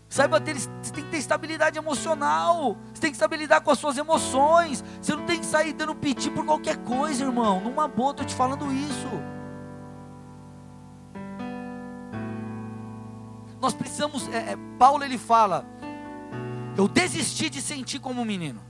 Saiba 0.08 0.40
ter, 0.40 0.58
você 0.58 0.94
tem 0.94 1.04
que 1.04 1.10
ter 1.10 1.18
estabilidade 1.18 1.78
emocional. 1.78 2.78
Você 2.94 3.02
tem 3.02 3.12
que 3.12 3.18
saber 3.18 3.38
lidar 3.38 3.60
com 3.60 3.72
as 3.72 3.80
suas 3.80 3.98
emoções. 3.98 4.84
Você 5.02 5.14
não 5.14 5.26
tem 5.26 5.40
que 5.40 5.46
sair 5.46 5.74
dando 5.74 5.96
piti 5.96 6.30
por 6.30 6.46
qualquer 6.46 6.78
coisa, 6.78 7.26
irmão. 7.26 7.60
Numa 7.60 7.90
boa, 7.90 8.12
estou 8.12 8.26
te 8.26 8.36
falando 8.36 8.72
isso. 8.72 9.37
Nós 13.68 13.74
precisamos, 13.74 14.30
é, 14.30 14.54
é, 14.54 14.58
Paulo 14.80 15.04
ele 15.04 15.18
fala, 15.18 15.66
eu 16.78 16.88
desisti 16.88 17.50
de 17.50 17.62
sentir 17.62 18.00
como 18.00 18.22
um 18.22 18.24
menino. 18.24 18.62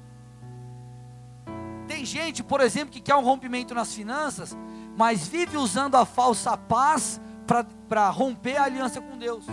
Tem 1.87 2.03
gente, 2.03 2.41
por 2.41 2.61
exemplo, 2.61 2.89
que 2.89 2.99
quer 2.99 3.13
um 3.13 3.21
rompimento 3.21 3.75
nas 3.75 3.93
finanças, 3.93 4.57
mas 4.97 5.27
vive 5.27 5.55
usando 5.55 5.93
a 5.93 6.03
falsa 6.03 6.57
paz 6.57 7.21
para 7.87 8.09
romper 8.09 8.57
a 8.57 8.63
aliança 8.63 8.99
com 8.99 9.19
Deus. 9.19 9.45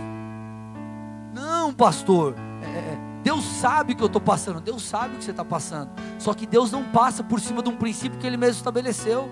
Não, 1.31 1.71
pastor, 1.71 2.33
é, 2.63 2.65
é, 2.65 2.97
Deus 3.21 3.45
sabe 3.45 3.93
o 3.93 3.95
que 3.95 4.01
eu 4.01 4.07
estou 4.07 4.21
passando, 4.21 4.59
Deus 4.59 4.81
sabe 4.81 5.13
o 5.13 5.17
que 5.19 5.25
você 5.25 5.29
está 5.29 5.45
passando. 5.45 5.91
Só 6.17 6.33
que 6.33 6.47
Deus 6.47 6.71
não 6.71 6.85
passa 6.85 7.23
por 7.23 7.39
cima 7.39 7.61
de 7.61 7.69
um 7.69 7.77
princípio 7.77 8.17
que 8.17 8.25
Ele 8.25 8.35
mesmo 8.35 8.57
estabeleceu. 8.57 9.29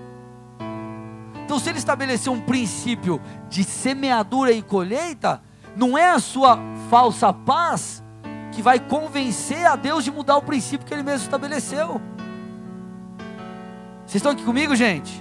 Então, 1.44 1.58
se 1.58 1.72
Ele 1.72 1.80
estabeleceu 1.80 2.32
um 2.32 2.40
princípio 2.40 3.20
de 3.50 3.64
semeadura 3.64 4.52
e 4.52 4.62
colheita, 4.62 5.42
não 5.76 5.98
é 5.98 6.10
a 6.12 6.20
sua 6.20 6.58
falsa 6.90 7.34
paz 7.34 8.04
que 8.52 8.62
vai 8.62 8.80
convencer 8.80 9.66
a 9.66 9.76
Deus 9.76 10.04
de 10.04 10.12
mudar 10.12 10.38
o 10.38 10.42
princípio 10.42 10.86
que 10.86 10.94
Ele 10.94 11.04
mesmo 11.04 11.24
estabeleceu. 11.24 12.00
Vocês 14.06 14.16
estão 14.16 14.32
aqui 14.32 14.44
comigo, 14.44 14.76
gente? 14.76 15.20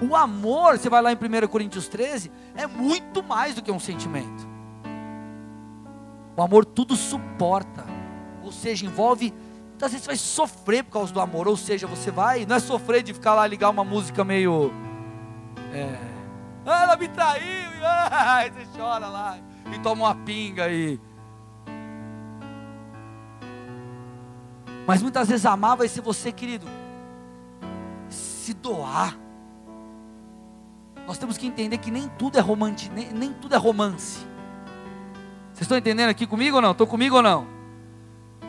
O 0.00 0.14
amor, 0.14 0.78
você 0.78 0.88
vai 0.88 1.00
lá 1.00 1.10
em 1.10 1.16
1 1.16 1.48
Coríntios 1.48 1.88
13, 1.88 2.30
é 2.54 2.66
muito 2.66 3.22
mais 3.22 3.54
do 3.54 3.62
que 3.62 3.72
um 3.72 3.80
sentimento. 3.80 4.46
O 6.36 6.42
amor 6.42 6.64
tudo 6.66 6.94
suporta, 6.94 7.84
ou 8.44 8.52
seja, 8.52 8.84
envolve. 8.84 9.32
Muitas 9.70 9.90
vezes 9.90 10.04
você 10.04 10.10
vai 10.10 10.16
sofrer 10.16 10.84
por 10.84 10.92
causa 10.92 11.12
do 11.12 11.20
amor, 11.20 11.48
ou 11.48 11.56
seja, 11.56 11.86
você 11.86 12.10
vai, 12.10 12.44
não 12.44 12.56
é 12.56 12.60
sofrer 12.60 13.02
de 13.02 13.14
ficar 13.14 13.34
lá 13.34 13.46
ligar 13.46 13.70
uma 13.70 13.84
música 13.84 14.22
meio. 14.22 14.70
É, 15.72 15.98
ah, 16.66 16.82
ela 16.82 16.96
me 16.96 17.08
traiu, 17.08 17.44
e 17.44 17.84
ai, 18.10 18.50
você 18.50 18.66
chora 18.76 19.06
lá, 19.06 19.38
e 19.72 19.78
toma 19.78 20.04
uma 20.04 20.14
pinga 20.14 20.64
aí. 20.64 21.00
Mas 24.86 25.02
muitas 25.02 25.28
vezes 25.28 25.44
amar 25.46 25.76
vai 25.76 25.88
ser 25.88 26.00
você, 26.00 26.30
querido, 26.30 26.66
se 28.08 28.54
doar. 28.54 29.16
Nós 31.06 31.18
temos 31.18 31.38
que 31.38 31.46
entender 31.46 31.78
que 31.78 31.90
nem 31.90 32.08
tudo 32.18 32.38
é 32.38 32.40
romance, 32.40 32.90
nem, 32.90 33.12
nem 33.12 33.32
tudo 33.32 33.54
é 33.54 33.58
romance. 33.58 34.18
Vocês 35.52 35.62
estão 35.62 35.78
entendendo 35.78 36.10
aqui 36.10 36.26
comigo 36.26 36.56
ou 36.56 36.62
não? 36.62 36.72
Estão 36.72 36.86
comigo 36.86 37.16
ou 37.16 37.22
não? 37.22 37.46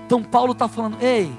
Então 0.05 0.23
Paulo 0.23 0.53
está 0.53 0.67
falando, 0.67 0.97
ei, 1.01 1.31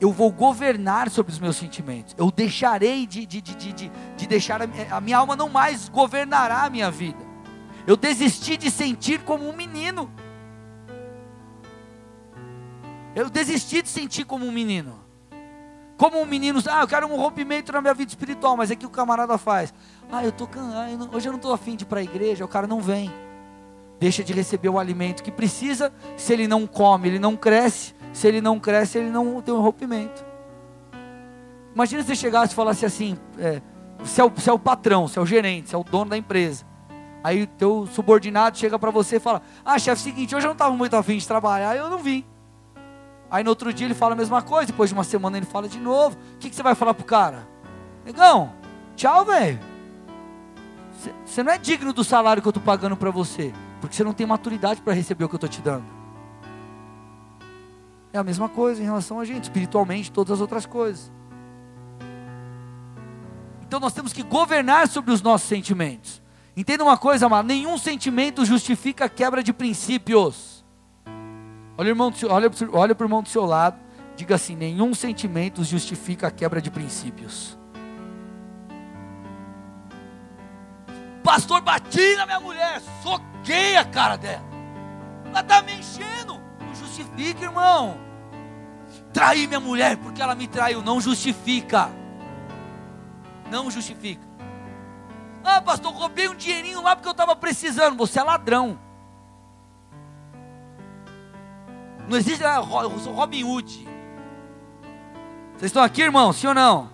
eu 0.00 0.10
vou 0.10 0.32
governar 0.32 1.10
sobre 1.10 1.30
os 1.32 1.38
meus 1.38 1.56
sentimentos. 1.56 2.14
Eu 2.16 2.30
deixarei 2.30 3.06
de, 3.06 3.26
de, 3.26 3.40
de, 3.40 3.54
de, 3.54 3.92
de 4.16 4.26
deixar, 4.26 4.62
a, 4.62 4.66
a 4.96 5.00
minha 5.00 5.18
alma 5.18 5.36
não 5.36 5.48
mais 5.48 5.88
governará 5.88 6.64
a 6.64 6.70
minha 6.70 6.90
vida. 6.90 7.18
Eu 7.86 7.96
desisti 7.96 8.56
de 8.56 8.70
sentir 8.70 9.20
como 9.20 9.48
um 9.48 9.54
menino. 9.54 10.10
Eu 13.14 13.28
desisti 13.28 13.82
de 13.82 13.88
sentir 13.88 14.24
como 14.24 14.46
um 14.46 14.52
menino. 14.52 14.98
Como 15.98 16.18
um 16.18 16.24
menino, 16.24 16.62
ah, 16.70 16.80
eu 16.80 16.88
quero 16.88 17.06
um 17.06 17.16
rompimento 17.16 17.70
na 17.72 17.82
minha 17.82 17.92
vida 17.92 18.10
espiritual, 18.10 18.56
mas 18.56 18.70
é 18.70 18.76
que 18.76 18.86
o 18.86 18.90
camarada 18.90 19.36
faz. 19.36 19.74
Ah, 20.10 20.24
eu 20.24 20.32
tô 20.32 20.48
ah, 20.56 20.86
hoje 21.12 21.28
eu 21.28 21.32
não 21.32 21.36
estou 21.36 21.52
afim 21.52 21.76
de 21.76 21.84
ir 21.84 21.86
para 21.86 22.00
a 22.00 22.02
igreja, 22.02 22.42
o 22.42 22.48
cara 22.48 22.66
não 22.66 22.80
vem. 22.80 23.12
Deixa 23.98 24.24
de 24.24 24.32
receber 24.32 24.70
o 24.70 24.78
alimento 24.78 25.22
que 25.22 25.30
precisa, 25.30 25.92
se 26.16 26.32
ele 26.32 26.48
não 26.48 26.66
come, 26.66 27.06
ele 27.06 27.18
não 27.18 27.36
cresce, 27.36 27.94
se 28.12 28.26
ele 28.26 28.40
não 28.40 28.58
cresce, 28.58 28.98
ele 28.98 29.10
não 29.10 29.40
tem 29.40 29.54
um 29.54 29.60
rompimento. 29.60 30.24
Imagina 31.74 32.02
se 32.02 32.16
chegasse 32.16 32.52
e 32.52 32.56
falasse 32.56 32.84
assim: 32.84 33.16
é, 33.38 33.62
você 33.98 34.20
é, 34.20 34.24
o, 34.24 34.30
você 34.30 34.50
é 34.50 34.52
o 34.52 34.58
patrão, 34.58 35.06
você 35.06 35.18
é 35.18 35.22
o 35.22 35.26
gerente, 35.26 35.70
você 35.70 35.76
é 35.76 35.78
o 35.78 35.84
dono 35.84 36.10
da 36.10 36.16
empresa. 36.16 36.64
Aí 37.22 37.42
o 37.42 37.46
teu 37.46 37.86
subordinado 37.86 38.56
chega 38.58 38.78
para 38.78 38.90
você 38.90 39.16
e 39.16 39.20
fala: 39.20 39.42
Ah, 39.64 39.78
chefe, 39.78 40.02
seguinte, 40.02 40.34
hoje 40.34 40.46
eu 40.46 40.48
não 40.48 40.54
estava 40.54 40.74
muito 40.74 40.96
afim 40.96 41.16
de 41.16 41.26
trabalhar, 41.26 41.76
eu 41.76 41.88
não 41.88 41.98
vim. 41.98 42.24
Aí 43.30 43.44
no 43.44 43.50
outro 43.50 43.72
dia 43.72 43.86
ele 43.86 43.94
fala 43.94 44.14
a 44.14 44.16
mesma 44.16 44.42
coisa, 44.42 44.66
depois 44.66 44.90
de 44.90 44.94
uma 44.94 45.04
semana 45.04 45.36
ele 45.36 45.46
fala 45.46 45.68
de 45.68 45.78
novo. 45.78 46.16
O 46.34 46.38
que, 46.38 46.50
que 46.50 46.56
você 46.56 46.62
vai 46.62 46.74
falar 46.74 46.94
pro 46.94 47.04
cara? 47.04 47.46
Negão, 48.04 48.52
tchau, 48.96 49.24
velho. 49.24 49.60
Você 51.24 51.42
não 51.42 51.52
é 51.52 51.58
digno 51.58 51.92
do 51.92 52.02
salário 52.02 52.42
que 52.42 52.48
eu 52.48 52.50
estou 52.50 52.62
pagando 52.62 52.96
para 52.96 53.10
você, 53.10 53.54
porque 53.80 53.94
você 53.94 54.02
não 54.02 54.12
tem 54.12 54.26
maturidade 54.26 54.82
para 54.82 54.92
receber 54.92 55.24
o 55.24 55.28
que 55.28 55.34
eu 55.34 55.38
estou 55.38 55.48
te 55.48 55.62
dando. 55.62 55.99
É 58.12 58.18
a 58.18 58.24
mesma 58.24 58.48
coisa 58.48 58.80
em 58.80 58.84
relação 58.84 59.20
a 59.20 59.24
gente, 59.24 59.44
espiritualmente, 59.44 60.10
todas 60.10 60.32
as 60.32 60.40
outras 60.40 60.66
coisas. 60.66 61.12
Então 63.62 63.78
nós 63.78 63.92
temos 63.92 64.12
que 64.12 64.22
governar 64.22 64.88
sobre 64.88 65.12
os 65.12 65.22
nossos 65.22 65.48
sentimentos. 65.48 66.20
Entenda 66.56 66.82
uma 66.82 66.96
coisa, 66.96 67.26
amado: 67.26 67.46
nenhum 67.46 67.78
sentimento 67.78 68.44
justifica 68.44 69.04
a 69.04 69.08
quebra 69.08 69.42
de 69.42 69.52
princípios. 69.52 70.64
Olha, 71.78 71.88
irmão, 71.88 72.12
olha, 72.28 72.50
olha 72.72 72.94
para 72.94 73.04
o 73.04 73.06
irmão 73.06 73.22
do 73.22 73.28
seu 73.28 73.44
lado, 73.44 73.78
diga 74.16 74.34
assim: 74.34 74.56
nenhum 74.56 74.92
sentimento 74.92 75.62
justifica 75.62 76.26
a 76.26 76.30
quebra 76.32 76.60
de 76.60 76.70
princípios. 76.70 77.56
Pastor, 81.22 81.60
bati 81.60 82.16
na 82.16 82.26
minha 82.26 82.40
mulher, 82.40 82.82
soquei 83.04 83.76
a 83.76 83.84
cara 83.84 84.16
dela. 84.16 84.44
Ela 85.26 85.40
está 85.40 85.62
me 85.62 85.74
enchendo. 85.74 86.39
Justifica, 86.80 87.44
irmão. 87.44 87.98
Traí 89.12 89.46
minha 89.46 89.60
mulher 89.60 89.96
porque 89.98 90.20
ela 90.20 90.34
me 90.34 90.46
traiu. 90.46 90.82
Não 90.82 91.00
justifica. 91.00 91.90
Não 93.50 93.70
justifica. 93.70 94.28
Ah, 95.44 95.60
pastor, 95.60 95.92
roubei 95.92 96.28
um 96.28 96.34
dinheirinho 96.34 96.82
lá 96.82 96.96
porque 96.96 97.08
eu 97.08 97.12
estava 97.12 97.36
precisando. 97.36 97.96
Você 97.96 98.18
é 98.18 98.22
ladrão. 98.22 98.78
Não 102.08 102.16
existe, 102.16 102.44
ah, 102.44 102.56
eu 102.56 102.98
sou 102.98 103.12
Robin 103.12 103.44
Hood. 103.44 103.88
Vocês 105.52 105.68
estão 105.68 105.82
aqui, 105.82 106.02
irmão? 106.02 106.32
Sim 106.32 106.48
ou 106.48 106.54
não? 106.54 106.90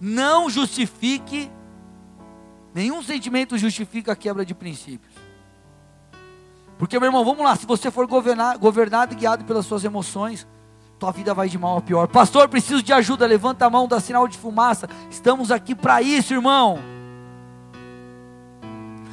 Não 0.00 0.48
justifique, 0.48 1.50
nenhum 2.72 3.02
sentimento 3.02 3.58
justifica 3.58 4.12
a 4.12 4.16
quebra 4.16 4.44
de 4.44 4.54
princípios. 4.54 5.07
Porque, 6.78 6.98
meu 6.98 7.08
irmão, 7.08 7.24
vamos 7.24 7.44
lá, 7.44 7.56
se 7.56 7.66
você 7.66 7.90
for 7.90 8.06
governar, 8.06 8.56
governado 8.56 9.12
e 9.12 9.16
guiado 9.16 9.44
pelas 9.44 9.66
suas 9.66 9.84
emoções, 9.84 10.46
tua 10.98 11.10
vida 11.10 11.34
vai 11.34 11.48
de 11.48 11.58
mal 11.58 11.78
a 11.78 11.80
pior. 11.80 12.06
Pastor, 12.06 12.48
preciso 12.48 12.82
de 12.82 12.92
ajuda, 12.92 13.26
levanta 13.26 13.66
a 13.66 13.70
mão, 13.70 13.88
dá 13.88 14.00
sinal 14.00 14.28
de 14.28 14.38
fumaça. 14.38 14.88
Estamos 15.10 15.50
aqui 15.50 15.74
para 15.74 16.00
isso, 16.00 16.32
irmão. 16.32 16.78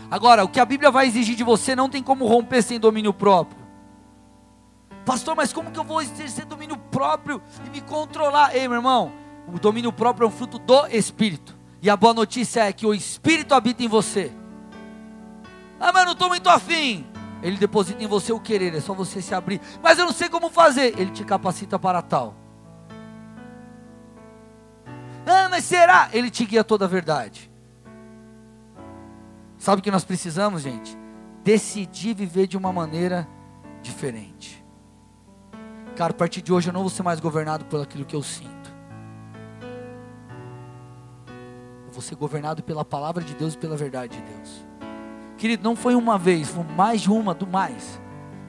Agora, 0.10 0.44
o 0.44 0.48
que 0.48 0.60
a 0.60 0.66
Bíblia 0.66 0.92
vai 0.92 1.08
exigir 1.08 1.36
de 1.36 1.44
você 1.44 1.76
não 1.76 1.90
tem 1.90 2.04
como 2.04 2.28
romper 2.28 2.62
sem 2.62 2.80
domínio 2.80 3.14
próprio. 3.14 3.58
Pastor, 5.04 5.36
mas 5.36 5.52
como 5.52 5.72
que 5.72 5.80
eu 5.80 5.84
vou 5.84 6.02
exercer 6.02 6.46
domínio 6.46 6.78
próprio 6.78 7.42
e 7.66 7.70
me 7.70 7.82
controlar? 7.82 8.56
Ei, 8.56 8.68
meu 8.68 8.78
irmão, 8.78 9.12
o 9.48 9.60
domínio 9.60 9.92
próprio 9.92 10.26
é 10.26 10.28
um 10.28 10.32
fruto 10.32 10.58
do 10.58 10.88
Espírito. 10.88 11.56
E 11.82 11.90
a 11.90 11.98
boa 11.98 12.14
notícia 12.14 12.62
é 12.62 12.74
que 12.74 12.86
o 12.86 12.94
Espírito 12.94 13.54
habita 13.54 13.84
em 13.84 13.88
você. 13.88 14.32
Ah, 15.80 15.92
mas 15.92 16.06
não 16.06 16.14
estou 16.14 16.30
muito 16.30 16.50
afim. 16.50 17.06
Ele 17.42 17.58
deposita 17.58 18.04
em 18.04 18.08
você 18.08 18.32
o 18.34 18.40
querer, 18.40 18.74
é 18.74 18.80
só 18.80 18.94
você 18.94 19.22
se 19.22 19.34
abrir. 19.36 19.62
Mas 19.82 20.00
eu 20.00 20.06
não 20.06 20.14
sei 20.14 20.30
como 20.30 20.50
fazer. 20.50 21.00
Ele 21.00 21.12
te 21.12 21.24
capacita 21.24 21.78
para 21.78 22.02
tal. 22.02 22.36
Ah, 25.26 25.48
mas 25.50 25.64
será? 25.64 26.10
Ele 26.14 26.30
te 26.30 26.46
guia 26.46 26.64
toda 26.64 26.86
a 26.86 26.88
verdade. 26.88 27.52
Sabe 29.58 29.80
o 29.80 29.84
que 29.84 29.92
nós 29.92 30.04
precisamos, 30.04 30.62
gente? 30.62 30.98
Decidir 31.44 32.14
viver 32.14 32.48
de 32.48 32.58
uma 32.58 32.72
maneira 32.72 33.28
diferente. 33.82 34.64
Cara, 35.96 36.12
a 36.12 36.16
partir 36.16 36.42
de 36.42 36.52
hoje 36.52 36.70
eu 36.70 36.74
não 36.74 36.82
vou 36.82 36.90
ser 36.90 37.04
mais 37.04 37.20
governado 37.20 37.66
por 37.66 37.82
aquilo 37.82 38.06
que 38.06 38.16
eu 38.16 38.22
sinto. 38.22 38.76
Eu 41.88 41.92
vou 41.92 42.02
ser 42.02 42.16
governado 42.16 42.62
pela 42.62 42.84
palavra 42.84 43.24
de 43.24 43.34
Deus 43.34 43.54
e 43.54 43.58
pela 43.58 43.78
verdade 43.78 44.18
de 44.18 44.24
Deus. 44.24 44.65
Querido, 45.38 45.64
não 45.64 45.76
foi 45.76 45.96
uma 45.96 46.18
vez, 46.18 46.50
foi 46.50 46.64
mais 46.64 47.02
de 47.02 47.12
uma, 47.12 47.34
do 47.34 47.46
mais. 47.46 48.00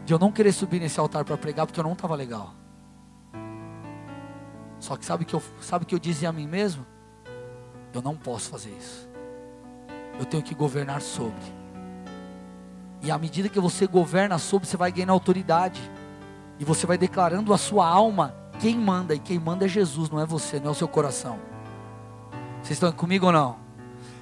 De 0.04 0.12
eu 0.12 0.18
não 0.18 0.30
querer 0.30 0.52
subir 0.52 0.80
nesse 0.80 1.00
altar 1.00 1.24
para 1.24 1.36
pregar 1.36 1.66
porque 1.66 1.80
eu 1.80 1.84
não 1.84 1.92
estava 1.92 2.14
legal. 2.14 2.54
Só 4.78 4.96
que 4.96 5.04
sabe 5.04 5.24
que 5.24 5.34
eu 5.34 5.42
sabe 5.60 5.84
que 5.84 5.94
eu 5.94 5.98
dizia 5.98 6.28
a 6.28 6.32
mim 6.32 6.46
mesmo? 6.46 6.86
Eu 7.92 8.02
não 8.02 8.14
posso 8.14 8.50
fazer 8.50 8.70
isso. 8.70 9.08
Eu 10.18 10.24
tenho 10.24 10.42
que 10.42 10.54
governar 10.54 11.00
sobre. 11.00 11.42
E 13.02 13.10
à 13.10 13.18
medida 13.18 13.48
que 13.48 13.58
você 13.58 13.86
governa 13.86 14.38
sobre, 14.38 14.68
você 14.68 14.76
vai 14.76 14.92
ganhando 14.92 15.12
autoridade. 15.12 15.80
E 16.58 16.64
você 16.64 16.86
vai 16.86 16.96
declarando 16.96 17.52
a 17.52 17.58
sua 17.58 17.88
alma 17.88 18.34
quem 18.60 18.76
manda. 18.76 19.14
E 19.14 19.18
quem 19.18 19.38
manda 19.38 19.64
é 19.64 19.68
Jesus, 19.68 20.08
não 20.08 20.20
é 20.20 20.26
você, 20.26 20.60
não 20.60 20.68
é 20.68 20.70
o 20.70 20.74
seu 20.74 20.88
coração. 20.88 21.38
Vocês 22.62 22.76
estão 22.76 22.92
comigo 22.92 23.26
ou 23.26 23.32
não? 23.32 23.56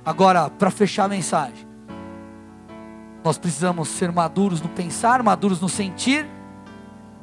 Agora, 0.04 0.50
para 0.50 0.70
fechar 0.70 1.04
a 1.04 1.08
mensagem. 1.08 1.73
Nós 3.24 3.38
precisamos 3.38 3.88
ser 3.88 4.12
maduros 4.12 4.60
no 4.60 4.68
pensar, 4.68 5.22
maduros 5.22 5.58
no 5.60 5.68
sentir. 5.68 6.28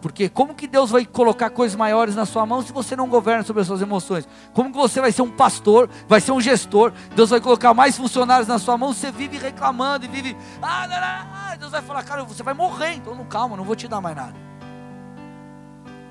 Porque 0.02 0.28
como 0.28 0.56
que 0.56 0.66
Deus 0.66 0.90
vai 0.90 1.06
colocar 1.06 1.52
coisas 1.52 1.78
maiores 1.78 2.16
na 2.16 2.26
sua 2.26 2.44
mão 2.44 2.64
se 2.64 2.74
você 2.74 2.96
não 2.96 3.08
governa 3.08 3.44
sobre 3.44 3.62
as 3.62 3.68
suas 3.68 3.84
emoções? 3.84 4.28
Como 4.52 4.72
que 4.72 4.78
você 4.78 5.00
vai 5.00 5.12
ser 5.12 5.22
um 5.22 5.30
pastor, 5.30 5.88
vai 6.08 6.20
ser 6.20 6.32
um 6.32 6.42
gestor? 6.42 6.92
Deus 7.16 7.30
vai 7.30 7.40
colocar 7.40 7.72
mais 7.76 7.96
funcionários 7.96 8.48
na 8.48 8.58
sua 8.58 8.76
mão, 8.80 8.94
você 8.94 9.12
vive 9.12 9.38
reclamando 9.38 10.06
e 10.06 10.08
vive, 10.08 10.36
ah, 10.60 10.88
não, 10.88 11.52
não, 11.52 11.58
Deus 11.60 11.72
vai 11.72 11.84
falar, 11.84 12.04
cara, 12.04 12.24
você 12.24 12.42
vai 12.42 12.56
morrer, 12.56 12.96
então 12.96 13.14
não 13.14 13.26
calma, 13.26 13.56
não 13.56 13.64
vou 13.64 13.76
te 13.76 13.88
dar 13.88 14.02
mais 14.02 14.16
nada. 14.16 14.34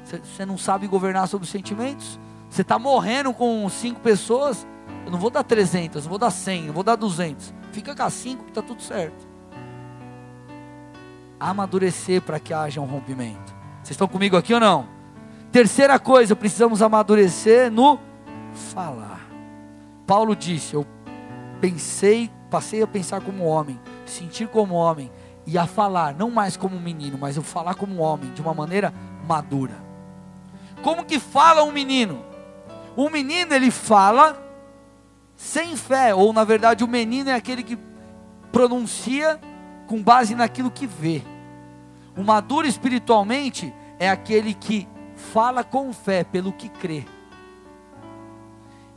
Você 0.05 0.47
não 0.47 0.57
sabe 0.57 0.86
governar 0.86 1.26
sobre 1.26 1.45
os 1.45 1.51
sentimentos? 1.51 2.18
Você 2.49 2.62
está 2.62 2.78
morrendo 2.78 3.32
com 3.34 3.68
cinco 3.68 4.01
pessoas? 4.01 4.64
Eu 5.05 5.11
não 5.11 5.18
vou 5.18 5.30
dar 5.30 5.43
300, 5.43 6.05
não 6.05 6.11
vou 6.11 6.18
dar 6.18 6.30
100, 6.30 6.66
não 6.66 6.74
vou 6.74 6.84
dar 6.84 6.95
200. 6.95 7.53
Fica 7.72 7.95
com 7.95 8.03
as 8.05 8.12
cinco 8.12 8.45
que 8.45 8.51
está 8.51 8.62
tudo 8.62 8.82
certo. 8.82 9.30
Amadurecer 11.41 12.20
para 12.20 12.38
que 12.38 12.53
haja 12.53 12.80
um 12.80 12.84
rompimento. 12.84 13.55
Vocês 13.82 13.93
estão 13.93 14.07
comigo 14.07 14.36
aqui 14.36 14.55
ou 14.55 14.61
não? 14.61 14.86
Terceira 15.51 15.99
coisa, 15.99 16.36
precisamos 16.36 16.82
amadurecer 16.82 17.72
no 17.72 17.99
falar. 18.72 19.26
Paulo 20.07 20.36
disse: 20.36 20.74
Eu 20.74 20.86
pensei, 21.61 22.30
passei 22.51 22.82
a 22.82 22.86
pensar 22.86 23.20
como 23.22 23.45
homem, 23.45 23.80
sentir 24.05 24.49
como 24.49 24.74
homem 24.74 25.11
e 25.47 25.59
a 25.59 25.66
falar, 25.66 26.14
não 26.14 26.30
mais 26.30 26.57
como 26.57 26.76
um 26.76 26.80
menino, 26.80 27.18
mas 27.18 27.36
eu 27.36 27.43
falar 27.43 27.74
como 27.74 27.95
um 27.95 28.01
homem, 28.01 28.30
de 28.32 28.41
uma 28.41 28.55
maneira 28.55 28.93
madura. 29.26 29.74
Como 30.82 31.05
que 31.05 31.18
fala 31.18 31.64
um 31.64 31.72
menino? 31.72 32.24
O 32.97 33.09
menino 33.09 33.55
ele 33.55 33.70
fala 33.70 34.41
sem 35.34 35.76
fé, 35.76 36.14
ou 36.14 36.32
na 36.32 36.45
verdade 36.45 36.84
o 36.84 36.88
menino 36.88 37.30
é 37.30 37.34
aquele 37.34 37.62
que 37.62 37.78
pronuncia 38.53 39.41
com 39.86 40.03
base 40.03 40.34
naquilo 40.34 40.70
que 40.70 40.86
vê. 40.86 41.22
O 42.16 42.22
maduro 42.22 42.66
espiritualmente 42.66 43.72
é 43.98 44.08
aquele 44.08 44.54
que 44.54 44.88
fala 45.14 45.62
com 45.62 45.92
fé 45.92 46.24
pelo 46.24 46.52
que 46.52 46.68
crê. 46.68 47.04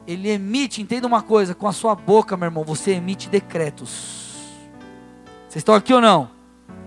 Ele 0.06 0.30
emite, 0.30 0.82
entenda 0.82 1.08
uma 1.08 1.22
coisa, 1.22 1.56
com 1.56 1.68
a 1.68 1.74
sua 1.74 1.96
boca, 1.96 2.36
meu 2.36 2.48
irmão, 2.48 2.64
você 2.64 2.92
emite 2.92 3.30
decretos. 3.30 4.34
Vocês 5.48 5.62
estão 5.62 5.76
aqui 5.76 5.94
ou 5.94 6.02
não? 6.02 6.30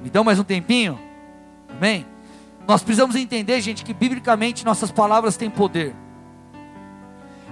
Me 0.02 0.10
dão 0.10 0.24
mais 0.24 0.38
um 0.38 0.44
tempinho? 0.44 0.98
Amém? 1.68 2.06
Nós 2.66 2.82
precisamos 2.82 3.16
entender, 3.16 3.60
gente, 3.60 3.84
que 3.84 3.94
biblicamente 3.94 4.64
nossas 4.64 4.90
palavras 4.90 5.36
têm 5.36 5.48
poder. 5.48 5.94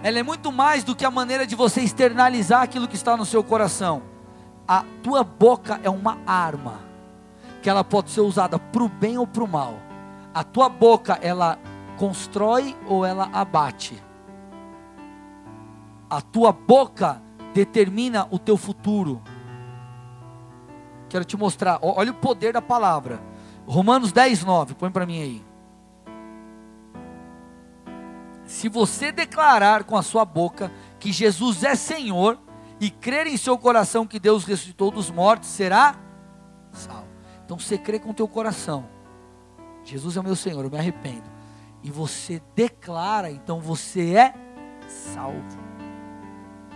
Ela 0.02 0.18
é 0.18 0.22
muito 0.22 0.52
mais 0.52 0.84
do 0.84 0.94
que 0.94 1.04
a 1.04 1.10
maneira 1.10 1.46
de 1.46 1.54
você 1.54 1.80
externalizar 1.80 2.62
aquilo 2.62 2.88
que 2.88 2.96
está 2.96 3.16
no 3.16 3.24
seu 3.24 3.42
coração. 3.42 4.02
A 4.68 4.84
tua 5.02 5.24
boca 5.24 5.80
é 5.82 5.88
uma 5.88 6.18
arma, 6.26 6.80
que 7.64 7.70
ela 7.70 7.82
pode 7.82 8.10
ser 8.10 8.20
usada 8.20 8.58
para 8.58 8.84
o 8.84 8.90
bem 8.90 9.16
ou 9.16 9.26
para 9.26 9.42
o 9.42 9.48
mal. 9.48 9.78
A 10.34 10.44
tua 10.44 10.68
boca, 10.68 11.18
ela 11.22 11.58
constrói 11.96 12.76
ou 12.86 13.06
ela 13.06 13.30
abate. 13.32 13.98
A 16.10 16.20
tua 16.20 16.52
boca 16.52 17.22
determina 17.54 18.28
o 18.30 18.38
teu 18.38 18.58
futuro. 18.58 19.22
Quero 21.08 21.24
te 21.24 21.38
mostrar, 21.38 21.78
olha 21.80 22.10
o 22.10 22.14
poder 22.14 22.52
da 22.52 22.60
palavra. 22.60 23.18
Romanos 23.66 24.12
10, 24.12 24.44
9, 24.44 24.74
põe 24.74 24.90
para 24.90 25.06
mim 25.06 25.22
aí. 25.22 25.44
Se 28.44 28.68
você 28.68 29.10
declarar 29.10 29.84
com 29.84 29.96
a 29.96 30.02
sua 30.02 30.26
boca 30.26 30.70
que 31.00 31.10
Jesus 31.10 31.64
é 31.64 31.74
Senhor 31.74 32.38
e 32.78 32.90
crer 32.90 33.26
em 33.26 33.38
seu 33.38 33.56
coração 33.56 34.06
que 34.06 34.20
Deus 34.20 34.44
ressuscitou 34.44 34.90
dos 34.90 35.10
mortos, 35.10 35.48
será 35.48 35.96
salvo. 36.70 37.03
Então 37.44 37.58
você 37.58 37.76
crê 37.76 37.98
com 37.98 38.10
o 38.10 38.14
teu 38.14 38.26
coração. 38.26 38.88
Jesus 39.84 40.16
é 40.16 40.20
o 40.20 40.24
meu 40.24 40.36
Senhor, 40.36 40.64
eu 40.64 40.70
me 40.70 40.78
arrependo. 40.78 41.30
E 41.82 41.90
você 41.90 42.42
declara, 42.54 43.30
então 43.30 43.60
você 43.60 44.14
é 44.14 44.34
salvo. 44.88 45.62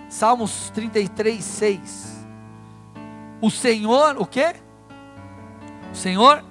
Salmos 0.08 0.70
33, 0.70 1.42
6. 1.42 2.26
O 3.40 3.50
Senhor, 3.50 4.16
o 4.18 4.26
quê? 4.26 4.56
O 5.92 5.96
Senhor 5.96 6.44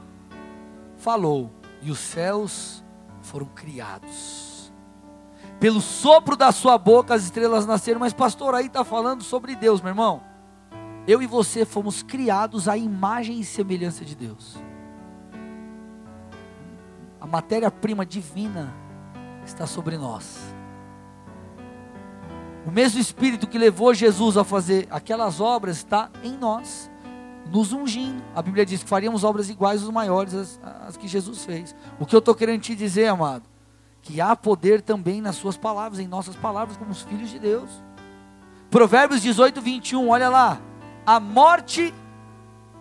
falou 0.98 1.52
e 1.82 1.92
os 1.92 2.00
céus 2.00 2.84
foram 3.22 3.46
criados. 3.48 4.72
Pelo 5.60 5.82
sopro 5.82 6.36
da 6.36 6.52
sua 6.52 6.78
boca 6.78 7.16
as 7.16 7.24
estrelas 7.24 7.66
nasceram. 7.66 8.00
Mas, 8.00 8.14
pastor, 8.14 8.54
aí 8.54 8.68
está 8.68 8.84
falando 8.84 9.24
sobre 9.24 9.56
Deus, 9.56 9.82
meu 9.82 9.90
irmão. 9.90 10.22
Eu 11.08 11.22
e 11.22 11.26
você 11.26 11.64
fomos 11.64 12.04
criados 12.04 12.68
à 12.68 12.76
imagem 12.76 13.40
e 13.40 13.46
semelhança 13.46 14.04
de 14.04 14.14
Deus. 14.14 14.58
A 17.22 17.26
matéria-prima 17.26 18.06
divina 18.06 18.74
está 19.46 19.66
sobre 19.66 19.98
nós. 19.98 20.54
O 22.66 22.72
mesmo 22.72 23.00
Espírito 23.00 23.48
que 23.48 23.58
levou 23.58 23.94
Jesus 23.94 24.36
a 24.36 24.44
fazer 24.44 24.86
aquelas 24.92 25.40
obras 25.40 25.78
está 25.78 26.12
em 26.22 26.38
nós 26.38 26.92
nos 27.50 27.72
ungindo. 27.72 28.22
A 28.36 28.42
Bíblia 28.42 28.66
diz 28.66 28.84
que 28.84 28.90
faríamos 28.90 29.24
obras 29.24 29.50
iguais 29.50 29.86
ou 29.86 29.92
maiores 29.94 30.34
às, 30.34 30.60
às 30.86 30.98
que 30.98 31.08
Jesus 31.08 31.46
fez. 31.46 31.74
O 31.98 32.06
que 32.06 32.14
eu 32.14 32.20
estou 32.20 32.36
querendo 32.36 32.62
te 32.62 32.76
dizer, 32.76 33.08
amado, 33.08 33.44
que 34.02 34.20
há 34.20 34.36
poder 34.36 34.82
também 34.82 35.22
nas 35.22 35.38
suas 35.38 35.56
palavras, 35.56 36.00
em 36.00 36.08
nossas 36.08 36.36
palavras, 36.36 36.76
como 36.76 36.92
os 36.92 37.04
filhos 37.04 37.30
de 37.30 37.40
Deus. 37.40 37.70
Provérbios 38.70 39.22
18, 39.22 39.62
21, 39.62 40.10
olha 40.10 40.28
lá. 40.28 40.60
A 41.08 41.22
morte 41.22 41.94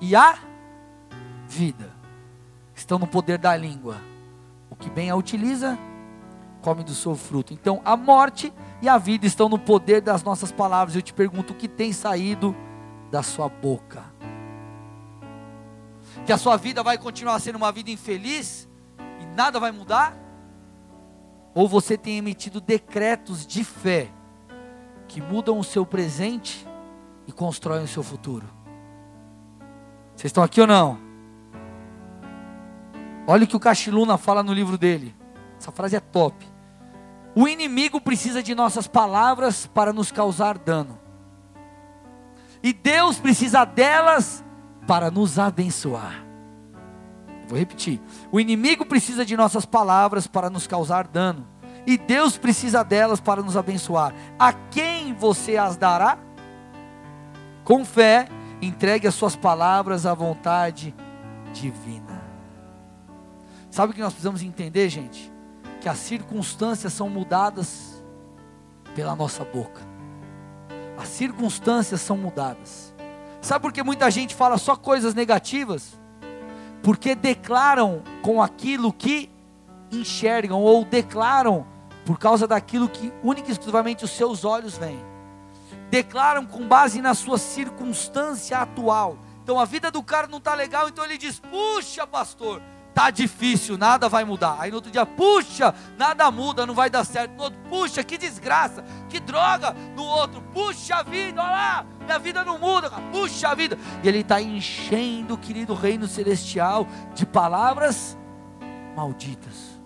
e 0.01 0.16
a 0.16 0.37
vida 1.47 1.93
estão 2.74 2.99
no 2.99 3.07
poder 3.07 3.39
da 3.39 3.57
língua. 3.57 3.99
O 4.68 4.74
que 4.74 4.91
bem 4.91 5.09
a 5.09 5.14
utiliza, 5.14 5.79
come 6.61 6.83
do 6.83 6.93
seu 6.93 7.14
fruto. 7.14 7.55
Então, 7.55 7.81
a 7.85 7.97
morte 7.97 8.53
e 8.83 8.89
a 8.89 8.99
vida 8.99 9.27
estão 9.27 9.49
no 9.49 9.61
poder 9.61 10.01
das 10.01 10.24
nossas 10.24 10.51
palavras. 10.51 10.97
Eu 10.97 11.03
te 11.03 11.14
pergunto, 11.14 11.53
o 11.53 11.57
que 11.57 11.68
tem 11.68 11.93
saído 11.93 12.55
da 13.12 13.22
sua 13.22 13.49
boca? 13.49 14.16
que 16.27 16.33
a 16.33 16.39
sua 16.39 16.57
vida 16.57 16.83
vai 16.83 16.99
continuar 16.99 17.39
sendo 17.39 17.55
uma 17.55 17.70
vida 17.70 17.89
infeliz 17.89 18.68
e 19.20 19.27
nada 19.37 19.61
vai 19.61 19.70
mudar? 19.70 20.16
Ou 21.55 21.68
você 21.68 21.97
tem 21.97 22.18
emitido 22.18 22.61
decretos 22.61 23.47
de 23.47 23.62
fé 23.62 24.11
que 25.07 25.22
mudam 25.22 25.57
o 25.57 25.64
seu 25.64 25.87
presente 25.87 26.65
e 27.27 27.33
constroem 27.33 27.85
o 27.85 27.89
seu 27.89 28.03
futuro? 28.03 28.47
Vocês 30.14 30.31
estão 30.31 30.43
aqui 30.43 30.61
ou 30.61 30.66
não? 30.66 30.99
Olha 33.27 33.45
o 33.45 33.47
que 33.47 33.57
o 33.57 33.61
Cachiluna 33.61 34.16
fala 34.16 34.43
no 34.43 34.53
livro 34.53 34.79
dele. 34.79 35.14
Essa 35.59 35.72
frase 35.72 35.97
é 35.97 36.01
top. 36.01 36.47
O 37.35 37.47
inimigo 37.47 38.01
precisa 38.01 38.43
de 38.43 38.55
nossas 38.55 38.87
palavras 38.87 39.66
para 39.66 39.93
nos 39.93 40.11
causar 40.11 40.57
dano. 40.57 40.99
E 42.62 42.72
Deus 42.72 43.18
precisa 43.18 43.64
delas 43.64 44.45
para 44.87 45.11
nos 45.11 45.39
abençoar. 45.39 46.24
Vou 47.49 47.59
repetir. 47.59 48.01
O 48.33 48.41
inimigo 48.41 48.85
precisa 48.85 49.24
de 49.24 49.37
nossas 49.37 49.64
palavras 49.64 50.27
para 50.27 50.51
nos 50.51 50.66
causar 50.66 51.07
dano, 51.07 51.47
e 51.87 51.97
Deus 51.97 52.37
precisa 52.37 52.83
delas 52.83 53.20
para 53.20 53.43
nos 53.43 53.57
abençoar. 53.57 54.12
A 54.39 54.53
quem 54.53 55.14
você 55.14 55.57
as 55.57 55.77
dará? 55.77 56.18
Com 57.66 57.84
fé, 57.84 58.28
entregue 58.62 59.08
as 59.08 59.14
suas 59.16 59.34
palavras 59.34 60.06
à 60.06 60.14
vontade 60.14 60.94
divina. 61.52 62.22
Sabe 63.68 63.90
o 63.90 63.94
que 63.94 64.00
nós 64.00 64.12
precisamos 64.12 64.40
entender, 64.40 64.88
gente? 64.88 65.32
Que 65.80 65.88
as 65.88 65.98
circunstâncias 65.98 66.92
são 66.92 67.10
mudadas 67.10 68.04
pela 68.94 69.16
nossa 69.16 69.44
boca. 69.44 69.82
As 70.96 71.08
circunstâncias 71.08 72.00
são 72.00 72.16
mudadas. 72.16 72.94
Sabe 73.42 73.62
por 73.62 73.72
que 73.72 73.82
muita 73.82 74.08
gente 74.12 74.32
fala 74.32 74.58
só 74.58 74.76
coisas 74.76 75.12
negativas? 75.12 75.98
Porque 76.84 77.16
declaram 77.16 78.04
com 78.22 78.40
aquilo 78.40 78.92
que 78.92 79.28
enxergam, 79.90 80.62
ou 80.62 80.84
declaram 80.84 81.66
por 82.04 82.16
causa 82.16 82.46
daquilo 82.46 82.88
que 82.88 83.12
única 83.24 83.48
e 83.48 83.50
exclusivamente 83.50 84.04
os 84.04 84.12
seus 84.12 84.44
olhos 84.44 84.78
veem. 84.78 85.15
Declaram 85.91 86.45
com 86.45 86.66
base 86.66 87.01
na 87.01 87.14
sua 87.14 87.39
circunstância 87.39 88.59
atual. 88.59 89.18
Então 89.43 89.61
a 89.61 89.64
vida 89.64 89.91
do 89.91 90.03
cara 90.03 90.26
não 90.26 90.39
está 90.39 90.55
legal, 90.55 90.89
então 90.89 91.05
ele 91.05 91.16
diz: 91.16 91.39
Puxa, 91.39 92.07
pastor, 92.07 92.61
tá 92.93 93.11
difícil, 93.11 93.76
nada 93.76 94.09
vai 94.09 94.24
mudar. 94.24 94.57
Aí 94.59 94.70
no 94.70 94.76
outro 94.76 94.91
dia, 94.91 95.05
puxa, 95.05 95.74
nada 95.99 96.30
muda, 96.30 96.66
não 96.66 96.74
vai 96.74 96.89
dar 96.89 97.05
certo. 97.05 97.32
No 97.32 97.45
outro, 97.45 97.59
puxa, 97.68 98.03
que 98.03 98.16
desgraça, 98.16 98.82
que 99.09 99.20
droga. 99.20 99.76
No 99.95 100.03
outro, 100.03 100.41
puxa 100.53 101.03
vida, 101.05 101.43
olha 101.43 101.51
lá, 101.51 101.87
minha 102.05 102.18
vida 102.18 102.43
não 102.43 102.59
muda, 102.59 102.91
puxa 103.12 103.55
vida. 103.55 103.78
E 104.03 104.09
ele 104.09 104.20
está 104.20 104.41
enchendo 104.41 105.34
o 105.34 105.39
querido 105.39 105.74
reino 105.74 106.09
celestial 106.09 106.87
de 107.14 107.26
palavras 107.26 108.16
malditas. 108.97 109.76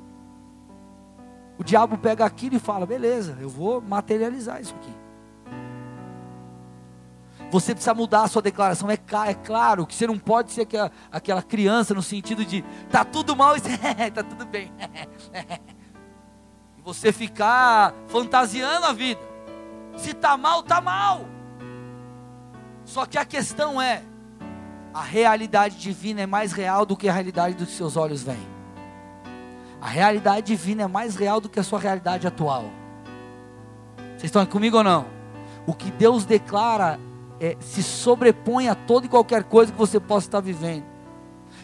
O 1.58 1.64
diabo 1.64 1.98
pega 1.98 2.24
aquilo 2.24 2.54
e 2.54 2.60
fala: 2.60 2.86
beleza, 2.86 3.36
eu 3.40 3.48
vou 3.48 3.82
materializar 3.82 4.60
isso 4.60 4.74
aqui. 4.76 4.99
Você 7.50 7.74
precisa 7.74 7.92
mudar 7.94 8.22
a 8.22 8.28
sua 8.28 8.40
declaração. 8.40 8.88
É, 8.88 8.94
é 8.94 9.34
claro 9.34 9.86
que 9.86 9.94
você 9.94 10.06
não 10.06 10.18
pode 10.18 10.52
ser 10.52 10.62
aquela, 10.62 10.90
aquela 11.10 11.42
criança 11.42 11.92
no 11.92 12.02
sentido 12.02 12.44
de 12.44 12.64
tá 12.90 13.04
tudo 13.04 13.34
mal 13.34 13.56
e 13.56 13.60
tá 14.12 14.22
tudo 14.22 14.46
bem. 14.46 14.72
e 16.78 16.82
você 16.82 17.12
ficar 17.12 17.92
fantasiando 18.06 18.86
a 18.86 18.92
vida. 18.92 19.20
Se 19.96 20.14
tá 20.14 20.36
mal, 20.36 20.62
tá 20.62 20.80
mal. 20.80 21.26
Só 22.84 23.04
que 23.04 23.18
a 23.18 23.24
questão 23.24 23.82
é, 23.82 24.02
a 24.94 25.02
realidade 25.02 25.76
divina 25.76 26.22
é 26.22 26.26
mais 26.26 26.52
real 26.52 26.86
do 26.86 26.96
que 26.96 27.08
a 27.08 27.12
realidade 27.12 27.56
dos 27.56 27.70
seus 27.70 27.96
olhos 27.96 28.22
veem. 28.22 28.48
A 29.80 29.88
realidade 29.88 30.46
divina 30.46 30.82
é 30.82 30.86
mais 30.86 31.16
real 31.16 31.40
do 31.40 31.48
que 31.48 31.58
a 31.58 31.64
sua 31.64 31.80
realidade 31.80 32.26
atual. 32.26 32.64
Vocês 34.10 34.24
estão 34.24 34.44
comigo 34.46 34.76
ou 34.76 34.84
não? 34.84 35.06
O 35.66 35.74
que 35.74 35.90
Deus 35.90 36.24
declara 36.24 36.98
é, 37.40 37.56
se 37.60 37.82
sobrepõe 37.82 38.68
a 38.68 38.74
toda 38.74 39.06
e 39.06 39.08
qualquer 39.08 39.44
coisa 39.44 39.72
que 39.72 39.78
você 39.78 39.98
possa 39.98 40.26
estar 40.26 40.40
vivendo. 40.40 40.84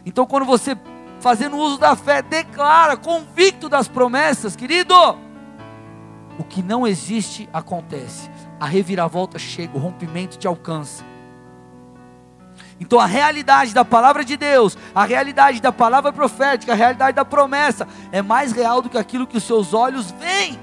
Então, 0.05 0.25
quando 0.27 0.47
você, 0.47 0.77
fazendo 1.21 1.57
uso 1.57 1.79
da 1.79 1.95
fé, 1.95 2.23
declara, 2.23 2.97
convicto 2.97 3.69
das 3.69 3.87
promessas, 3.87 4.57
querido, 4.57 4.95
o 6.39 6.45
que 6.45 6.63
não 6.63 6.87
existe 6.87 7.49
acontece. 7.53 8.31
A 8.59 8.67
reviravolta 8.67 9.39
chega, 9.39 9.77
o 9.77 9.81
rompimento 9.81 10.39
te 10.39 10.47
alcança. 10.47 11.05
Então 12.79 13.01
a 13.01 13.07
realidade 13.07 13.73
da 13.73 13.85
palavra 13.85 14.25
de 14.25 14.37
Deus, 14.37 14.77
a 14.95 15.05
realidade 15.05 15.61
da 15.61 15.73
palavra 15.73 16.13
profética, 16.13 16.73
a 16.73 16.77
realidade 16.77 17.17
da 17.17 17.25
promessa 17.25 17.89
é 18.13 18.21
mais 18.21 18.53
real 18.53 18.83
do 18.83 18.91
que 18.91 18.99
aquilo 18.99 19.27
que 19.27 19.37
os 19.37 19.45
seus 19.45 19.73
olhos 19.73 20.11
veem. 20.13 20.59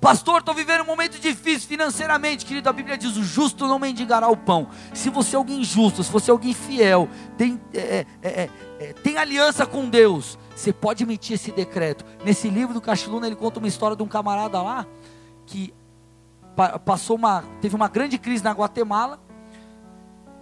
Pastor, 0.00 0.38
estou 0.38 0.54
vivendo 0.54 0.80
um 0.80 0.86
momento 0.86 1.20
difícil 1.20 1.68
financeiramente, 1.68 2.46
querido. 2.46 2.68
A 2.70 2.72
Bíblia 2.72 2.96
diz: 2.96 3.16
o 3.16 3.22
justo 3.22 3.66
não 3.66 3.78
mendigará 3.78 4.28
o 4.28 4.36
pão. 4.36 4.68
Se 4.94 5.10
você 5.10 5.36
é 5.36 5.38
alguém 5.38 5.62
justo, 5.62 6.02
se 6.02 6.10
você 6.10 6.30
é 6.30 6.32
alguém 6.32 6.54
fiel, 6.54 7.06
tem, 7.36 7.60
é, 7.74 8.06
é, 8.22 8.28
é, 8.28 8.50
é, 8.80 8.92
tem 8.94 9.18
aliança 9.18 9.66
com 9.66 9.90
Deus, 9.90 10.38
você 10.56 10.72
pode 10.72 11.02
emitir 11.02 11.34
esse 11.34 11.52
decreto. 11.52 12.04
Nesse 12.24 12.48
livro 12.48 12.72
do 12.72 12.80
Cachiluna, 12.80 13.26
ele 13.26 13.36
conta 13.36 13.58
uma 13.58 13.68
história 13.68 13.94
de 13.94 14.02
um 14.02 14.08
camarada 14.08 14.62
lá 14.62 14.86
que 15.44 15.74
passou 16.84 17.16
uma, 17.16 17.44
teve 17.60 17.76
uma 17.76 17.88
grande 17.88 18.16
crise 18.18 18.42
na 18.42 18.52
Guatemala 18.52 19.20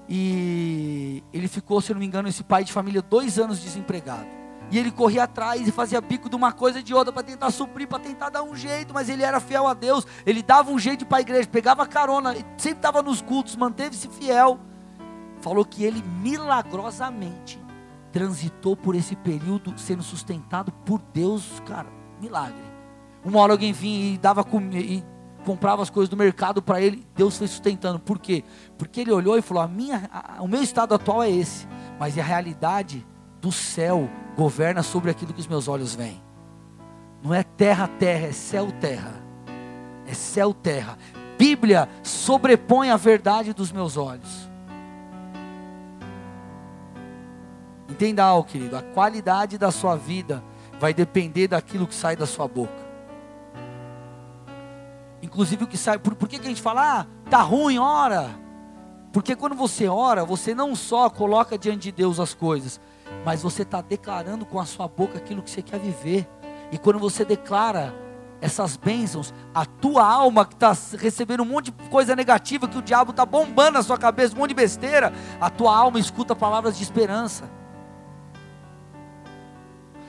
e 0.08 1.22
ele 1.32 1.48
ficou, 1.48 1.80
se 1.80 1.92
não 1.92 2.00
me 2.00 2.06
engano, 2.06 2.28
esse 2.28 2.42
pai 2.42 2.64
de 2.64 2.72
família 2.72 3.02
dois 3.02 3.38
anos 3.38 3.60
desempregado. 3.60 4.37
E 4.70 4.78
ele 4.78 4.90
corria 4.90 5.24
atrás 5.24 5.66
e 5.66 5.72
fazia 5.72 6.00
bico 6.00 6.28
de 6.28 6.36
uma 6.36 6.52
coisa 6.52 6.80
e 6.80 6.82
de 6.82 6.92
outra 6.92 7.12
para 7.12 7.22
tentar 7.22 7.50
suprir, 7.50 7.88
para 7.88 7.98
tentar 7.98 8.28
dar 8.28 8.42
um 8.42 8.54
jeito, 8.54 8.92
mas 8.92 9.08
ele 9.08 9.22
era 9.22 9.40
fiel 9.40 9.66
a 9.66 9.74
Deus. 9.74 10.06
Ele 10.26 10.42
dava 10.42 10.70
um 10.70 10.78
jeito 10.78 11.06
para 11.06 11.18
a 11.18 11.20
igreja, 11.20 11.48
pegava 11.48 11.86
carona, 11.86 12.34
sempre 12.56 12.78
estava 12.78 13.02
nos 13.02 13.22
cultos, 13.22 13.56
manteve-se 13.56 14.08
fiel. 14.08 14.58
Falou 15.40 15.64
que 15.64 15.84
ele 15.84 16.02
milagrosamente 16.20 17.58
transitou 18.12 18.76
por 18.76 18.94
esse 18.94 19.16
período 19.16 19.78
sendo 19.78 20.02
sustentado 20.02 20.72
por 20.84 21.00
Deus, 21.12 21.62
cara, 21.66 21.88
milagre. 22.20 22.62
Uma 23.24 23.40
hora 23.40 23.52
alguém 23.52 23.72
vinha 23.72 24.14
e 24.14 24.18
dava 24.18 24.44
e 24.74 25.02
comprava 25.44 25.82
as 25.82 25.90
coisas 25.90 26.08
do 26.08 26.16
mercado 26.16 26.60
para 26.60 26.80
ele, 26.80 27.06
Deus 27.14 27.38
foi 27.38 27.46
sustentando. 27.46 27.98
Por 27.98 28.18
quê? 28.18 28.44
Porque 28.76 29.00
ele 29.00 29.12
olhou 29.12 29.36
e 29.38 29.42
falou: 29.42 29.62
a 29.62 29.68
minha, 29.68 30.08
a, 30.12 30.42
o 30.42 30.48
meu 30.48 30.62
estado 30.62 30.94
atual 30.94 31.22
é 31.22 31.30
esse, 31.30 31.66
mas 31.98 32.18
a 32.18 32.22
realidade 32.22 33.06
do 33.40 33.52
céu 33.52 34.08
governa 34.36 34.82
sobre 34.82 35.10
aquilo 35.10 35.32
que 35.32 35.40
os 35.40 35.46
meus 35.46 35.68
olhos 35.68 35.94
veem. 35.94 36.22
Não 37.22 37.34
é 37.34 37.42
terra, 37.42 37.88
terra, 37.88 38.26
é 38.26 38.32
céu, 38.32 38.70
terra. 38.80 39.14
É 40.06 40.14
céu, 40.14 40.54
terra. 40.54 40.96
Bíblia 41.36 41.88
sobrepõe 42.02 42.90
a 42.90 42.96
verdade 42.96 43.52
dos 43.52 43.70
meus 43.70 43.96
olhos. 43.96 44.48
Entenda 47.88 48.24
algo, 48.24 48.48
querido. 48.48 48.76
A 48.76 48.82
qualidade 48.82 49.58
da 49.58 49.70
sua 49.70 49.96
vida 49.96 50.42
vai 50.78 50.94
depender 50.94 51.48
daquilo 51.48 51.86
que 51.86 51.94
sai 51.94 52.14
da 52.14 52.26
sua 52.26 52.46
boca. 52.46 52.88
Inclusive 55.20 55.64
o 55.64 55.66
que 55.66 55.76
sai, 55.76 55.98
por, 55.98 56.14
por 56.14 56.28
que, 56.28 56.38
que 56.38 56.46
a 56.46 56.48
gente 56.48 56.62
fala, 56.62 57.00
ah, 57.00 57.06
tá 57.28 57.42
ruim, 57.42 57.78
ora? 57.78 58.30
Porque 59.12 59.34
quando 59.34 59.56
você 59.56 59.88
ora, 59.88 60.24
você 60.24 60.54
não 60.54 60.76
só 60.76 61.10
coloca 61.10 61.58
diante 61.58 61.84
de 61.84 61.92
Deus 61.92 62.20
as 62.20 62.34
coisas, 62.34 62.80
mas 63.24 63.42
você 63.42 63.62
está 63.62 63.80
declarando 63.80 64.46
com 64.46 64.58
a 64.58 64.64
sua 64.64 64.88
boca 64.88 65.18
aquilo 65.18 65.42
que 65.42 65.50
você 65.50 65.62
quer 65.62 65.78
viver. 65.78 66.28
E 66.70 66.78
quando 66.78 66.98
você 66.98 67.24
declara 67.24 67.94
essas 68.40 68.76
bênçãos, 68.76 69.34
a 69.54 69.64
tua 69.64 70.06
alma 70.06 70.46
que 70.46 70.54
está 70.54 70.76
recebendo 70.98 71.42
um 71.42 71.46
monte 71.46 71.70
de 71.70 71.88
coisa 71.88 72.14
negativa, 72.14 72.68
que 72.68 72.78
o 72.78 72.82
diabo 72.82 73.10
está 73.10 73.26
bombando 73.26 73.72
na 73.72 73.82
sua 73.82 73.98
cabeça, 73.98 74.34
um 74.34 74.38
monte 74.38 74.50
de 74.50 74.54
besteira, 74.54 75.12
a 75.40 75.50
tua 75.50 75.76
alma 75.76 75.98
escuta 75.98 76.36
palavras 76.36 76.76
de 76.76 76.82
esperança. 76.82 77.50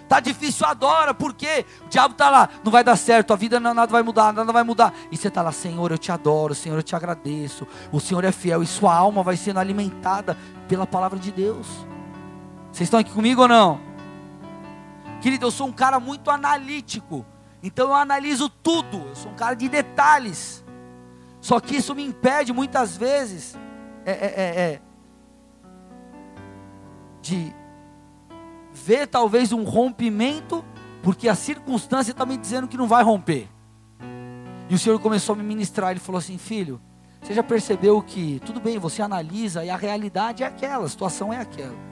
Tá 0.08 0.20
difícil, 0.20 0.66
adora, 0.66 1.14
porque 1.14 1.66
o 1.86 1.88
diabo 1.88 2.14
está 2.14 2.32
lá, 2.32 2.50
não 2.64 2.72
vai 2.72 2.84
dar 2.84 2.96
certo, 2.96 3.32
a 3.32 3.36
vida 3.36 3.60
não, 3.60 3.76
nada 3.76 3.92
vai 3.92 4.02
mudar, 4.02 4.34
nada 4.34 4.52
vai 4.52 4.64
mudar. 4.64 4.92
E 5.12 5.18
você 5.18 5.28
está 5.28 5.44
lá, 5.44 5.52
Senhor, 5.52 5.92
eu 5.92 6.00
te 6.00 6.12
adoro, 6.12 6.56
Senhor, 6.56 6.78
eu 6.78 6.84
te 6.84 6.96
agradeço. 6.96 7.68
O 7.92 8.00
Senhor 8.00 8.24
é 8.24 8.32
fiel 8.32 8.64
e 8.64 8.68
sua 8.68 8.94
alma 8.96 9.22
vai 9.22 9.38
sendo 9.38 9.60
alimentada 9.60 10.36
pela 10.68 10.88
palavra 10.88 11.20
de 11.20 11.32
Deus. 11.32 11.68
Vocês 12.72 12.88
estão 12.88 13.00
aqui 13.00 13.12
comigo 13.12 13.42
ou 13.42 13.48
não? 13.48 13.80
Querido, 15.22 15.46
eu 15.46 15.52
sou 15.52 15.68
um 15.68 15.72
cara 15.72 16.00
muito 16.00 16.30
analítico. 16.30 17.26
Então 17.62 17.90
eu 17.90 17.96
analiso 17.96 18.50
tudo. 18.50 18.98
Eu 19.08 19.16
sou 19.16 19.32
um 19.32 19.36
cara 19.36 19.56
de 19.56 19.68
detalhes. 19.68 20.64
Só 21.42 21.60
que 21.60 21.76
isso 21.76 21.96
me 21.96 22.04
impede 22.04 22.54
muitas 22.54 22.98
vezes 22.98 23.58
é, 24.06 24.12
é, 24.12 24.34
é, 24.36 24.62
é 24.62 24.82
de 27.22 27.54
ver 28.74 29.08
talvez 29.08 29.52
um 29.52 29.64
rompimento, 29.64 30.64
porque 31.04 31.28
a 31.28 31.36
circunstância 31.36 32.12
está 32.12 32.26
me 32.26 32.38
dizendo 32.38 32.68
que 32.68 32.78
não 32.78 32.88
vai 32.88 33.04
romper. 33.04 33.48
E 34.70 34.76
o 34.76 34.80
Senhor 34.80 35.00
começou 35.00 35.34
a 35.34 35.38
me 35.38 35.44
ministrar, 35.44 35.92
ele 35.92 36.00
falou 36.00 36.20
assim: 36.20 36.38
Filho, 36.38 36.82
você 37.22 37.34
já 37.34 37.44
percebeu 37.44 38.02
que, 38.02 38.40
tudo 38.46 38.60
bem, 38.60 38.78
você 38.78 39.02
analisa 39.02 39.64
e 39.64 39.70
a 39.70 39.76
realidade 39.76 40.44
é 40.44 40.48
aquela, 40.48 40.86
a 40.86 40.90
situação 40.90 41.34
é 41.34 41.40
aquela. 41.40 41.89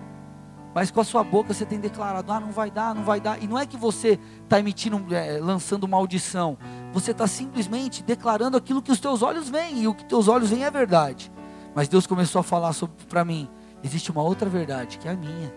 Mas 0.77 0.91
com 0.91 1.01
a 1.01 1.03
sua 1.03 1.23
boca 1.23 1.55
você 1.55 1.65
tem 1.65 1.79
declarado: 1.79 2.31
ah, 2.31 2.39
não 2.39 2.51
vai 2.51 2.69
dar, 2.69 2.93
não 2.93 3.01
vai 3.01 3.19
dar. 3.19 3.41
E 3.41 3.47
não 3.47 3.57
é 3.57 3.65
que 3.65 3.75
você 3.75 4.19
está 4.43 4.59
emitindo, 4.59 5.03
é, 5.11 5.39
lançando 5.39 5.87
maldição. 5.87 6.55
Você 6.93 7.09
está 7.09 7.25
simplesmente 7.25 8.03
declarando 8.03 8.55
aquilo 8.55 8.79
que 8.79 8.91
os 8.91 8.99
teus 8.99 9.23
olhos 9.23 9.49
veem. 9.49 9.81
E 9.81 9.87
o 9.87 9.95
que 9.95 10.05
teus 10.05 10.27
olhos 10.27 10.51
veem 10.51 10.65
é 10.65 10.69
verdade. 10.69 11.31
Mas 11.73 11.87
Deus 11.87 12.05
começou 12.05 12.41
a 12.41 12.43
falar 12.43 12.75
para 13.09 13.25
mim: 13.25 13.49
existe 13.83 14.11
uma 14.11 14.21
outra 14.21 14.47
verdade, 14.47 14.99
que 14.99 15.07
é 15.07 15.13
a 15.13 15.15
minha 15.15 15.51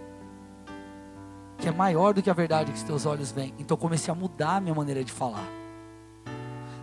que 1.58 1.68
é 1.68 1.70
maior 1.70 2.14
do 2.14 2.22
que 2.22 2.30
a 2.30 2.32
verdade 2.32 2.72
que 2.72 2.78
os 2.78 2.82
teus 2.82 3.04
olhos 3.04 3.30
veem. 3.30 3.52
Então 3.58 3.76
comecei 3.76 4.10
a 4.10 4.14
mudar 4.14 4.56
a 4.56 4.60
minha 4.62 4.74
maneira 4.74 5.04
de 5.04 5.12
falar. 5.12 5.46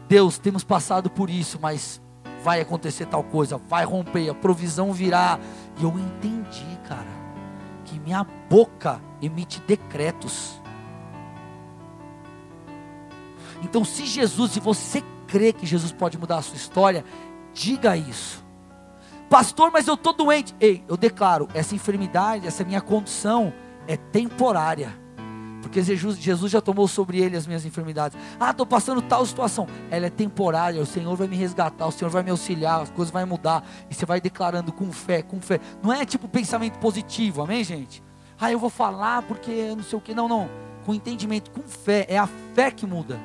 Deus, 0.07 0.37
temos 0.37 0.63
passado 0.63 1.09
por 1.09 1.27
isso, 1.27 1.57
mas 1.59 1.99
vai 2.43 2.61
acontecer 2.61 3.07
tal 3.07 3.23
coisa, 3.23 3.57
vai 3.57 3.83
romper, 3.83 4.29
a 4.29 4.35
provisão 4.35 4.93
virá. 4.93 5.39
E 5.79 5.83
eu 5.83 5.89
entendi, 5.97 6.79
cara, 6.87 7.16
que 7.87 7.99
minha 7.99 8.25
boca 8.49 9.01
emite 9.21 9.61
decretos. 9.61 10.61
Então, 13.63 13.83
se 13.83 14.05
Jesus, 14.05 14.51
se 14.51 14.59
você 14.59 15.01
crê 15.25 15.51
que 15.51 15.65
Jesus 15.65 15.91
pode 15.91 16.17
mudar 16.17 16.37
a 16.37 16.41
sua 16.41 16.57
história, 16.57 17.03
diga 17.53 17.97
isso. 17.97 18.45
Pastor, 19.29 19.71
mas 19.71 19.87
eu 19.87 19.95
estou 19.95 20.13
doente. 20.13 20.55
Ei, 20.59 20.83
eu 20.87 20.95
declaro, 20.95 21.47
essa 21.53 21.73
enfermidade, 21.73 22.45
essa 22.45 22.63
minha 22.63 22.81
condição, 22.81 23.53
é 23.87 23.97
temporária. 23.97 25.06
Porque 25.61 25.81
Jesus, 25.81 26.17
Jesus 26.17 26.51
já 26.51 26.61
tomou 26.61 26.87
sobre 26.87 27.19
ele 27.19 27.35
as 27.35 27.47
minhas 27.47 27.65
enfermidades. 27.65 28.17
Ah, 28.39 28.51
estou 28.51 28.65
passando 28.65 29.01
tal 29.01 29.25
situação. 29.25 29.67
Ela 29.89 30.07
é 30.07 30.09
temporária. 30.09 30.81
O 30.81 30.85
Senhor 30.85 31.15
vai 31.15 31.27
me 31.27 31.35
resgatar. 31.35 31.87
O 31.87 31.91
Senhor 31.91 32.09
vai 32.09 32.23
me 32.23 32.31
auxiliar. 32.31 32.81
As 32.81 32.89
coisas 32.89 33.11
vão 33.11 33.25
mudar. 33.25 33.63
E 33.89 33.93
você 33.93 34.05
vai 34.05 34.21
declarando 34.21 34.71
com 34.71 34.91
fé, 34.91 35.21
com 35.21 35.41
fé. 35.41 35.59
Não 35.81 35.91
é 35.91 36.05
tipo 36.05 36.27
pensamento 36.27 36.77
positivo, 36.79 37.41
amém, 37.41 37.63
gente? 37.63 38.03
Ah, 38.39 38.51
eu 38.51 38.59
vou 38.59 38.69
falar 38.69 39.23
porque 39.23 39.73
não 39.75 39.83
sei 39.83 39.97
o 39.97 40.01
que. 40.01 40.13
Não, 40.13 40.27
não. 40.27 40.49
Com 40.85 40.93
entendimento, 40.93 41.51
com 41.51 41.63
fé. 41.63 42.05
É 42.07 42.17
a 42.17 42.27
fé 42.53 42.71
que 42.71 42.85
muda. 42.85 43.19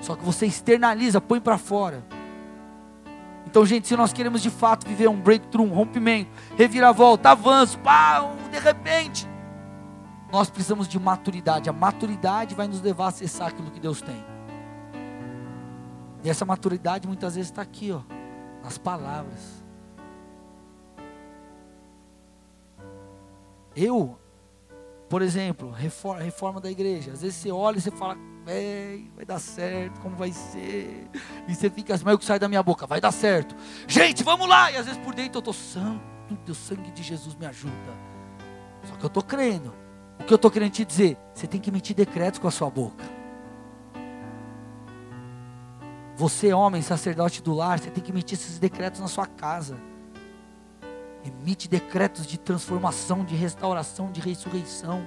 Só 0.00 0.16
que 0.16 0.24
você 0.24 0.46
externaliza, 0.46 1.20
põe 1.20 1.40
para 1.40 1.58
fora. 1.58 2.02
Então, 3.46 3.66
gente, 3.66 3.86
se 3.86 3.96
nós 3.96 4.12
queremos 4.12 4.42
de 4.42 4.50
fato 4.50 4.86
viver 4.86 5.08
um 5.08 5.20
breakthrough, 5.20 5.64
um 5.64 5.74
rompimento, 5.74 6.30
reviravolta, 6.56 7.30
avanço, 7.30 7.78
pá, 7.80 8.26
de 8.50 8.58
repente, 8.58 9.28
nós 10.32 10.48
precisamos 10.48 10.88
de 10.88 10.98
maturidade. 10.98 11.68
A 11.68 11.72
maturidade 11.74 12.54
vai 12.54 12.66
nos 12.66 12.80
levar 12.80 13.04
a 13.04 13.08
acessar 13.08 13.48
aquilo 13.48 13.70
que 13.70 13.78
Deus 13.78 14.00
tem. 14.00 14.24
E 16.24 16.30
essa 16.30 16.46
maturidade 16.46 17.06
muitas 17.06 17.34
vezes 17.34 17.50
está 17.50 17.60
aqui, 17.60 17.92
ó, 17.92 18.00
nas 18.64 18.78
palavras. 18.78 19.62
Eu, 23.76 24.18
por 25.08 25.20
exemplo, 25.20 25.70
reforma, 25.70 26.22
reforma 26.22 26.60
da 26.60 26.70
igreja. 26.70 27.12
Às 27.12 27.20
vezes 27.20 27.36
você 27.36 27.50
olha 27.50 27.76
e 27.76 27.80
você 27.82 27.90
fala, 27.90 28.16
vai 29.14 29.26
dar 29.26 29.38
certo, 29.38 30.00
como 30.00 30.16
vai 30.16 30.32
ser? 30.32 31.10
E 31.46 31.54
você 31.54 31.68
fica 31.68 31.94
assim, 31.94 32.04
mas 32.04 32.14
o 32.14 32.18
que 32.18 32.24
sai 32.24 32.38
da 32.38 32.48
minha 32.48 32.62
boca? 32.62 32.86
Vai 32.86 33.02
dar 33.02 33.12
certo. 33.12 33.54
Gente, 33.86 34.22
vamos 34.22 34.48
lá! 34.48 34.70
E 34.70 34.76
às 34.78 34.86
vezes 34.86 35.00
por 35.02 35.14
dentro 35.14 35.36
eu 35.36 35.40
estou, 35.40 35.52
santo, 35.52 36.00
o 36.48 36.54
sangue 36.54 36.90
de 36.90 37.02
Jesus 37.02 37.34
me 37.34 37.44
ajuda. 37.44 37.72
Só 38.84 38.96
que 38.96 39.04
eu 39.04 39.08
estou 39.08 39.22
crendo. 39.22 39.81
O 40.22 40.24
que 40.24 40.32
eu 40.32 40.36
estou 40.36 40.52
querendo 40.52 40.70
te 40.70 40.84
dizer? 40.84 41.18
Você 41.34 41.48
tem 41.48 41.60
que 41.60 41.68
emitir 41.68 41.96
decretos 41.96 42.38
com 42.38 42.46
a 42.46 42.50
sua 42.52 42.70
boca. 42.70 43.04
Você, 46.16 46.52
homem, 46.52 46.80
sacerdote 46.80 47.42
do 47.42 47.52
lar, 47.52 47.80
você 47.80 47.90
tem 47.90 48.00
que 48.00 48.12
emitir 48.12 48.38
esses 48.38 48.56
decretos 48.56 49.00
na 49.00 49.08
sua 49.08 49.26
casa. 49.26 49.76
Emite 51.24 51.68
decretos 51.68 52.24
de 52.24 52.38
transformação, 52.38 53.24
de 53.24 53.34
restauração, 53.34 54.12
de 54.12 54.20
ressurreição. 54.20 55.04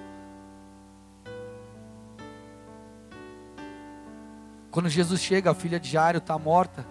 Quando 4.70 4.90
Jesus 4.90 5.22
chega, 5.22 5.52
a 5.52 5.56
filha 5.56 5.80
de 5.80 5.92
Jairo 5.92 6.18
está 6.18 6.38
morta. 6.38 6.86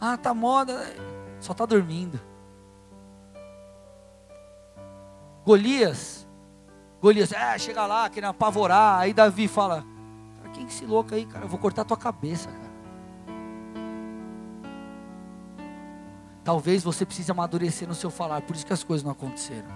Ah, 0.00 0.14
está 0.14 0.32
morta, 0.32 0.86
só 1.40 1.50
está 1.50 1.66
dormindo. 1.66 2.20
Golias 5.44 6.29
Golias, 7.00 7.32
é, 7.32 7.58
chega 7.58 7.86
lá, 7.86 8.08
querendo 8.10 8.30
apavorar. 8.30 9.00
Aí 9.00 9.14
Davi 9.14 9.48
fala: 9.48 9.84
Cara, 10.36 10.50
quem 10.52 10.64
é 10.64 10.66
esse 10.66 10.84
louco 10.84 11.14
aí, 11.14 11.24
cara? 11.24 11.44
Eu 11.44 11.48
vou 11.48 11.58
cortar 11.58 11.84
tua 11.84 11.96
cabeça, 11.96 12.50
cara. 12.50 12.70
Talvez 16.44 16.82
você 16.82 17.06
precise 17.06 17.30
amadurecer 17.30 17.86
no 17.88 17.94
seu 17.94 18.10
falar, 18.10 18.42
por 18.42 18.56
isso 18.56 18.66
que 18.66 18.72
as 18.72 18.82
coisas 18.82 19.04
não 19.04 19.12
aconteceram. 19.12 19.68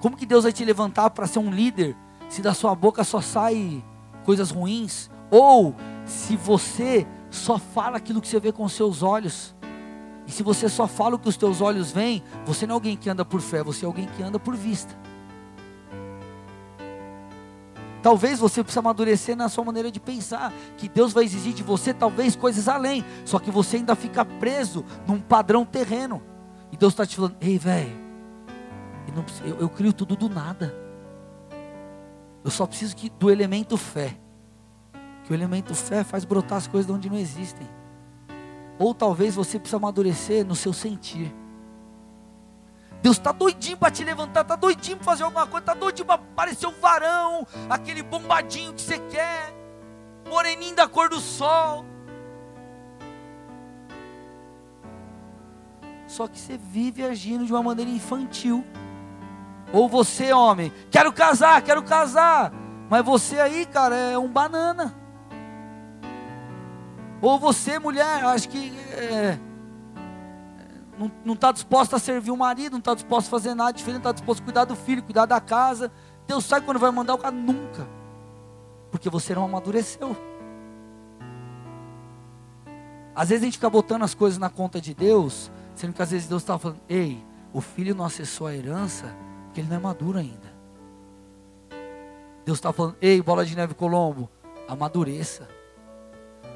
Como 0.00 0.16
que 0.16 0.24
Deus 0.24 0.44
vai 0.44 0.52
te 0.52 0.64
levantar 0.64 1.10
para 1.10 1.26
ser 1.26 1.38
um 1.38 1.50
líder 1.50 1.96
se 2.28 2.40
da 2.40 2.54
sua 2.54 2.74
boca 2.74 3.04
só 3.04 3.20
sai 3.20 3.82
coisas 4.24 4.50
ruins? 4.50 5.10
Ou 5.30 5.74
se 6.04 6.36
você 6.36 7.06
só 7.30 7.58
fala 7.58 7.96
aquilo 7.96 8.20
que 8.20 8.28
você 8.28 8.38
vê 8.38 8.52
com 8.52 8.64
os 8.64 8.72
seus 8.72 9.02
olhos? 9.02 9.54
E 10.26 10.30
se 10.30 10.42
você 10.42 10.68
só 10.68 10.86
fala 10.86 11.16
o 11.16 11.18
que 11.18 11.28
os 11.28 11.36
teus 11.36 11.60
olhos 11.60 11.90
veem, 11.90 12.22
você 12.46 12.66
não 12.66 12.74
é 12.74 12.76
alguém 12.76 12.96
que 12.96 13.10
anda 13.10 13.24
por 13.24 13.40
fé, 13.40 13.62
você 13.62 13.84
é 13.84 13.86
alguém 13.86 14.06
que 14.06 14.22
anda 14.22 14.38
por 14.38 14.54
vista. 14.54 14.96
Talvez 18.02 18.38
você 18.40 18.62
precise 18.62 18.80
amadurecer 18.80 19.36
na 19.36 19.48
sua 19.48 19.64
maneira 19.64 19.90
de 19.90 20.00
pensar, 20.00 20.52
que 20.76 20.88
Deus 20.88 21.12
vai 21.12 21.24
exigir 21.24 21.54
de 21.54 21.62
você 21.62 21.94
talvez 21.94 22.34
coisas 22.34 22.68
além, 22.68 23.04
só 23.24 23.38
que 23.38 23.50
você 23.50 23.76
ainda 23.76 23.94
fica 23.94 24.24
preso 24.24 24.84
num 25.06 25.20
padrão 25.20 25.64
terreno. 25.64 26.20
E 26.72 26.76
Deus 26.76 26.92
está 26.92 27.06
te 27.06 27.16
falando, 27.16 27.36
ei 27.40 27.58
velho, 27.58 28.02
eu, 29.44 29.56
eu, 29.60 29.68
crio 29.68 29.92
tudo 29.92 30.16
do 30.16 30.28
nada. 30.28 30.74
Eu 32.44 32.50
só 32.50 32.66
preciso 32.66 32.96
que, 32.96 33.10
do 33.10 33.30
elemento 33.30 33.76
fé. 33.76 34.16
Que 35.24 35.32
o 35.32 35.34
elemento 35.34 35.74
fé 35.74 36.02
faz 36.02 36.24
brotar 36.24 36.58
as 36.58 36.66
coisas 36.66 36.86
de 36.86 36.92
onde 36.92 37.10
não 37.10 37.18
existem. 37.18 37.68
Ou 38.78 38.94
talvez 38.94 39.34
você 39.34 39.58
precise 39.58 39.76
amadurecer 39.76 40.44
no 40.44 40.54
seu 40.54 40.72
sentir. 40.72 41.32
Deus 43.02 43.16
está 43.16 43.32
doidinho 43.32 43.76
para 43.76 43.90
te 43.90 44.04
levantar, 44.04 44.42
está 44.42 44.54
doidinho 44.54 44.96
para 44.96 45.04
fazer 45.04 45.24
alguma 45.24 45.44
coisa, 45.44 45.58
está 45.58 45.74
doidinho 45.74 46.06
para 46.06 46.14
aparecer 46.14 46.68
um 46.68 46.80
varão, 46.80 47.44
aquele 47.68 48.00
bombadinho 48.00 48.72
que 48.72 48.80
você 48.80 48.98
quer, 49.10 49.52
moreninho 50.28 50.76
da 50.76 50.86
cor 50.86 51.08
do 51.08 51.18
sol. 51.18 51.84
Só 56.06 56.28
que 56.28 56.38
você 56.38 56.56
vive 56.56 57.02
agindo 57.04 57.44
de 57.44 57.52
uma 57.52 57.62
maneira 57.62 57.90
infantil. 57.90 58.64
Ou 59.72 59.88
você, 59.88 60.32
homem, 60.32 60.70
quero 60.90 61.12
casar, 61.12 61.60
quero 61.62 61.82
casar. 61.82 62.52
Mas 62.88 63.04
você 63.04 63.40
aí, 63.40 63.66
cara, 63.66 63.96
é 63.96 64.18
um 64.18 64.28
banana. 64.28 64.94
Ou 67.20 67.38
você, 67.38 67.78
mulher, 67.78 68.24
acho 68.26 68.48
que 68.48 68.72
é, 68.90 69.38
não 71.24 71.34
está 71.34 71.52
disposto 71.52 71.96
a 71.96 71.98
servir 71.98 72.30
o 72.30 72.36
marido, 72.36 72.72
não 72.72 72.78
está 72.78 72.94
disposto 72.94 73.28
a 73.28 73.30
fazer 73.30 73.54
nada 73.54 73.72
diferente, 73.72 74.02
não 74.02 74.10
está 74.10 74.12
disposto 74.12 74.40
a 74.40 74.44
cuidar 74.44 74.64
do 74.64 74.76
filho, 74.76 75.02
cuidar 75.02 75.26
da 75.26 75.40
casa. 75.40 75.90
Deus 76.26 76.44
sabe 76.44 76.66
quando 76.66 76.78
vai 76.78 76.90
mandar 76.90 77.14
o 77.14 77.18
cara? 77.18 77.34
Nunca. 77.34 77.88
Porque 78.90 79.08
você 79.08 79.34
não 79.34 79.44
amadureceu. 79.44 80.16
Às 83.14 83.28
vezes 83.28 83.42
a 83.42 83.44
gente 83.46 83.58
fica 83.58 83.70
botando 83.70 84.02
as 84.02 84.14
coisas 84.14 84.38
na 84.38 84.48
conta 84.48 84.80
de 84.80 84.94
Deus, 84.94 85.50
sendo 85.74 85.92
que 85.92 86.02
às 86.02 86.10
vezes 86.10 86.28
Deus 86.28 86.42
está 86.42 86.58
falando: 86.58 86.80
ei, 86.88 87.24
o 87.52 87.60
filho 87.60 87.94
não 87.94 88.04
acessou 88.04 88.46
a 88.46 88.54
herança 88.54 89.14
porque 89.46 89.60
ele 89.60 89.68
não 89.68 89.76
é 89.76 89.80
maduro 89.80 90.18
ainda. 90.18 90.52
Deus 92.44 92.58
está 92.58 92.72
falando: 92.72 92.96
ei, 93.00 93.20
bola 93.20 93.44
de 93.44 93.54
neve 93.54 93.74
Colombo, 93.74 94.30
amadureça. 94.66 95.46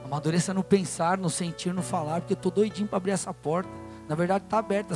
Amadureça 0.05 0.55
no 0.55 0.62
pensar, 0.64 1.18
no 1.18 1.28
sentir, 1.28 1.74
no 1.74 1.82
falar, 1.82 2.20
porque 2.20 2.32
eu 2.32 2.37
estou 2.37 2.51
doidinho 2.51 2.89
para 2.89 2.97
abrir 2.97 3.11
essa 3.11 3.34
porta. 3.34 3.68
Na 4.09 4.14
verdade 4.14 4.44
está 4.44 4.59
aberta, 4.59 4.94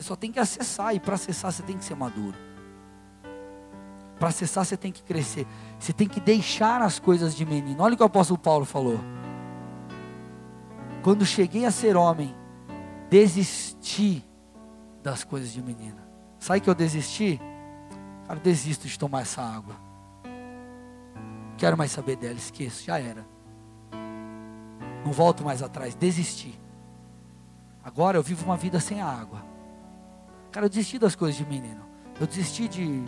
só 0.00 0.14
tem 0.14 0.30
que 0.30 0.38
acessar, 0.38 0.94
e 0.94 1.00
para 1.00 1.14
acessar 1.14 1.52
você 1.52 1.62
tem 1.62 1.76
que 1.76 1.84
ser 1.84 1.94
maduro. 1.94 2.36
Para 4.18 4.28
acessar 4.28 4.64
você 4.64 4.76
tem 4.76 4.92
que 4.92 5.02
crescer. 5.02 5.46
Você 5.78 5.92
tem 5.92 6.06
que 6.06 6.20
deixar 6.20 6.82
as 6.82 6.98
coisas 6.98 7.34
de 7.34 7.46
menino. 7.46 7.82
Olha 7.82 7.94
o 7.94 7.96
que 7.96 8.02
o 8.02 8.06
apóstolo 8.06 8.38
Paulo 8.38 8.66
falou. 8.66 9.00
Quando 11.02 11.24
cheguei 11.24 11.64
a 11.64 11.70
ser 11.70 11.96
homem, 11.96 12.36
desisti 13.08 14.22
das 15.02 15.24
coisas 15.24 15.50
de 15.50 15.62
menina. 15.62 16.06
Sabe 16.38 16.60
que 16.60 16.68
eu 16.68 16.74
desisti? 16.74 17.40
Cara, 18.26 18.38
eu 18.38 18.42
desisto 18.42 18.86
de 18.86 18.98
tomar 18.98 19.22
essa 19.22 19.40
água. 19.40 19.74
Quero 21.56 21.78
mais 21.78 21.90
saber 21.90 22.16
dela, 22.16 22.34
esqueço, 22.34 22.84
já 22.84 22.98
era. 22.98 23.26
Não 25.02 25.12
volto 25.12 25.42
mais 25.42 25.62
atrás, 25.62 25.94
desisti. 25.94 26.59
Agora 27.82 28.18
eu 28.18 28.22
vivo 28.22 28.44
uma 28.44 28.56
vida 28.56 28.78
sem 28.78 29.00
água. 29.00 29.42
Cara, 30.52 30.66
eu 30.66 30.70
desisti 30.70 30.98
das 30.98 31.14
coisas 31.14 31.36
de 31.36 31.46
menino. 31.46 31.84
Eu 32.20 32.26
desisti 32.26 32.68
de 32.68 33.02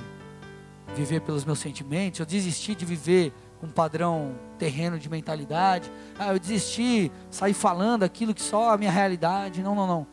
viver 0.95 1.21
pelos 1.21 1.45
meus 1.45 1.59
sentimentos. 1.59 2.21
Eu 2.21 2.27
desisti 2.27 2.75
de 2.75 2.85
viver 2.85 3.35
um 3.63 3.69
padrão 3.69 4.35
terreno 4.59 4.99
de 4.99 5.09
mentalidade. 5.09 5.91
Ah, 6.19 6.33
eu 6.33 6.39
desisti, 6.39 7.13
sair 7.31 7.55
falando 7.55 8.03
aquilo 8.03 8.35
que 8.35 8.43
só 8.43 8.73
a 8.73 8.79
minha 8.79 8.91
realidade. 8.91 9.63
Não, 9.63 9.75
não, 9.75 9.87
não. 9.87 10.07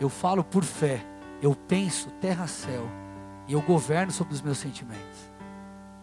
Eu 0.00 0.08
falo 0.08 0.44
por 0.44 0.64
fé. 0.64 1.04
Eu 1.42 1.54
penso 1.54 2.10
terra-céu. 2.20 2.88
E 3.46 3.52
eu 3.52 3.60
governo 3.60 4.12
sobre 4.12 4.34
os 4.34 4.40
meus 4.40 4.58
sentimentos. 4.58 5.32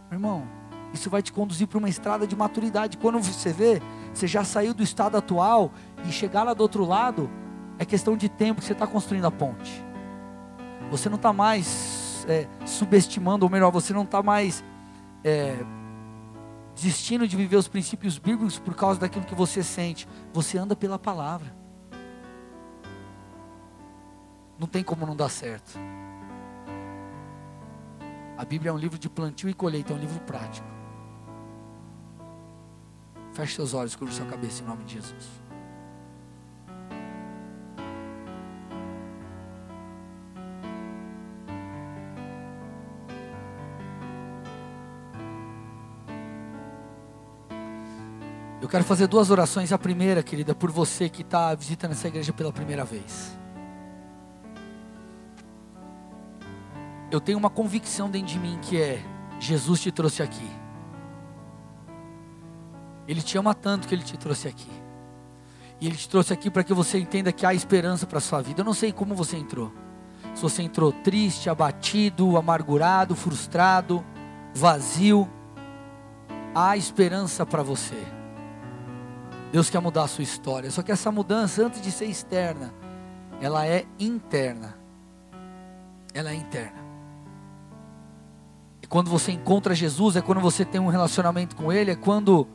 Meu 0.10 0.18
irmão, 0.18 0.48
isso 0.94 1.10
vai 1.10 1.22
te 1.22 1.32
conduzir 1.32 1.68
para 1.68 1.78
uma 1.78 1.90
estrada 1.90 2.28
de 2.28 2.36
maturidade. 2.36 2.98
Quando 2.98 3.20
você 3.20 3.52
vê, 3.52 3.82
você 4.14 4.28
já 4.28 4.44
saiu 4.44 4.74
do 4.74 4.84
estado 4.84 5.16
atual 5.18 5.72
e 6.06 6.12
chegar 6.12 6.43
lá 6.43 6.54
do 6.54 6.62
outro 6.62 6.86
lado, 6.86 7.30
é 7.78 7.86
questão 7.86 8.16
de 8.16 8.30
tempo 8.30 8.62
que 8.62 8.68
você 8.68 8.74
está 8.74 8.86
construindo 8.88 9.26
a 9.26 9.32
ponte. 9.32 9.84
Você 10.89 11.10
não 11.10 11.16
está 11.16 11.32
mais 11.32 12.26
é, 12.28 12.47
subestimando, 12.66 13.45
ou 13.45 13.49
melhor, 13.49 13.72
você 13.72 13.93
não 13.93 14.04
está 14.04 14.22
mais 14.22 14.64
é, 15.24 15.58
desistindo 16.76 17.28
de 17.28 17.36
viver 17.36 17.56
os 17.56 17.68
princípios 17.68 18.18
bíblicos 18.18 18.60
por 18.60 18.76
causa 18.76 18.99
daquilo 18.99 19.26
que 19.26 19.36
você 19.36 19.64
sente. 19.64 20.08
Você 20.34 20.58
anda 20.58 20.76
pela 20.76 20.99
palavra. 20.99 21.56
Não 24.60 24.68
tem 24.68 24.84
como 24.84 25.06
não 25.06 25.16
dar 25.16 25.30
certo. 25.30 25.80
A 28.38 28.45
Bíblia 28.45 28.70
é 28.70 28.74
um 28.74 28.78
livro 28.78 28.97
de 28.97 29.10
plantio 29.10 29.49
e 29.49 29.54
colheita, 29.54 29.93
é 29.93 29.95
um 29.95 29.99
livro 29.99 30.20
prático. 30.22 30.68
Feche 33.34 33.56
seus 33.56 33.74
olhos, 33.74 33.95
curva 33.95 34.14
sua 34.14 34.26
cabeça 34.26 34.62
em 34.62 34.66
nome 34.66 34.84
de 34.84 34.95
Jesus. 34.95 35.41
Quero 48.72 48.86
fazer 48.86 49.06
duas 49.08 49.30
orações. 49.30 49.74
A 49.74 49.78
primeira, 49.78 50.24
querida, 50.24 50.56
por 50.56 50.72
você 50.72 51.10
que 51.10 51.22
está 51.22 51.54
visitando 51.54 51.92
essa 51.92 52.08
igreja 52.08 52.32
pela 52.32 52.54
primeira 52.54 52.86
vez. 52.86 53.38
Eu 57.12 57.20
tenho 57.20 57.38
uma 57.38 57.50
convicção 57.50 58.10
dentro 58.10 58.30
de 58.30 58.40
mim 58.40 58.58
que 58.62 58.82
é: 58.82 59.04
Jesus 59.40 59.82
te 59.82 59.92
trouxe 59.92 60.24
aqui. 60.24 60.50
Ele 63.06 63.22
te 63.22 63.38
ama 63.38 63.54
tanto 63.54 63.88
que 63.88 63.94
ele 63.94 64.04
te 64.04 64.18
trouxe 64.18 64.48
aqui. 64.48 64.72
E 65.82 65.88
ele 65.88 65.98
te 65.98 66.08
trouxe 66.08 66.32
aqui 66.32 66.50
para 66.50 66.64
que 66.64 66.74
você 66.74 66.98
entenda 66.98 67.34
que 67.34 67.46
há 67.46 67.54
esperança 67.54 68.08
para 68.08 68.20
a 68.20 68.22
sua 68.22 68.42
vida. 68.42 68.62
Eu 68.62 68.66
não 68.66 68.74
sei 68.74 68.94
como 68.94 69.14
você 69.16 69.36
entrou. 69.36 69.74
Se 70.34 70.42
você 70.42 70.62
entrou 70.62 70.94
triste, 70.94 71.50
abatido, 71.50 72.38
amargurado, 72.38 73.16
frustrado, 73.16 74.06
vazio, 74.54 75.28
há 76.56 76.78
esperança 76.78 77.46
para 77.46 77.64
você. 77.64 78.21
Deus 79.52 79.70
quer 79.70 79.82
mudar 79.82 80.04
a 80.04 80.08
sua 80.08 80.24
história. 80.24 80.72
Só 80.72 80.82
que 80.82 80.91
essa 80.91 81.12
mudança, 81.12 81.66
antes 81.66 81.82
de 81.82 81.91
ser 81.91 82.06
externa, 82.06 82.74
ela 83.41 83.68
é 83.68 83.86
interna. 83.99 84.78
Ela 86.14 86.32
é 86.32 86.36
interna. 86.36 86.80
E 88.82 88.88
quando 88.88 89.10
você 89.10 89.32
encontra 89.32 89.76
Jesus, 89.76 90.16
é 90.16 90.22
quando 90.22 90.39
você 90.39 90.64
tem 90.64 90.80
um 90.80 90.88
relacionamento 90.88 91.56
com 91.56 91.72
Ele, 91.72 91.91
é 91.91 91.95
quando 91.95 92.47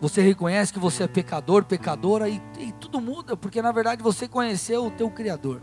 você 0.00 0.22
reconhece 0.22 0.72
que 0.72 0.78
você 0.78 1.02
é 1.02 1.08
pecador, 1.08 1.64
pecadora, 1.64 2.28
e, 2.28 2.40
e 2.58 2.72
tudo 2.72 3.00
muda, 3.00 3.36
porque 3.36 3.60
na 3.60 3.72
verdade 3.72 4.02
você 4.02 4.26
conheceu 4.28 4.86
o 4.86 4.90
teu 4.90 5.10
Criador. 5.10 5.60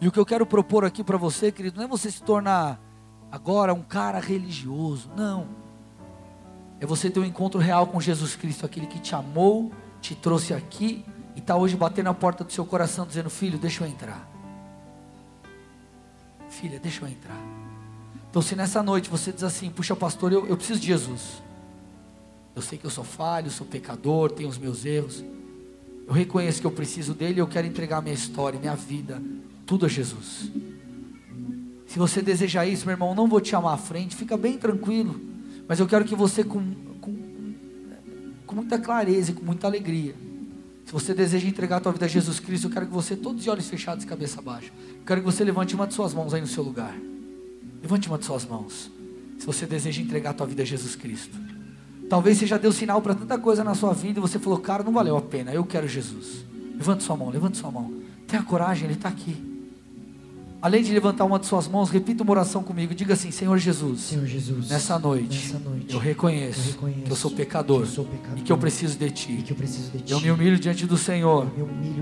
E 0.00 0.08
o 0.08 0.12
que 0.12 0.18
eu 0.18 0.26
quero 0.26 0.44
propor 0.44 0.84
aqui 0.84 1.02
para 1.02 1.16
você, 1.16 1.50
querido, 1.50 1.78
não 1.78 1.84
é 1.84 1.88
você 1.88 2.10
se 2.10 2.22
tornar 2.22 2.78
agora 3.30 3.72
um 3.72 3.82
cara 3.82 4.18
religioso, 4.18 5.10
não 5.16 5.65
é 6.80 6.86
você 6.86 7.10
ter 7.10 7.20
um 7.20 7.24
encontro 7.24 7.58
real 7.58 7.86
com 7.86 8.00
Jesus 8.00 8.36
Cristo, 8.36 8.66
aquele 8.66 8.86
que 8.86 8.98
te 8.98 9.14
amou, 9.14 9.72
te 10.00 10.14
trouxe 10.14 10.52
aqui 10.52 11.04
e 11.34 11.38
está 11.38 11.56
hoje 11.56 11.76
batendo 11.76 12.06
na 12.06 12.14
porta 12.14 12.44
do 12.44 12.52
seu 12.52 12.64
coração, 12.64 13.06
dizendo: 13.06 13.30
Filho, 13.30 13.58
deixa 13.58 13.84
eu 13.84 13.88
entrar. 13.88 14.28
Filha, 16.48 16.78
deixa 16.78 17.04
eu 17.04 17.08
entrar. 17.08 17.40
Então, 18.30 18.42
se 18.42 18.54
nessa 18.54 18.82
noite 18.82 19.08
você 19.08 19.32
diz 19.32 19.42
assim: 19.42 19.70
Puxa, 19.70 19.96
pastor, 19.96 20.32
eu, 20.32 20.46
eu 20.46 20.56
preciso 20.56 20.80
de 20.80 20.86
Jesus. 20.86 21.42
Eu 22.54 22.62
sei 22.62 22.78
que 22.78 22.86
eu 22.86 22.90
sou 22.90 23.04
falho, 23.04 23.50
sou 23.50 23.66
pecador, 23.66 24.30
tenho 24.30 24.48
os 24.48 24.58
meus 24.58 24.84
erros. 24.84 25.22
Eu 26.06 26.14
reconheço 26.14 26.60
que 26.60 26.66
eu 26.66 26.70
preciso 26.70 27.12
dele 27.12 27.34
e 27.34 27.40
eu 27.40 27.46
quero 27.46 27.66
entregar 27.66 28.00
minha 28.00 28.14
história, 28.14 28.58
minha 28.58 28.76
vida, 28.76 29.20
tudo 29.66 29.84
a 29.84 29.88
Jesus. 29.88 30.50
Se 31.86 31.98
você 31.98 32.22
deseja 32.22 32.64
isso, 32.64 32.86
meu 32.86 32.94
irmão, 32.94 33.14
não 33.14 33.26
vou 33.26 33.40
te 33.40 33.50
chamar 33.50 33.74
à 33.74 33.76
frente, 33.76 34.16
fica 34.16 34.36
bem 34.36 34.56
tranquilo. 34.56 35.35
Mas 35.68 35.80
eu 35.80 35.86
quero 35.86 36.04
que 36.04 36.14
você, 36.14 36.44
com, 36.44 36.74
com, 37.00 37.16
com 38.46 38.54
muita 38.54 38.78
clareza 38.78 39.32
e 39.32 39.34
com 39.34 39.44
muita 39.44 39.66
alegria, 39.66 40.14
se 40.84 40.92
você 40.92 41.12
deseja 41.12 41.48
entregar 41.48 41.78
a 41.78 41.80
tua 41.80 41.92
vida 41.92 42.04
a 42.04 42.08
Jesus 42.08 42.38
Cristo, 42.38 42.68
eu 42.68 42.70
quero 42.70 42.86
que 42.86 42.92
você, 42.92 43.16
todos 43.16 43.42
de 43.42 43.50
olhos 43.50 43.68
fechados 43.68 44.04
e 44.04 44.06
cabeça 44.06 44.40
baixa, 44.40 44.70
eu 44.88 45.04
quero 45.04 45.20
que 45.20 45.26
você 45.26 45.42
levante 45.42 45.74
uma 45.74 45.86
de 45.86 45.94
suas 45.94 46.14
mãos 46.14 46.32
aí 46.32 46.40
no 46.40 46.46
seu 46.46 46.62
lugar. 46.62 46.94
Levante 47.82 48.08
uma 48.08 48.18
de 48.18 48.24
suas 48.24 48.44
mãos. 48.44 48.90
Se 49.38 49.44
você 49.44 49.66
deseja 49.66 50.00
entregar 50.00 50.30
a 50.30 50.34
tua 50.34 50.46
vida 50.46 50.62
a 50.62 50.66
Jesus 50.66 50.94
Cristo. 50.94 51.36
Talvez 52.08 52.38
você 52.38 52.46
já 52.46 52.56
deu 52.56 52.70
sinal 52.70 53.02
para 53.02 53.16
tanta 53.16 53.36
coisa 53.36 53.64
na 53.64 53.74
sua 53.74 53.92
vida 53.92 54.20
e 54.20 54.22
você 54.22 54.38
falou, 54.38 54.58
cara, 54.58 54.84
não 54.84 54.92
valeu 54.92 55.16
a 55.16 55.22
pena, 55.22 55.52
eu 55.52 55.64
quero 55.64 55.88
Jesus. 55.88 56.44
Levante 56.76 57.02
sua 57.02 57.16
mão, 57.16 57.30
levante 57.30 57.58
sua 57.58 57.70
mão. 57.70 57.92
Tenha 58.28 58.42
coragem, 58.44 58.84
Ele 58.84 58.94
está 58.94 59.08
aqui. 59.08 59.55
Além 60.66 60.82
de 60.82 60.92
levantar 60.92 61.24
uma 61.24 61.38
de 61.38 61.46
suas 61.46 61.68
mãos, 61.68 61.90
repita 61.90 62.24
uma 62.24 62.32
oração 62.32 62.60
comigo. 62.60 62.92
Diga 62.92 63.14
assim: 63.14 63.30
Senhor 63.30 63.56
Jesus, 63.56 64.00
Senhor 64.00 64.26
Jesus 64.26 64.68
nessa, 64.68 64.98
noite, 64.98 65.46
nessa 65.46 65.60
noite, 65.60 65.94
eu, 65.94 66.00
reconheço 66.00 66.58
eu 66.58 66.72
reconheço 66.72 67.04
que 67.04 67.10
eu 67.12 67.14
sou 67.14 67.30
pecador, 67.30 67.82
eu 67.82 67.86
sou 67.86 68.04
pecador 68.04 68.36
e 68.36 68.42
que 68.42 68.50
eu 68.50 68.58
preciso 68.58 68.98
de 68.98 69.08
Ti. 69.08 69.44
Eu, 69.48 69.54
de 69.56 70.02
ti. 70.02 70.12
eu 70.12 70.20
me 70.20 70.28
humilho 70.28 70.58
diante 70.58 70.84
do 70.84 70.98
Senhor. 70.98 71.46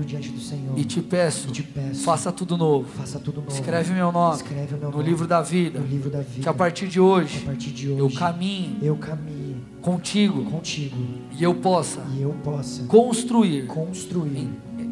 Diante 0.03 0.29
do 0.29 0.39
Senhor. 0.39 0.79
E 0.79 0.83
te 0.83 0.99
peço, 0.99 1.49
e 1.49 1.51
te 1.51 1.61
peço 1.61 2.01
faça 2.01 2.31
tudo 2.31 2.57
novo. 2.57 2.89
Faça 2.89 3.19
tudo 3.19 3.35
novo. 3.35 3.53
Escreve 3.53 3.93
meu 3.93 4.11
nome, 4.11 4.37
Escreve 4.37 4.75
meu 4.77 4.89
no, 4.89 4.97
nome 4.97 5.03
livro 5.03 5.27
da 5.27 5.43
vida, 5.43 5.79
no 5.79 5.85
livro 5.85 6.09
da 6.09 6.21
vida. 6.21 6.41
Que 6.41 6.49
a 6.49 6.53
partir 6.53 6.87
de 6.87 6.99
hoje, 6.99 7.41
partir 7.41 7.69
de 7.69 7.91
hoje 7.91 7.99
eu 7.99 8.09
caminho, 8.09 8.79
eu 8.81 8.95
caminho 8.95 9.63
contigo, 9.79 10.43
contigo 10.45 10.97
e 11.37 11.43
eu 11.43 11.53
possa, 11.53 12.03
e 12.17 12.25
possa 12.43 12.83
construir, 12.85 13.67
construir 13.67 14.49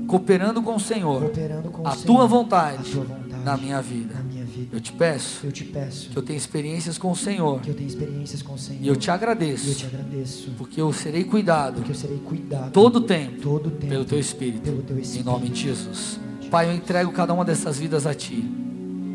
cooperando 0.07 0.61
com 0.61 0.75
o 0.75 0.79
Senhor, 0.79 1.31
com 1.71 1.87
a, 1.87 1.91
o 1.91 1.95
Senhor, 1.95 2.05
tua 2.05 2.27
vontade, 2.27 2.89
a 2.89 2.93
tua 2.93 3.03
vontade 3.03 3.43
na 3.43 3.57
minha 3.57 3.81
vida. 3.81 4.15
Na 4.15 4.23
minha 4.23 4.45
vida. 4.45 4.69
Eu 4.75 4.79
te 4.79 4.91
peço, 4.93 5.45
eu 5.45 5.51
te 5.51 5.63
peço 5.65 6.09
que 6.09 6.17
eu 6.17 6.23
tenha 6.23 6.37
experiências 6.37 6.97
com 6.97 7.11
o 7.11 7.15
Senhor. 7.15 7.59
Que 7.59 7.69
eu 7.69 7.73
tenha 7.75 7.87
experiências 7.87 8.41
com 8.41 8.53
o 8.53 8.57
Senhor. 8.57 8.81
E 8.81 8.87
eu 8.87 8.95
te 8.95 9.11
agradeço. 9.11 9.69
Eu 9.69 9.75
te 9.75 9.85
agradeço. 9.85 10.51
Porque 10.57 10.79
eu 10.79 10.91
serei 10.93 11.23
cuidado. 11.23 11.83
Eu 11.87 11.95
serei 11.95 12.17
cuidado 12.19 12.71
todo 12.71 13.01
tempo. 13.01 13.41
Todo 13.41 13.69
tempo 13.69 13.87
pelo 13.87 14.05
teu 14.05 14.19
espírito. 14.19 14.61
Pelo 14.61 14.81
teu 14.81 14.97
espírito. 14.97 15.29
Em 15.29 15.31
nome 15.31 15.49
de 15.49 15.61
Jesus. 15.61 16.19
Pai, 16.49 16.69
eu 16.69 16.73
entrego 16.73 17.11
cada 17.11 17.33
uma 17.33 17.43
dessas 17.43 17.77
vidas 17.77 18.07
a 18.07 18.13
ti. 18.13 18.35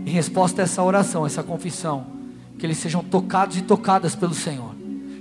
Em 0.07 0.11
resposta 0.11 0.63
a 0.63 0.65
essa 0.65 0.83
oração, 0.83 1.25
essa 1.25 1.43
confissão, 1.43 2.07
que 2.59 2.67
eles 2.67 2.79
sejam 2.79 3.03
tocados 3.03 3.57
e 3.57 3.63
tocadas 3.63 4.15
pelo 4.15 4.35
Senhor. 4.35 4.75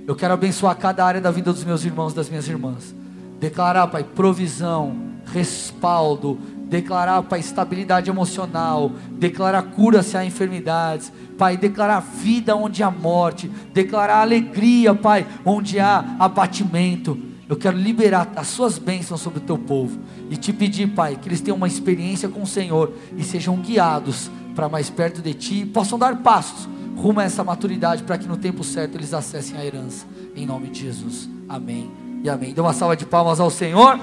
Eu 0.06 0.16
quero 0.16 0.34
abençoar 0.34 0.76
cada 0.76 1.04
área 1.04 1.20
da 1.20 1.30
vida 1.30 1.52
dos 1.52 1.64
meus 1.64 1.84
irmãos, 1.84 2.14
das 2.14 2.28
minhas 2.28 2.48
irmãs. 2.48 2.94
Declarar, 3.38 3.86
Pai, 3.86 4.02
provisão, 4.02 5.07
respaldo, 5.32 6.38
declarar, 6.68 7.22
Pai, 7.22 7.40
estabilidade 7.40 8.10
emocional, 8.10 8.92
declarar 9.12 9.62
cura 9.62 10.02
se 10.02 10.16
há 10.16 10.24
enfermidades, 10.24 11.12
Pai, 11.36 11.56
declarar 11.56 12.00
vida 12.00 12.56
onde 12.56 12.82
há 12.82 12.90
morte, 12.90 13.48
declarar 13.72 14.20
alegria, 14.20 14.94
Pai, 14.94 15.26
onde 15.44 15.78
há 15.78 16.16
abatimento. 16.18 17.18
Eu 17.48 17.56
quero 17.56 17.78
liberar 17.78 18.30
as 18.36 18.48
suas 18.48 18.76
bênçãos 18.78 19.20
sobre 19.20 19.38
o 19.38 19.42
teu 19.42 19.56
povo 19.56 19.98
e 20.30 20.36
te 20.36 20.52
pedir, 20.52 20.88
Pai, 20.88 21.16
que 21.16 21.28
eles 21.28 21.40
tenham 21.40 21.56
uma 21.56 21.66
experiência 21.66 22.28
com 22.28 22.42
o 22.42 22.46
Senhor 22.46 22.92
e 23.16 23.24
sejam 23.24 23.56
guiados 23.56 24.30
para 24.54 24.68
mais 24.68 24.90
perto 24.90 25.22
de 25.22 25.32
Ti 25.32 25.60
e 25.60 25.66
possam 25.66 25.98
dar 25.98 26.16
passos 26.16 26.68
rumo 26.98 27.20
a 27.20 27.24
essa 27.24 27.44
maturidade 27.44 28.02
para 28.02 28.18
que 28.18 28.26
no 28.26 28.36
tempo 28.36 28.64
certo 28.64 28.96
eles 28.96 29.14
acessem 29.14 29.56
a 29.56 29.64
herança. 29.64 30.04
Em 30.34 30.44
nome 30.44 30.68
de 30.68 30.80
Jesus. 30.80 31.28
Amém 31.48 31.90
e 32.22 32.28
amém. 32.28 32.52
Dê 32.52 32.60
uma 32.60 32.72
salva 32.72 32.96
de 32.96 33.06
palmas 33.06 33.40
ao 33.40 33.50
Senhor. 33.50 33.98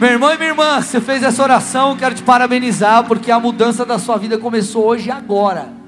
Meu 0.00 0.12
irmão 0.12 0.32
e 0.32 0.38
minha 0.38 0.48
irmã, 0.48 0.80
você 0.80 0.98
fez 0.98 1.22
essa 1.22 1.42
oração, 1.42 1.94
quero 1.94 2.14
te 2.14 2.22
parabenizar, 2.22 3.04
porque 3.04 3.30
a 3.30 3.38
mudança 3.38 3.84
da 3.84 3.98
sua 3.98 4.16
vida 4.16 4.38
começou 4.38 4.86
hoje 4.86 5.08
e 5.08 5.12
agora. 5.12 5.79